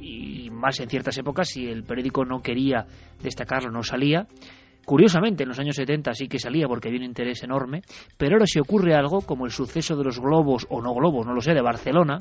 [0.00, 2.86] y más en ciertas épocas, si el periódico no quería
[3.22, 4.26] destacarlo, no salía.
[4.84, 7.82] Curiosamente, en los años 70 sí que salía porque había un interés enorme,
[8.16, 11.34] pero ahora si ocurre algo, como el suceso de los globos o no globos, no
[11.34, 12.18] lo sé, de Barcelona,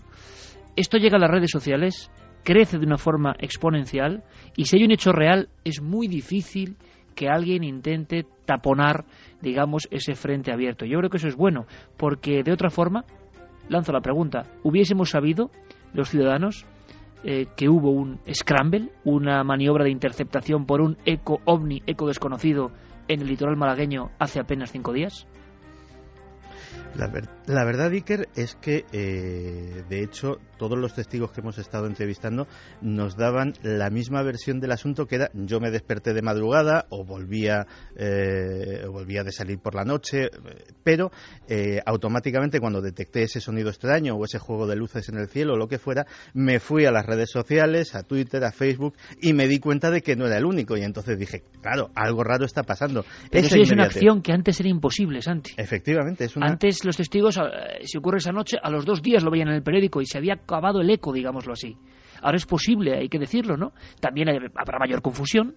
[0.76, 2.12] esto llega a las redes sociales,
[2.44, 4.24] crece de una forma exponencial
[4.56, 6.78] y si hay un hecho real es muy difícil
[7.16, 9.06] que alguien intente taponar,
[9.42, 10.86] digamos, ese frente abierto.
[10.86, 11.66] Yo creo que eso es bueno,
[11.98, 13.06] porque de otra forma,
[13.72, 15.50] lanzo la pregunta, ¿hubiésemos sabido
[15.94, 16.66] los ciudadanos
[17.24, 22.72] eh, que hubo un scramble, una maniobra de interceptación por un eco ovni, eco desconocido,
[23.08, 25.26] en el litoral malagueño hace apenas cinco días?
[26.96, 27.12] La,
[27.48, 32.48] la, verdad, Iker, es que, eh, de hecho, todos los testigos que hemos estado entrevistando
[32.82, 37.04] nos daban la misma versión del asunto, que era yo me desperté de madrugada o
[37.04, 37.66] volvía,
[37.96, 40.30] eh, volvía de salir por la noche,
[40.84, 41.12] pero
[41.48, 45.54] eh, automáticamente cuando detecté ese sonido extraño o ese juego de luces en el cielo
[45.54, 49.34] o lo que fuera, me fui a las redes sociales, a Twitter, a Facebook y
[49.34, 52.46] me di cuenta de que no era el único y entonces dije, claro, algo raro
[52.46, 53.06] está pasando.
[53.32, 55.54] Pero eso es una acción que antes era imposible, Santi.
[55.58, 56.48] Efectivamente, es una...
[56.48, 59.56] Antes los testigos, eh, si ocurre esa noche, a los dos días lo veían en
[59.56, 61.78] el periódico y se había acabado el eco, digámoslo así.
[62.22, 63.74] Ahora es posible, hay que decirlo, ¿no?
[64.00, 65.56] También habrá mayor confusión,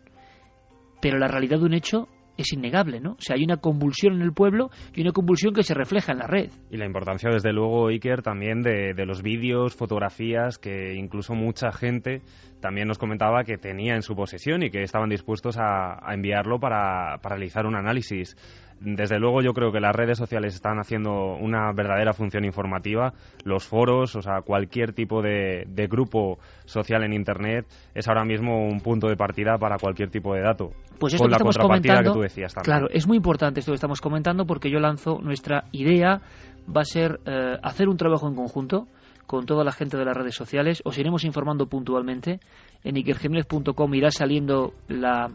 [1.00, 3.12] pero la realidad de un hecho es innegable, ¿no?
[3.12, 6.18] O sea, hay una convulsión en el pueblo y una convulsión que se refleja en
[6.18, 6.50] la red.
[6.70, 11.70] Y la importancia, desde luego, Iker, también de, de los vídeos, fotografías que incluso mucha
[11.72, 12.22] gente
[12.60, 16.58] también nos comentaba que tenía en su posesión y que estaban dispuestos a, a enviarlo
[16.58, 18.36] para, para realizar un análisis
[18.84, 23.14] desde luego yo creo que las redes sociales están haciendo una verdadera función informativa.
[23.44, 28.66] Los foros, o sea, cualquier tipo de, de, grupo social en Internet es ahora mismo
[28.66, 30.70] un punto de partida para cualquier tipo de dato.
[30.98, 32.78] Pues esto con que la estamos contrapartida comentando, que tú decías también.
[32.78, 36.20] Claro, es muy importante esto que estamos comentando porque yo lanzo nuestra idea
[36.68, 38.86] va a ser eh, hacer un trabajo en conjunto
[39.26, 40.82] con toda la gente de las redes sociales.
[40.84, 42.40] Os iremos informando puntualmente.
[42.82, 45.30] En ikerjiménez.com irá saliendo la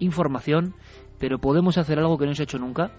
[0.00, 0.74] información
[1.18, 2.92] pero podemos hacer algo que no se ha hecho nunca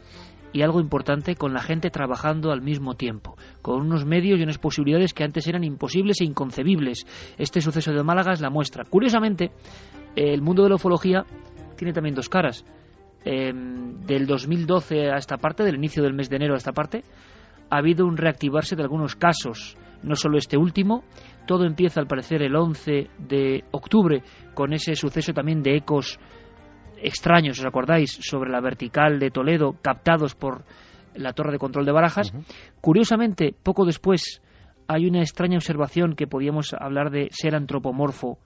[0.51, 4.57] y algo importante con la gente trabajando al mismo tiempo, con unos medios y unas
[4.57, 7.05] posibilidades que antes eran imposibles e inconcebibles.
[7.37, 8.83] Este suceso de Málaga es la muestra.
[8.85, 9.51] Curiosamente,
[10.15, 11.25] el mundo de la ufología
[11.75, 12.65] tiene también dos caras.
[13.25, 17.03] Eh, del 2012 a esta parte, del inicio del mes de enero a esta parte,
[17.69, 21.03] ha habido un reactivarse de algunos casos, no solo este último,
[21.45, 24.23] todo empieza al parecer el 11 de octubre
[24.53, 26.19] con ese suceso también de ecos
[27.01, 30.63] extraños, ¿os acordáis?, sobre la vertical de Toledo, captados por
[31.15, 32.31] la torre de control de Barajas.
[32.33, 32.43] Uh -huh.
[32.81, 34.41] Curiosamente, poco después
[34.87, 38.39] hay una extraña observación que podíamos hablar de ser antropomorfo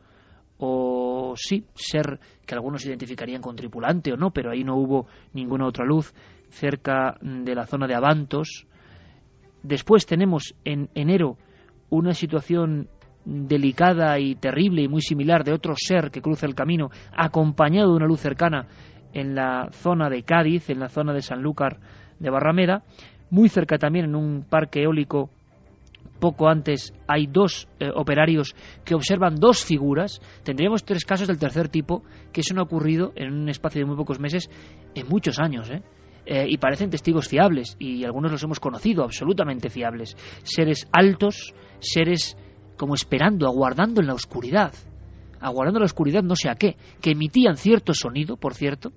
[0.58, 5.68] o sí, ser que algunos identificarían con tripulante o no, pero ahí no hubo ninguna
[5.68, 6.14] otra luz
[6.50, 8.68] cerca de la zona de Avantos.
[9.64, 11.38] Después tenemos en enero
[11.90, 12.90] una situación
[13.26, 17.98] delicada y terrible y muy similar de otro ser que cruza el camino, acompañado de
[17.98, 18.68] una luz cercana
[19.14, 21.80] en la zona de Cádiz, en la zona de Sanlúcar
[22.20, 22.84] de Barrameda,
[23.30, 25.30] muy cerca también en un parque eólico
[26.20, 28.56] poco antes hay dos eh, operarios
[28.86, 33.12] que observan dos figuras, tendríamos tres casos del tercer tipo que eso no ha ocurrido
[33.16, 34.50] en un espacio de muy pocos meses
[34.96, 35.82] en muchos años, ¿eh?
[36.26, 42.38] Eh, y parecen testigos fiables y algunos los hemos conocido absolutamente fiables, seres altos, seres
[42.78, 44.74] como esperando, aguardando en la oscuridad,
[45.40, 48.92] aguardando en la oscuridad no sé a qué, que emitían cierto sonido, por cierto,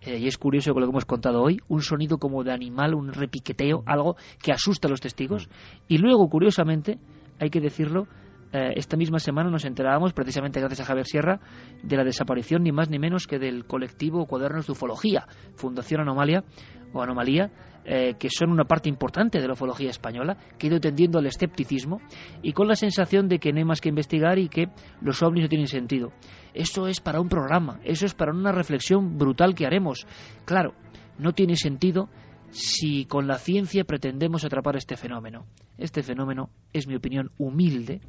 [0.00, 2.94] eh, y es curioso con lo que hemos contado hoy, un sonido como de animal,
[2.94, 5.48] un repiqueteo, algo que asusta a los testigos,
[5.88, 6.98] y luego, curiosamente,
[7.40, 8.06] hay que decirlo,
[8.52, 11.40] eh, esta misma semana nos enterábamos, precisamente gracias a Javier Sierra,
[11.82, 16.44] de la desaparición ni más ni menos que del colectivo Cuadernos de Ufología, Fundación Anomalia
[16.92, 17.50] o Anomalía,
[17.84, 21.26] eh, que son una parte importante de la ufología española, que ha ido tendiendo al
[21.26, 22.00] escepticismo
[22.42, 24.68] y con la sensación de que no hay más que investigar y que
[25.00, 26.12] los ovnis no tienen sentido.
[26.54, 30.06] Eso es para un programa, eso es para una reflexión brutal que haremos.
[30.44, 30.74] Claro,
[31.18, 32.08] no tiene sentido
[32.50, 35.46] si con la ciencia pretendemos atrapar este fenómeno.
[35.76, 38.00] Este fenómeno, es mi opinión humilde,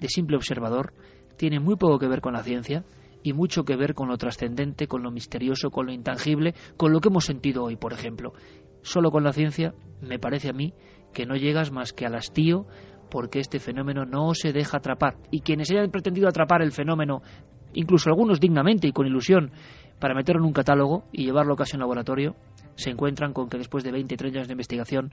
[0.00, 0.92] de simple observador,
[1.36, 2.84] tiene muy poco que ver con la ciencia
[3.22, 7.00] y mucho que ver con lo trascendente, con lo misterioso, con lo intangible, con lo
[7.00, 8.32] que hemos sentido hoy, por ejemplo.
[8.82, 10.72] Solo con la ciencia, me parece a mí,
[11.12, 12.66] que no llegas más que al hastío
[13.10, 15.16] porque este fenómeno no se deja atrapar.
[15.30, 17.22] Y quienes hayan pretendido atrapar el fenómeno,
[17.72, 19.50] incluso algunos dignamente y con ilusión,
[19.98, 22.36] para meterlo en un catálogo y llevarlo casi a un laboratorio,
[22.78, 25.12] se encuentran con que después de 20 30 años de investigación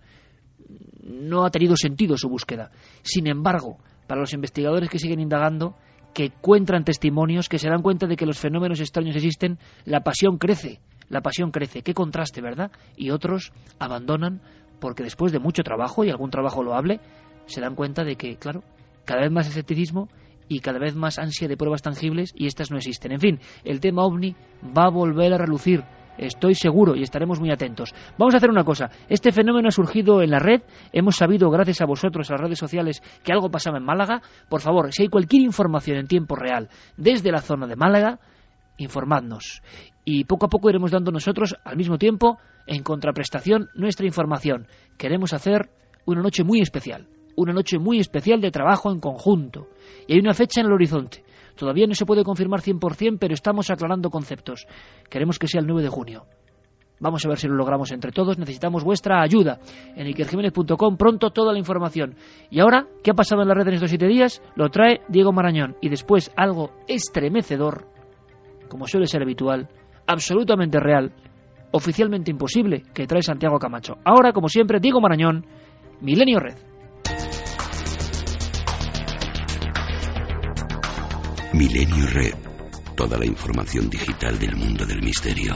[1.03, 2.69] no ha tenido sentido su búsqueda.
[3.01, 5.75] Sin embargo, para los investigadores que siguen indagando,
[6.13, 10.37] que encuentran testimonios, que se dan cuenta de que los fenómenos extraños existen, la pasión
[10.37, 10.79] crece,
[11.09, 11.81] la pasión crece.
[11.81, 12.71] Qué contraste, ¿verdad?
[12.95, 14.41] Y otros abandonan
[14.79, 16.99] porque después de mucho trabajo y algún trabajo loable,
[17.47, 18.63] se dan cuenta de que, claro,
[19.05, 20.07] cada vez más escepticismo
[20.47, 23.11] y cada vez más ansia de pruebas tangibles y estas no existen.
[23.11, 24.35] En fin, el tema ovni
[24.77, 25.83] va a volver a relucir
[26.17, 27.93] Estoy seguro y estaremos muy atentos.
[28.17, 28.89] Vamos a hacer una cosa.
[29.09, 30.61] Este fenómeno ha surgido en la red.
[30.93, 34.21] Hemos sabido, gracias a vosotros, a las redes sociales, que algo pasaba en Málaga.
[34.49, 38.19] Por favor, si hay cualquier información en tiempo real desde la zona de Málaga,
[38.77, 39.61] informadnos.
[40.03, 42.37] Y poco a poco iremos dando nosotros, al mismo tiempo,
[42.67, 44.67] en contraprestación, nuestra información.
[44.97, 45.69] Queremos hacer
[46.05, 49.67] una noche muy especial, una noche muy especial de trabajo en conjunto.
[50.07, 51.23] Y hay una fecha en el horizonte.
[51.55, 54.67] Todavía no se puede confirmar 100%, pero estamos aclarando conceptos.
[55.09, 56.25] Queremos que sea el 9 de junio.
[56.99, 58.37] Vamos a ver si lo logramos entre todos.
[58.37, 59.59] Necesitamos vuestra ayuda.
[59.95, 62.15] En ikerjiménez.com pronto toda la información.
[62.49, 64.41] Y ahora, ¿qué ha pasado en la red en estos siete días?
[64.55, 65.75] Lo trae Diego Marañón.
[65.81, 67.87] Y después algo estremecedor,
[68.69, 69.67] como suele ser habitual,
[70.07, 71.13] absolutamente real,
[71.71, 73.97] oficialmente imposible, que trae Santiago Camacho.
[74.05, 75.45] Ahora, como siempre, Diego Marañón,
[75.99, 76.74] Milenio Red.
[81.55, 82.35] Milenio Red.
[82.97, 85.55] Toda la información digital del mundo del misterio.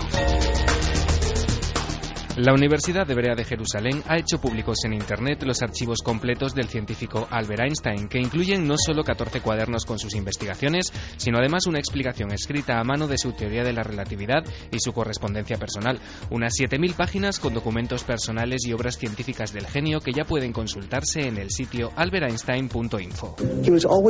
[2.40, 7.28] La Universidad Hebrea de Jerusalén ha hecho públicos en Internet los archivos completos del científico
[7.30, 12.32] Albert Einstein, que incluyen no solo 14 cuadernos con sus investigaciones, sino además una explicación
[12.32, 16.00] escrita a mano de su teoría de la relatividad y su correspondencia personal.
[16.30, 21.20] Unas 7.000 páginas con documentos personales y obras científicas del genio que ya pueden consultarse
[21.20, 23.36] en el sitio alberteinstein.info.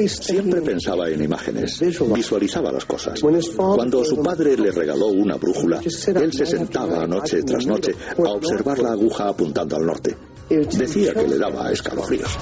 [0.08, 1.80] Siempre pensaba en imágenes,
[2.14, 3.20] visualizaba las cosas.
[3.56, 8.80] Cuando su padre le regaló una brújula, él se sentaba noche tras noche a observar
[8.80, 10.16] la aguja apuntando al norte.
[10.50, 12.38] Decía que le daba escalofríos.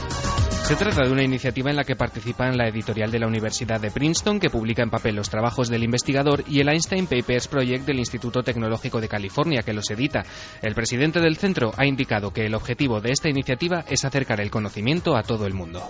[0.68, 3.90] Se trata de una iniciativa en la que participan la editorial de la Universidad de
[3.90, 8.00] Princeton, que publica en papel los trabajos del investigador, y el Einstein Papers Project del
[8.00, 10.26] Instituto Tecnológico de California, que los edita.
[10.62, 14.52] El presidente del centro ha indicado que el objetivo de esta iniciativa es acercar el
[14.52, 15.90] conocimiento a todo el mundo.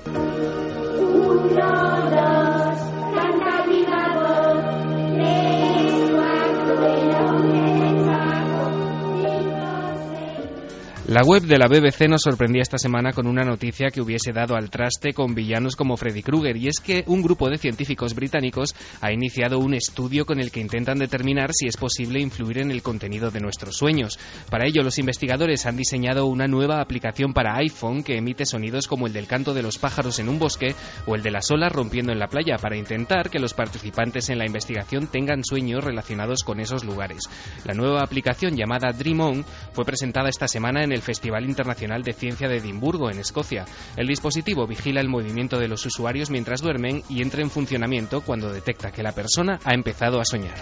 [11.08, 14.58] La web de la BBC nos sorprendía esta semana con una noticia que hubiese dado
[14.58, 18.76] al traste con villanos como Freddy Krueger, y es que un grupo de científicos británicos
[19.00, 22.82] ha iniciado un estudio con el que intentan determinar si es posible influir en el
[22.82, 24.20] contenido de nuestros sueños.
[24.50, 29.08] Para ello, los investigadores han diseñado una nueva aplicación para iPhone que emite sonidos como
[29.08, 30.76] el del canto de los pájaros en un bosque
[31.06, 34.40] o el de las olas rompiendo en la playa, para intentar que los participantes en
[34.40, 37.30] la investigación tengan sueños relacionados con esos lugares.
[37.64, 42.14] La nueva aplicación llamada Dream On fue presentada esta semana en el Festival Internacional de
[42.14, 43.66] Ciencia de Edimburgo, en Escocia.
[43.96, 48.52] El dispositivo vigila el movimiento de los usuarios mientras duermen y entra en funcionamiento cuando
[48.52, 50.58] detecta que la persona ha empezado a soñar.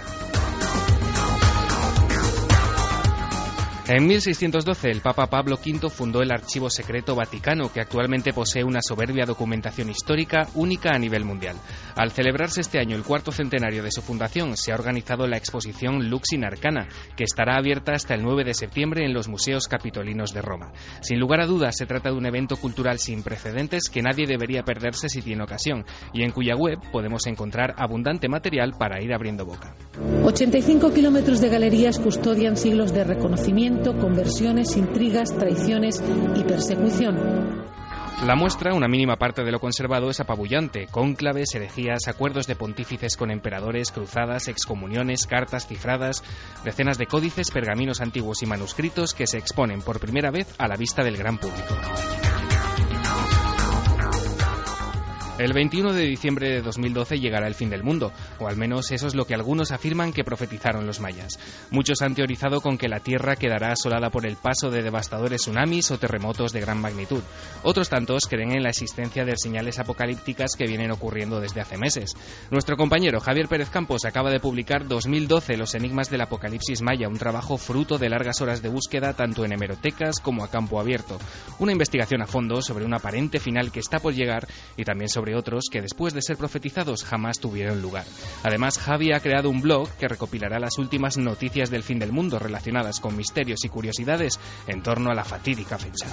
[3.88, 8.80] En 1612 el Papa Pablo V fundó el Archivo Secreto Vaticano, que actualmente posee una
[8.82, 11.56] soberbia documentación histórica única a nivel mundial.
[11.96, 16.10] Al celebrarse este año el cuarto centenario de su fundación, se ha organizado la exposición
[16.10, 20.34] Lux in Arcana, que estará abierta hasta el 9 de septiembre en los Museos Capitolinos
[20.34, 20.72] de Roma.
[21.02, 24.64] Sin lugar a dudas, se trata de un evento cultural sin precedentes que nadie debería
[24.64, 29.46] perderse si tiene ocasión, y en cuya web podemos encontrar abundante material para ir abriendo
[29.46, 29.76] boca.
[30.24, 36.04] 85 kilómetros de galerías custodian siglos de reconocimiento conversiones, intrigas, traiciones
[36.36, 37.66] y persecución.
[38.24, 40.88] La muestra, una mínima parte de lo conservado, es apabullante.
[40.90, 46.24] Cónclaves, herejías, acuerdos de pontífices con emperadores, cruzadas, excomuniones, cartas cifradas,
[46.64, 50.78] decenas de códices, pergaminos antiguos y manuscritos que se exponen por primera vez a la
[50.78, 51.76] vista del gran público.
[55.38, 59.06] El 21 de diciembre de 2012 llegará el fin del mundo, o al menos eso
[59.06, 61.38] es lo que algunos afirman que profetizaron los mayas.
[61.72, 65.92] Muchos han teorizado con que la Tierra quedará asolada por el paso de devastadores tsunamis
[65.92, 67.22] o terremotos de gran magnitud.
[67.64, 72.14] Otros tantos creen en la existencia de señales apocalípticas que vienen ocurriendo desde hace meses.
[72.50, 77.18] Nuestro compañero Javier Pérez Campos acaba de publicar 2012 Los enigmas del apocalipsis maya, un
[77.18, 81.18] trabajo fruto de largas horas de búsqueda tanto en hemerotecas como a campo abierto.
[81.60, 84.48] Una investigación a fondo sobre un aparente final que está por llegar
[84.78, 88.06] y también sobre otros que después de ser profetizados jamás tuvieron lugar.
[88.44, 92.38] Además, Javi ha creado un blog que recopilará las últimas noticias del fin del mundo
[92.38, 96.08] relacionadas con misterios y curiosidades en torno a la fatídica fecha.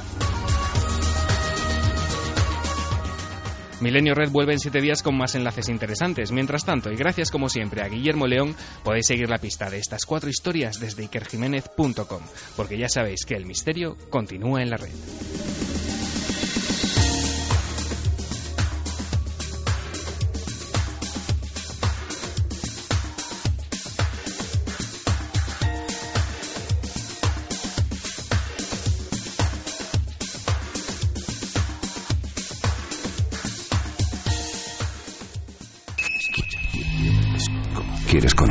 [3.82, 6.30] Milenio Red vuelve en siete días con más enlaces interesantes.
[6.30, 10.06] Mientras tanto, y gracias como siempre a Guillermo León, podéis seguir la pista de estas
[10.06, 12.22] cuatro historias desde ikerjiménez.com,
[12.56, 14.92] porque ya sabéis que el misterio continúa en la red.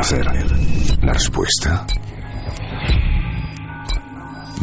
[0.01, 0.25] conocer
[1.03, 1.85] la respuesta?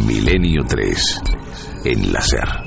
[0.05, 1.23] Milenio 3.
[1.85, 2.67] Enlazar.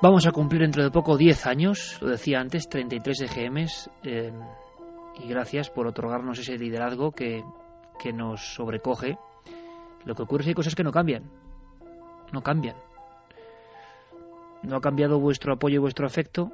[0.00, 4.32] Vamos a cumplir dentro de poco 10 años, lo decía antes, 33 EGMs, eh,
[5.22, 7.44] y gracias por otorgarnos ese liderazgo que,
[8.00, 9.16] que nos sobrecoge
[10.04, 11.24] lo que ocurre es que hay cosas que no cambian,
[12.32, 12.76] no cambian.
[14.62, 16.50] No ha cambiado vuestro apoyo y vuestro afecto,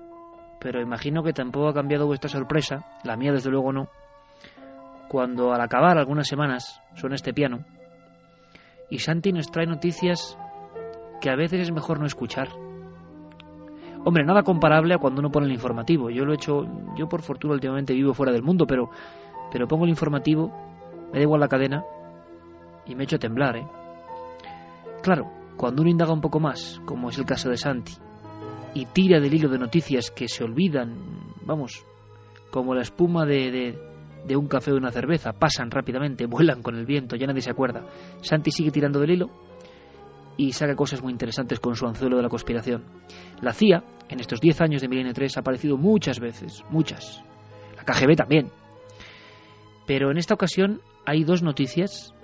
[0.60, 3.88] pero imagino que tampoco ha cambiado vuestra sorpresa, la mía desde luego no,
[5.08, 7.64] cuando al acabar algunas semanas suena este piano
[8.90, 10.38] y Santi nos trae noticias
[11.20, 12.48] que a veces es mejor no escuchar.
[14.04, 16.08] Hombre, nada comparable a cuando uno pone el informativo.
[16.10, 16.66] Yo lo he hecho,
[16.96, 18.90] yo por fortuna últimamente vivo fuera del mundo, pero,
[19.50, 20.50] pero pongo el informativo,
[21.12, 21.84] me da igual la cadena
[22.88, 23.66] y me echo a temblar, ¿eh?
[25.02, 27.92] Claro, cuando uno indaga un poco más, como es el caso de Santi,
[28.74, 30.96] y tira del hilo de noticias que se olvidan,
[31.44, 31.84] vamos,
[32.50, 33.78] como la espuma de, de,
[34.26, 37.50] de un café o una cerveza, pasan rápidamente, vuelan con el viento, ya nadie se
[37.50, 37.84] acuerda.
[38.22, 39.30] Santi sigue tirando del hilo
[40.36, 42.84] y saca cosas muy interesantes con su anzuelo de la conspiración.
[43.42, 47.22] La CIA, en estos 10 años de Milenio 3, ha aparecido muchas veces, muchas.
[47.76, 48.50] La KGB también.
[49.86, 52.14] Pero en esta ocasión hay dos noticias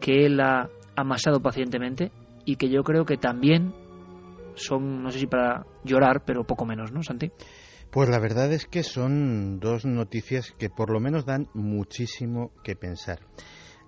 [0.00, 2.10] que él ha amasado pacientemente
[2.44, 3.72] y que yo creo que también
[4.54, 7.30] son, no sé si para llorar, pero poco menos, ¿no, Santi?
[7.90, 12.76] Pues la verdad es que son dos noticias que por lo menos dan muchísimo que
[12.76, 13.20] pensar.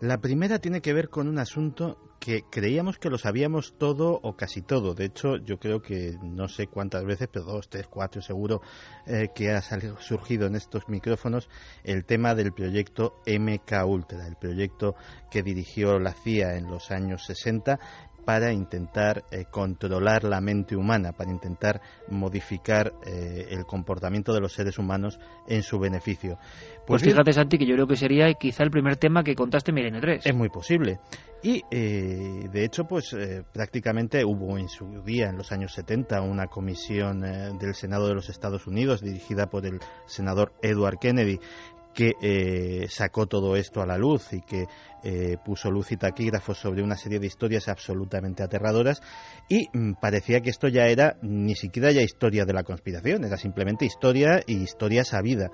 [0.00, 4.36] La primera tiene que ver con un asunto que creíamos que lo sabíamos todo o
[4.36, 4.94] casi todo.
[4.94, 8.62] De hecho, yo creo que no sé cuántas veces, pero dos, tres, cuatro seguro
[9.06, 11.48] eh, que ha salido, surgido en estos micrófonos
[11.82, 14.94] el tema del proyecto MK Ultra, el proyecto
[15.32, 17.80] que dirigió la CIA en los años 60
[18.24, 24.52] para intentar eh, controlar la mente humana, para intentar modificar eh, el comportamiento de los
[24.52, 25.18] seres humanos
[25.48, 26.38] en su beneficio.
[26.86, 29.74] Pues, fíjate, Santi, que yo creo que sería quizá el primer tema que contaste en
[29.76, 30.26] Milenio 3.
[30.26, 31.00] Es muy posible.
[31.42, 33.16] Y, eh, de hecho, pues
[33.52, 38.28] prácticamente hubo en su día, en los años 70, una comisión del Senado de los
[38.28, 41.40] Estados Unidos dirigida por el senador Edward Kennedy
[41.94, 44.66] que eh, sacó todo esto a la luz y que
[45.04, 49.00] eh, puso luz y taquígrafos sobre una serie de historias absolutamente aterradoras
[49.48, 53.36] y mm, parecía que esto ya era ni siquiera ya historia de la conspiración, era
[53.36, 55.50] simplemente historia y historia sabida.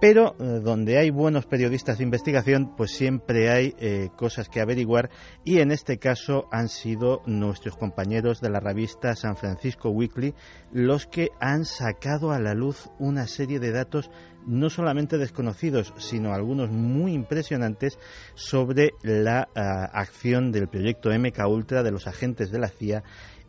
[0.00, 5.10] Pero eh, donde hay buenos periodistas de investigación, pues siempre hay eh, cosas que averiguar
[5.44, 10.34] y en este caso han sido nuestros compañeros de la revista San Francisco Weekly
[10.72, 14.08] los que han sacado a la luz una serie de datos
[14.46, 17.98] no solamente desconocidos, sino algunos muy impresionantes
[18.34, 23.02] sobre la ah, acción del proyecto MK Ultra de los agentes de la CIA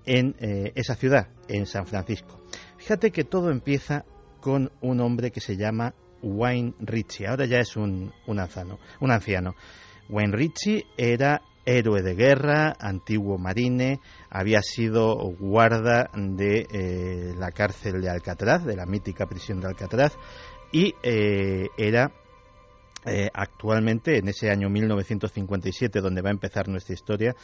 [0.06, 2.42] en eh, esa ciudad, en San Francisco.
[2.78, 4.04] Fíjate que todo empieza
[4.42, 7.28] con un hombre que se llama Wayne Ritchie.
[7.28, 8.40] Ahora ya es un, un,
[9.00, 9.56] un anciano.
[10.10, 18.02] Wayne Ritchie era héroe de guerra, antiguo marine, había sido guarda de eh, la cárcel
[18.02, 20.18] de Alcatraz, de la mítica prisión de Alcatraz,
[20.72, 22.12] y eh, era
[23.06, 27.36] eh, actualmente, en ese año 1957, donde va a empezar nuestra historia,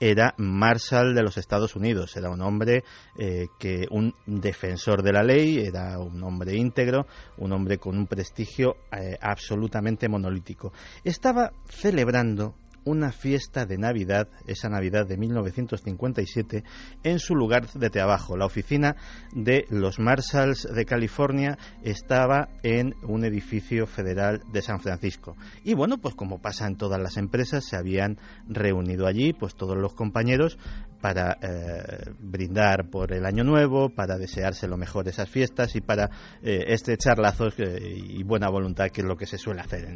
[0.00, 2.16] era Marshall de los Estados Unidos.
[2.16, 2.82] Era un hombre
[3.18, 7.06] eh, que, un defensor de la ley, era un hombre íntegro,
[7.36, 10.72] un hombre con un prestigio eh, absolutamente monolítico.
[11.04, 12.54] Estaba celebrando
[12.84, 16.64] una fiesta de Navidad, esa Navidad de 1957,
[17.02, 18.36] en su lugar de trabajo.
[18.36, 18.96] La oficina
[19.32, 25.36] de los Marshalls de California estaba en un edificio federal de San Francisco.
[25.64, 29.76] Y bueno, pues como pasa en todas las empresas, se habían reunido allí, pues todos
[29.76, 30.58] los compañeros,
[31.00, 35.80] para eh, brindar por el año nuevo, para desearse lo mejor de esas fiestas y
[35.80, 36.10] para
[36.42, 39.88] eh, estrechar lazos eh, y buena voluntad, que es lo que se suele hacer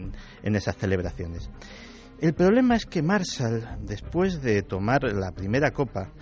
[0.43, 1.51] en esas celebraciones.
[2.21, 6.13] El problema es que Marshall, después de tomar la primera copa,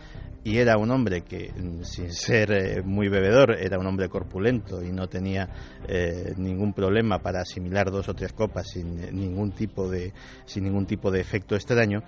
[0.44, 4.82] y era un hombre que, mm, sin ser eh, muy bebedor, era un hombre corpulento
[4.82, 5.48] y no tenía
[5.86, 10.12] eh, ningún problema para asimilar dos o tres copas sin eh, ningún tipo de,
[10.44, 12.02] sin ningún tipo de efecto extraño,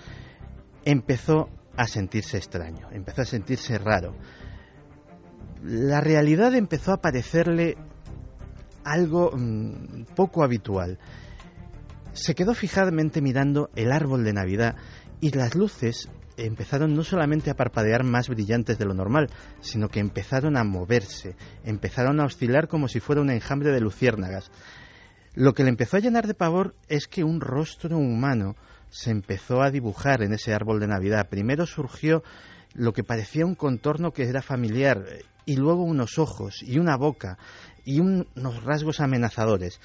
[0.85, 4.15] empezó a sentirse extraño, empezó a sentirse raro.
[5.63, 7.77] La realidad empezó a parecerle
[8.83, 10.99] algo mm, poco habitual
[12.15, 14.77] se quedó fijadamente mirando el árbol de Navidad
[15.21, 19.31] y las luces empezaron no solamente a parpadear más brillantes de lo normal,
[19.61, 24.51] sino que empezaron a moverse, empezaron a oscilar como si fuera un enjambre de luciérnagas.
[25.35, 28.57] Lo que le empezó a llenar de pavor es que un rostro humano
[28.91, 31.29] se empezó a dibujar en ese árbol de Navidad.
[31.29, 32.23] Primero surgió
[32.75, 35.05] lo que parecía un contorno que era familiar,
[35.47, 37.39] y luego unos ojos y una boca
[37.85, 39.81] y unos rasgos amenazadores.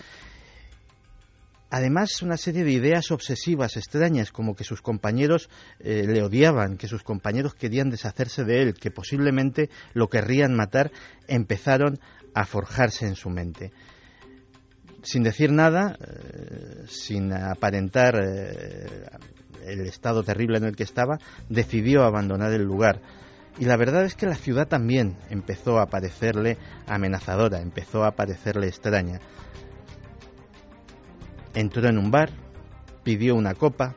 [1.71, 6.87] Además, una serie de ideas obsesivas, extrañas, como que sus compañeros eh, le odiaban, que
[6.87, 10.91] sus compañeros querían deshacerse de él, que posiblemente lo querrían matar,
[11.27, 11.99] empezaron
[12.33, 13.71] a forjarse en su mente.
[15.03, 19.05] Sin decir nada, eh, sin aparentar eh,
[19.65, 21.19] el estado terrible en el que estaba,
[21.49, 22.99] decidió abandonar el lugar.
[23.59, 28.67] Y la verdad es que la ciudad también empezó a parecerle amenazadora, empezó a parecerle
[28.67, 29.19] extraña.
[31.53, 32.31] Entró en un bar,
[33.03, 33.95] pidió una copa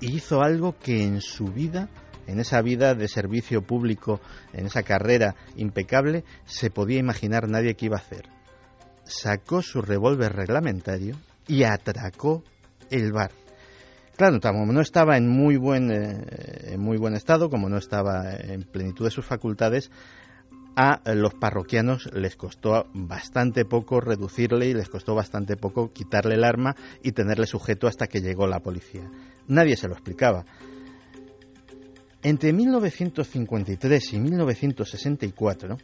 [0.00, 1.88] y hizo algo que en su vida,
[2.26, 4.20] en esa vida de servicio público,
[4.52, 8.28] en esa carrera impecable, se podía imaginar nadie que iba a hacer.
[9.04, 11.16] Sacó su revólver reglamentario
[11.46, 12.44] y atracó
[12.90, 13.32] el bar.
[14.16, 18.32] Claro, como no estaba en muy buen, eh, en muy buen estado, como no estaba
[18.32, 19.90] en plenitud de sus facultades,
[20.80, 26.44] a los parroquianos les costó bastante poco reducirle y les costó bastante poco quitarle el
[26.44, 29.10] arma y tenerle sujeto hasta que llegó la policía.
[29.48, 30.44] Nadie se lo explicaba.
[32.22, 35.78] Entre 1953 y 1964,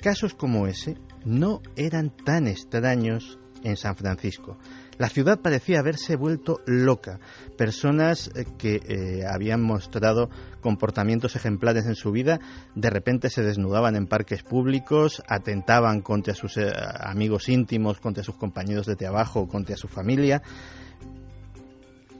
[0.00, 4.58] casos como ese no eran tan extraños en San Francisco.
[4.98, 7.20] La ciudad parecía haberse vuelto loca.
[7.58, 12.40] Personas eh, que eh, habían mostrado comportamientos ejemplares en su vida,
[12.74, 18.36] de repente se desnudaban en parques públicos, atentaban contra sus eh, amigos íntimos, contra sus
[18.36, 20.42] compañeros de trabajo, contra su familia.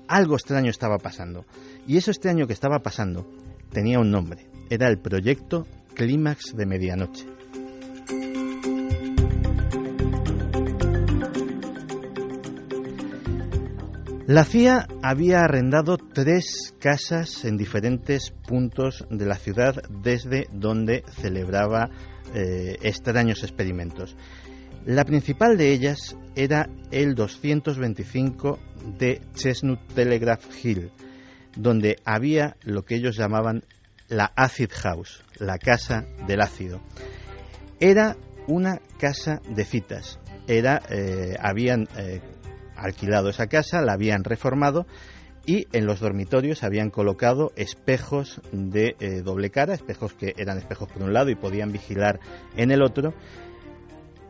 [0.08, 1.46] Algo extraño estaba pasando.
[1.86, 3.26] Y eso extraño que estaba pasando
[3.72, 4.48] tenía un nombre.
[4.70, 7.35] Era el proyecto Clímax de Medianoche.
[14.26, 21.90] La CIA había arrendado tres casas en diferentes puntos de la ciudad desde donde celebraba
[22.34, 24.16] eh, extraños experimentos.
[24.84, 28.58] La principal de ellas era el 225
[28.98, 30.90] de Chestnut Telegraph Hill,
[31.54, 33.62] donde había lo que ellos llamaban
[34.08, 36.80] la Acid House, la casa del ácido.
[37.78, 38.16] Era
[38.48, 40.18] una casa de citas.
[40.48, 42.20] Era, eh, habían eh,
[42.76, 44.86] alquilado esa casa, la habían reformado
[45.46, 50.88] y en los dormitorios habían colocado espejos de eh, doble cara, espejos que eran espejos
[50.88, 52.18] por un lado y podían vigilar
[52.56, 53.14] en el otro,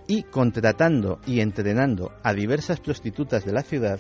[0.07, 3.99] y contratando y entrenando a diversas prostitutas de la ciudad,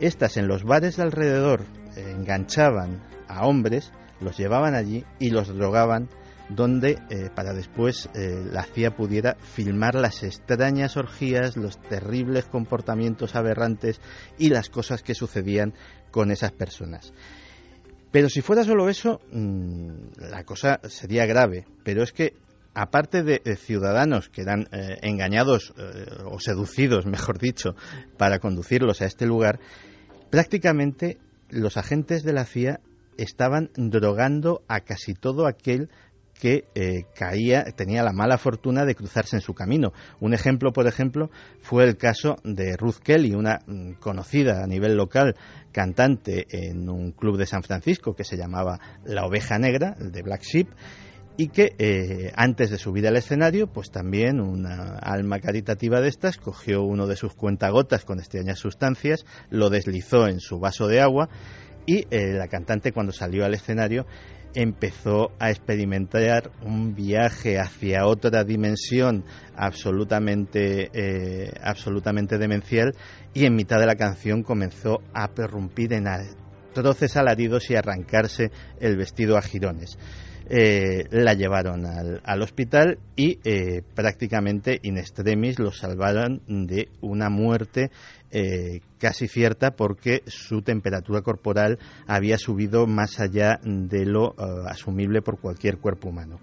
[0.00, 1.64] estas en los bares de alrededor
[1.96, 6.08] enganchaban a hombres, los llevaban allí y los drogaban
[6.50, 13.36] donde eh, para después eh, la CIA pudiera filmar las extrañas orgías, los terribles comportamientos
[13.36, 14.00] aberrantes
[14.36, 15.74] y las cosas que sucedían
[16.10, 17.12] con esas personas.
[18.10, 21.66] Pero si fuera solo eso, mm, la cosa sería grave.
[21.84, 22.34] Pero es que,
[22.74, 25.72] aparte de, ciudadanos que eran eh, engañados
[26.24, 27.76] o seducidos, mejor dicho,
[28.18, 29.60] para conducirlos a este lugar,
[30.30, 31.18] prácticamente
[31.48, 32.80] los agentes de la CIA
[33.16, 35.90] estaban drogando a casi todo aquel
[36.40, 39.92] que eh, caía, tenía la mala fortuna de cruzarse en su camino.
[40.20, 41.30] Un ejemplo, por ejemplo,
[41.60, 45.36] fue el caso de Ruth Kelly, una mm, conocida a nivel local
[45.70, 50.22] cantante en un club de San Francisco que se llamaba La Oveja Negra, el de
[50.22, 50.68] Black Sheep,
[51.36, 56.36] y que eh, antes de subir al escenario, pues también una alma caritativa de estas
[56.36, 61.28] cogió uno de sus cuentagotas con extrañas sustancias, lo deslizó en su vaso de agua
[61.86, 64.06] y eh, la cantante cuando salió al escenario
[64.54, 69.24] empezó a experimentar un viaje hacia otra dimensión
[69.56, 72.94] absolutamente, eh, absolutamente demencial
[73.34, 78.50] y en mitad de la canción comenzó a prorrumpir en atroces alaridos y arrancarse
[78.80, 79.98] el vestido a jirones.
[80.52, 87.92] Eh, la llevaron al, hospital y eh, prácticamente in extremis lo salvaron de una muerte
[88.32, 94.34] eh, casi cierta porque su temperatura corporal había subido más allá de lo
[94.68, 96.38] asumible por cualquier cuerpo humano.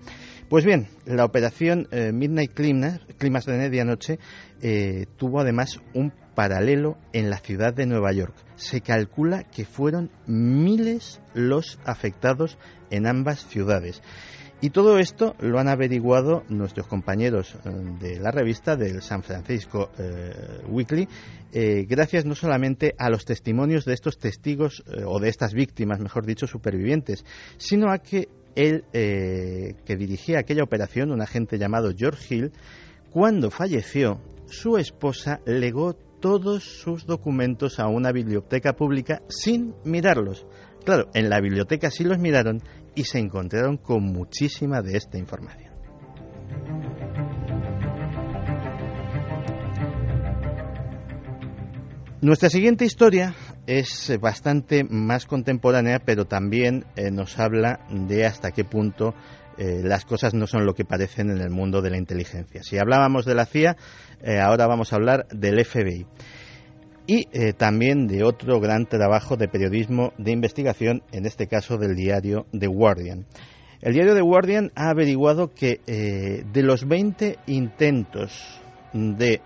[0.49, 4.19] Pues bien, la operación Midnight Climas de Medianoche,
[5.17, 8.35] tuvo además un paralelo en la ciudad de Nueva York.
[8.57, 12.59] Se calcula que fueron miles los afectados
[12.91, 14.03] en ambas ciudades.
[14.59, 17.69] Y todo esto lo han averiguado nuestros compañeros eh,
[17.99, 21.07] de la revista del San Francisco eh, Weekly,
[21.53, 26.25] eh, gracias no solamente a los testimonios de estos testigos, o de estas víctimas, mejor
[26.25, 27.23] dicho, supervivientes,
[27.57, 32.51] sino a que él, que dirigía aquella operación, un agente llamado George Hill,
[33.11, 40.47] cuando falleció, su esposa legó todos sus documentos a una biblioteca pública sin mirarlos.
[40.83, 42.61] Claro, en la biblioteca sí los miraron
[42.97, 45.71] y se encontraron con muchísima de esta información.
[52.19, 53.35] Nuestra siguiente historia
[53.67, 59.13] es eh, bastante más contemporánea, pero también eh, nos habla de hasta qué punto
[59.59, 62.63] eh, las cosas no son lo que parecen en el mundo de la inteligencia.
[62.63, 63.77] Si hablábamos de la CIA,
[64.41, 66.07] ahora vamos a hablar del FBI.
[67.07, 72.45] Y también de otro gran trabajo de periodismo de investigación, en este caso del diario
[72.51, 73.25] The Guardian.
[73.81, 78.59] El diario The Guardian ha averiguado que de los 20 intentos
[78.91, 79.41] de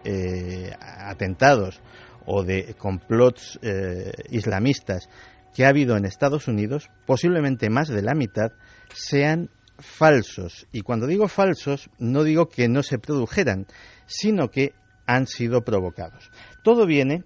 [0.79, 1.81] atentados
[2.25, 5.09] o de complots eh, islamistas
[5.53, 8.51] que ha habido en Estados Unidos, posiblemente más de la mitad,
[8.93, 10.67] sean falsos.
[10.71, 13.67] Y cuando digo falsos, no digo que no se produjeran,
[14.05, 14.73] sino que
[15.05, 16.31] han sido provocados.
[16.63, 17.23] Todo viene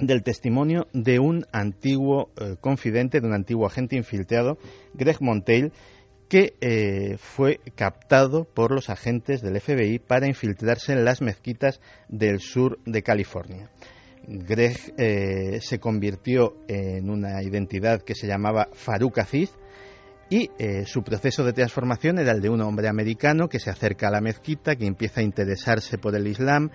[0.00, 4.58] del testimonio de un antiguo eh, confidente, de un antiguo agente infiltrado,
[4.94, 5.72] Greg Monteil,
[6.28, 12.40] que eh, fue captado por los agentes del FBI para infiltrarse en las mezquitas del
[12.40, 13.70] sur de California.
[14.26, 19.50] Greg eh, se convirtió en una identidad que se llamaba Farouk Aziz
[20.28, 20.48] y
[20.86, 24.20] su proceso de transformación era el de un hombre americano que se acerca a la
[24.20, 26.70] mezquita, que empieza a interesarse por el Islam,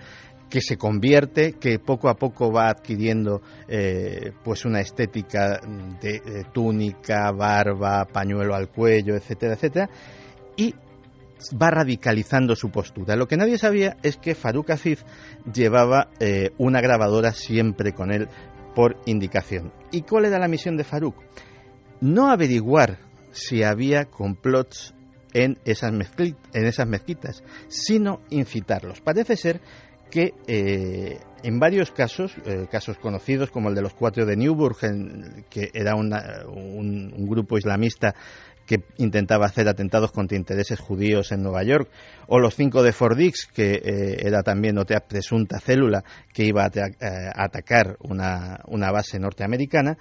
[0.48, 5.60] que se convierte, que poco a poco va adquiriendo eh, pues una estética
[6.00, 9.90] de, túnica, barba, pañuelo al cuello, etcétera, etcétera,
[10.56, 10.74] y
[11.60, 13.16] va radicalizando su postura.
[13.16, 15.04] Lo que nadie sabía es que Farouk Aziz
[15.52, 18.28] llevaba eh, una grabadora siempre con él
[18.74, 19.72] por indicación.
[19.90, 21.16] ¿Y cuál era la misión de Farouk?
[22.00, 22.98] No averiguar
[23.32, 24.94] si había complots
[25.32, 29.00] en esas, en esas mezquitas, sino incitarlos.
[29.00, 29.60] Parece ser
[30.10, 34.76] que eh, en varios casos, eh, casos conocidos como el de los cuatro de Newburgh,
[35.48, 38.14] que era un, un, grupo islamista
[38.66, 41.88] que intentaba hacer atentados contra intereses judíos en Nueva York,
[42.26, 46.02] o los cinco de Fordix, que eh, era también otra presunta célula
[46.32, 49.96] que iba a, eh, atacar una, una base norteamericana,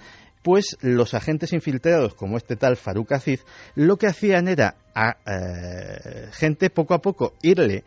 [0.45, 3.43] pues los agentes infiltrados, como este tal Farouk Aziz,
[3.73, 7.84] lo que hacían era a eh, gente poco a poco irle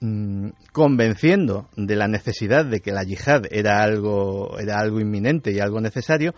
[0.00, 5.60] mm, convenciendo de la necesidad de que la yihad era algo, era algo inminente y
[5.60, 6.34] algo necesario,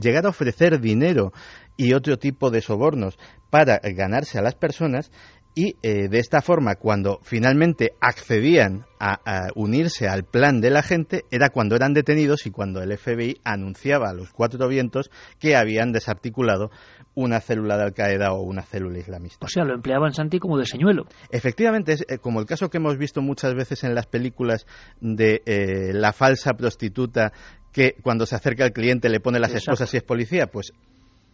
[0.00, 1.32] llegar a ofrecer dinero
[1.76, 3.18] y otro tipo de sobornos
[3.50, 5.10] para ganarse a las personas
[5.54, 11.24] y eh, de esta forma cuando finalmente accedían a, unirse al plan de la gente
[11.30, 15.90] era cuando eran detenidos y cuando el FBI anunciaba a los cuatro vientos que habían
[15.90, 16.70] desarticulado
[17.14, 19.46] una célula de Al Qaeda o una célula islamista.
[19.46, 21.06] O sea, lo empleaban Santi como de señuelo.
[21.30, 24.66] Efectivamente, es eh, como el caso que hemos visto muchas veces en las películas
[25.00, 27.32] de eh, la falsa prostituta
[27.72, 30.72] que cuando se acerca al cliente le pone las esposas si es policía, pues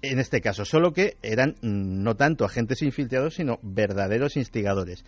[0.02, 5.04] en este caso, solo que eran mm, no tanto agentes infiltrados, sino verdaderos instigadores.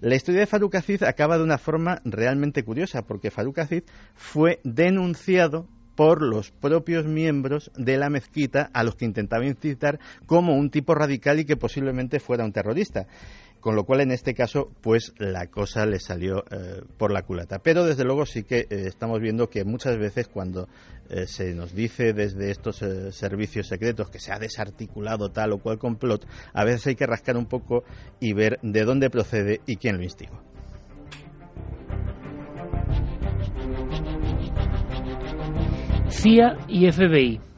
[0.00, 4.60] La historia de Farouk Aziz acaba de una forma realmente curiosa, porque Farouk Aziz fue
[4.64, 10.70] denunciado por los propios miembros de la mezquita a los que intentaba incitar como un
[10.70, 13.06] tipo radical y que posiblemente fuera un terrorista
[13.62, 17.60] con lo cual en este caso pues la cosa le salió eh, por la culata.
[17.60, 20.68] Pero desde luego sí que eh, estamos viendo que muchas veces cuando
[21.08, 25.78] eh, se nos dice desde estos servicios secretos que se ha desarticulado tal o cual
[25.78, 27.84] complot, a veces hay que rascar un poco
[28.18, 30.42] y ver de dónde procede y quién lo instigó.
[36.08, 37.51] CIA y FBI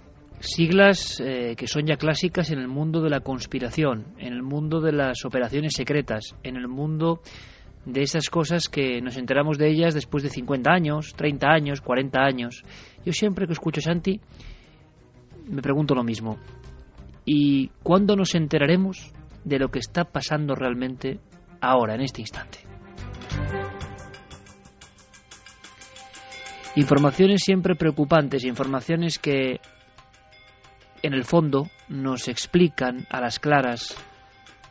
[0.47, 4.81] siglas eh, que son ya clásicas en el mundo de la conspiración, en el mundo
[4.81, 7.21] de las operaciones secretas, en el mundo
[7.85, 12.19] de esas cosas que nos enteramos de ellas después de 50 años, 30 años, 40
[12.21, 12.65] años.
[13.05, 14.21] Yo siempre que escucho Santi
[15.47, 16.39] me pregunto lo mismo.
[17.25, 19.13] ¿Y cuándo nos enteraremos
[19.45, 21.21] de lo que está pasando realmente
[21.61, 22.59] ahora, en este instante?
[26.77, 29.61] Informaciones siempre preocupantes, informaciones que
[31.07, 33.95] en el fondo nos explican a las claras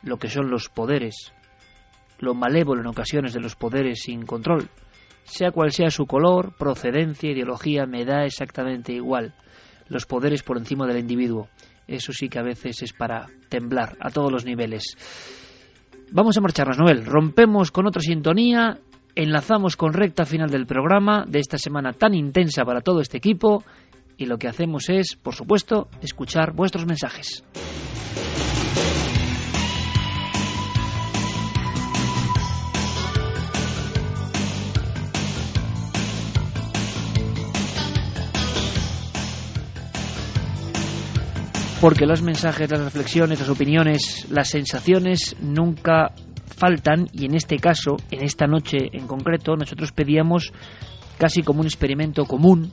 [0.01, 1.31] lo que son los poderes,
[2.19, 4.69] lo malévolo en ocasiones de los poderes sin control.
[5.25, 9.35] Sea cual sea su color, procedencia, ideología, me da exactamente igual.
[9.87, 11.49] Los poderes por encima del individuo.
[11.87, 14.97] Eso sí que a veces es para temblar a todos los niveles.
[16.11, 17.05] Vamos a marcharnos, Noel.
[17.05, 18.79] Rompemos con otra sintonía,
[19.15, 23.63] enlazamos con recta final del programa de esta semana tan intensa para todo este equipo
[24.23, 27.43] y lo que hacemos es, por supuesto, escuchar vuestros mensajes.
[41.81, 46.13] Porque los mensajes, las reflexiones, las opiniones, las sensaciones nunca
[46.55, 50.53] faltan y en este caso, en esta noche en concreto, nosotros pedíamos
[51.17, 52.71] casi como un experimento común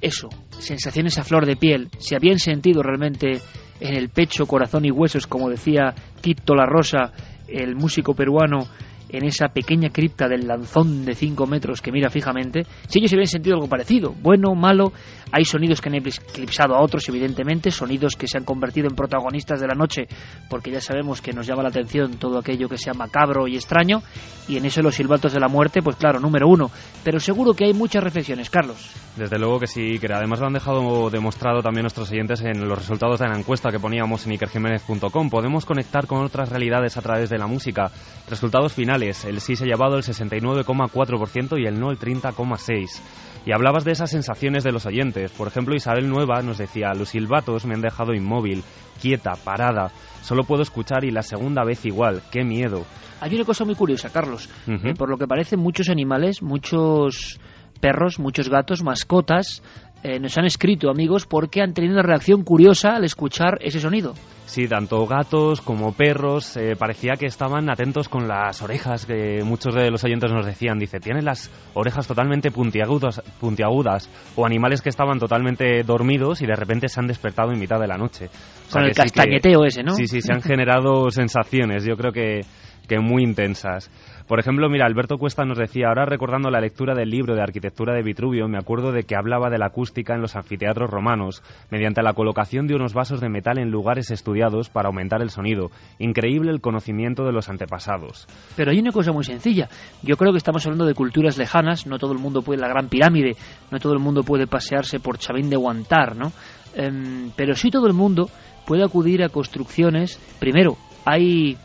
[0.00, 3.40] eso, sensaciones a flor de piel, si habían sentido realmente
[3.80, 7.12] en el pecho, corazón y huesos, como decía Tito La Rosa,
[7.48, 8.66] el músico peruano,
[9.12, 13.26] en esa pequeña cripta del lanzón de 5 metros que mira fijamente, si ellos habían
[13.26, 14.92] sentido algo parecido, bueno, malo,
[15.32, 19.60] hay sonidos que han eclipsado a otros, evidentemente, sonidos que se han convertido en protagonistas
[19.60, 20.02] de la noche,
[20.48, 24.02] porque ya sabemos que nos llama la atención todo aquello que sea macabro y extraño,
[24.48, 26.70] y en eso los silbatos de la muerte, pues claro, número uno.
[27.04, 28.90] Pero seguro que hay muchas reflexiones, Carlos.
[29.16, 32.78] Desde luego que sí, que además lo han dejado demostrado también nuestros oyentes en los
[32.78, 35.30] resultados de la encuesta que poníamos en ikerjiménez.com.
[35.30, 37.90] Podemos conectar con otras realidades a través de la música.
[38.28, 43.00] Resultados finales, el sí se ha llevado el 69,4% y el no el 30,6%.
[43.46, 45.32] Y hablabas de esas sensaciones de los oyentes.
[45.32, 48.62] Por ejemplo, Isabel Nueva nos decía, los silbatos me han dejado inmóvil,
[49.00, 49.90] quieta, parada.
[50.20, 52.22] Solo puedo escuchar y la segunda vez igual.
[52.30, 52.84] ¡Qué miedo!
[53.20, 54.50] Hay una cosa muy curiosa, Carlos.
[54.66, 57.40] Eh, por lo que parece, muchos animales, muchos
[57.80, 59.62] perros, muchos gatos, mascotas,
[60.02, 64.14] eh, nos han escrito, amigos, porque han tenido una reacción curiosa al escuchar ese sonido.
[64.46, 69.74] Sí, tanto gatos como perros eh, parecía que estaban atentos con las orejas, que muchos
[69.74, 74.88] de los oyentes nos decían, dice, tienen las orejas totalmente puntiagudas, puntiagudas o animales que
[74.88, 78.28] estaban totalmente dormidos y de repente se han despertado en mitad de la noche.
[78.72, 79.94] con el castañeteo ese, ¿no?
[79.94, 82.40] Sí, sí, se han generado sensaciones, yo creo que,
[82.88, 83.90] que muy intensas.
[84.30, 87.94] Por ejemplo, mira, Alberto Cuesta nos decía, ahora recordando la lectura del libro de arquitectura
[87.94, 92.00] de Vitruvio, me acuerdo de que hablaba de la acústica en los anfiteatros romanos, mediante
[92.00, 95.72] la colocación de unos vasos de metal en lugares estudiados para aumentar el sonido.
[95.98, 98.28] Increíble el conocimiento de los antepasados.
[98.54, 99.68] Pero hay una cosa muy sencilla.
[100.04, 102.88] Yo creo que estamos hablando de culturas lejanas, no todo el mundo puede la Gran
[102.88, 103.34] Pirámide,
[103.72, 106.30] no todo el mundo puede pasearse por Chavín de Guantar, ¿no?
[106.76, 108.30] Em, pero sí todo el mundo
[108.64, 110.20] puede acudir a construcciones.
[110.38, 111.56] Primero, hay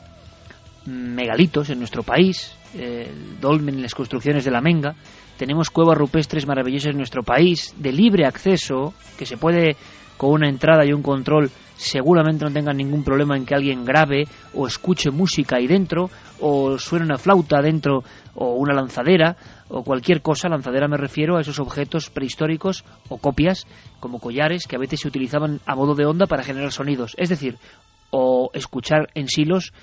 [0.86, 4.96] megalitos en nuestro país, el dolmen, las construcciones de la Menga,
[5.38, 9.76] tenemos cuevas rupestres maravillosas en nuestro país, de libre acceso, que se puede
[10.18, 14.28] con una entrada y un control seguramente no tengan ningún problema en que alguien grabe
[14.54, 18.04] o escuche música ahí dentro o suene una flauta dentro
[18.34, 19.36] o una lanzadera
[19.68, 23.68] o cualquier cosa, lanzadera me refiero a esos objetos prehistóricos o copias
[24.00, 27.30] como collares que a veces se utilizaban a modo de onda para generar sonidos, es
[27.30, 27.58] decir,
[28.10, 29.74] o escuchar en silos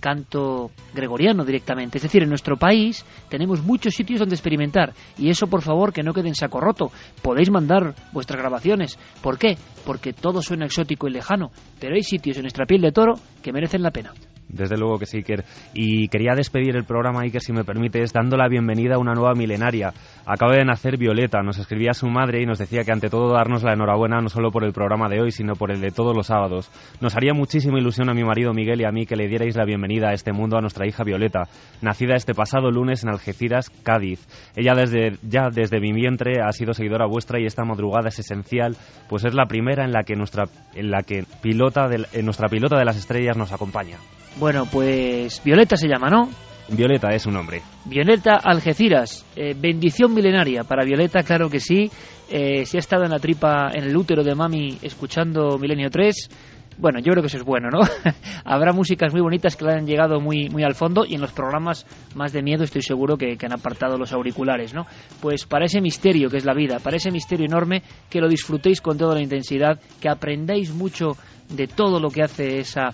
[0.00, 1.98] canto gregoriano directamente.
[1.98, 6.02] Es decir, en nuestro país tenemos muchos sitios donde experimentar y eso por favor que
[6.02, 6.90] no quede en saco roto.
[7.22, 8.98] Podéis mandar vuestras grabaciones.
[9.22, 9.56] ¿Por qué?
[9.84, 13.52] Porque todo suena exótico y lejano, pero hay sitios en nuestra piel de toro que
[13.52, 14.12] merecen la pena.
[14.48, 15.44] Desde luego que sí, Iker.
[15.74, 19.34] Y quería despedir el programa, Iker, si me permites, dando la bienvenida a una nueva
[19.34, 19.92] milenaria.
[20.26, 23.62] Acaba de nacer Violeta, nos escribía su madre y nos decía que ante todo darnos
[23.62, 26.26] la enhorabuena no solo por el programa de hoy, sino por el de todos los
[26.26, 26.70] sábados.
[27.00, 29.64] Nos haría muchísima ilusión a mi marido Miguel y a mí que le dierais la
[29.64, 31.44] bienvenida a este mundo a nuestra hija Violeta,
[31.82, 34.26] nacida este pasado lunes en Algeciras, Cádiz.
[34.56, 38.76] Ella desde ya desde mi vientre ha sido seguidora vuestra y esta madrugada es esencial,
[39.08, 40.44] pues es la primera en la que nuestra
[40.74, 43.98] en la que pilota en nuestra pilota de las estrellas nos acompaña.
[44.38, 46.28] Bueno, pues Violeta se llama, ¿no?
[46.68, 47.62] Violeta es un nombre.
[47.86, 51.90] Violeta Algeciras, eh, bendición milenaria para Violeta, claro que sí.
[52.30, 56.28] Eh, si ha estado en la tripa, en el útero de mami, escuchando Milenio 3,
[56.76, 57.80] bueno, yo creo que eso es bueno, ¿no?
[58.44, 61.32] Habrá músicas muy bonitas que le han llegado muy, muy al fondo y en los
[61.32, 61.84] programas
[62.14, 64.86] más de miedo estoy seguro que, que, han apartado los auriculares, ¿no?
[65.20, 68.80] Pues para ese misterio que es la vida, para ese misterio enorme, que lo disfrutéis
[68.80, 71.16] con toda la intensidad, que aprendáis mucho
[71.48, 72.90] de todo lo que hace esa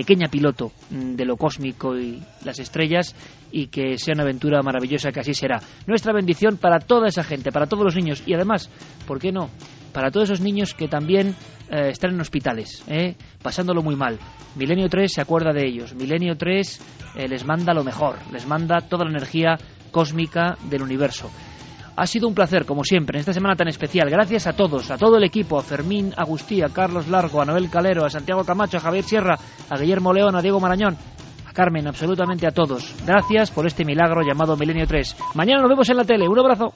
[0.00, 3.14] pequeña piloto mm, de lo cósmico y las estrellas
[3.52, 5.60] y que sea una aventura maravillosa que así será.
[5.86, 8.70] Nuestra bendición para toda esa gente, para todos los niños y además,
[9.06, 9.50] ¿por qué no?
[9.92, 11.34] Para todos esos niños que también
[11.70, 13.14] eh, están en hospitales, ¿eh?
[13.42, 14.18] pasándolo muy mal.
[14.56, 15.94] Milenio 3 se acuerda de ellos.
[15.94, 16.80] Milenio 3
[17.16, 19.58] eh, les manda lo mejor, les manda toda la energía
[19.90, 21.30] cósmica del universo.
[22.00, 24.08] Ha sido un placer, como siempre, en esta semana tan especial.
[24.08, 27.68] Gracias a todos, a todo el equipo, a Fermín Agustí, a Carlos Largo, a Noel
[27.68, 29.36] Calero, a Santiago Camacho, a Javier Sierra,
[29.68, 30.96] a Guillermo León, a Diego Marañón,
[31.46, 32.94] a Carmen, absolutamente a todos.
[33.04, 35.14] Gracias por este milagro llamado Milenio 3.
[35.34, 36.26] Mañana nos vemos en la tele.
[36.26, 36.72] Un abrazo.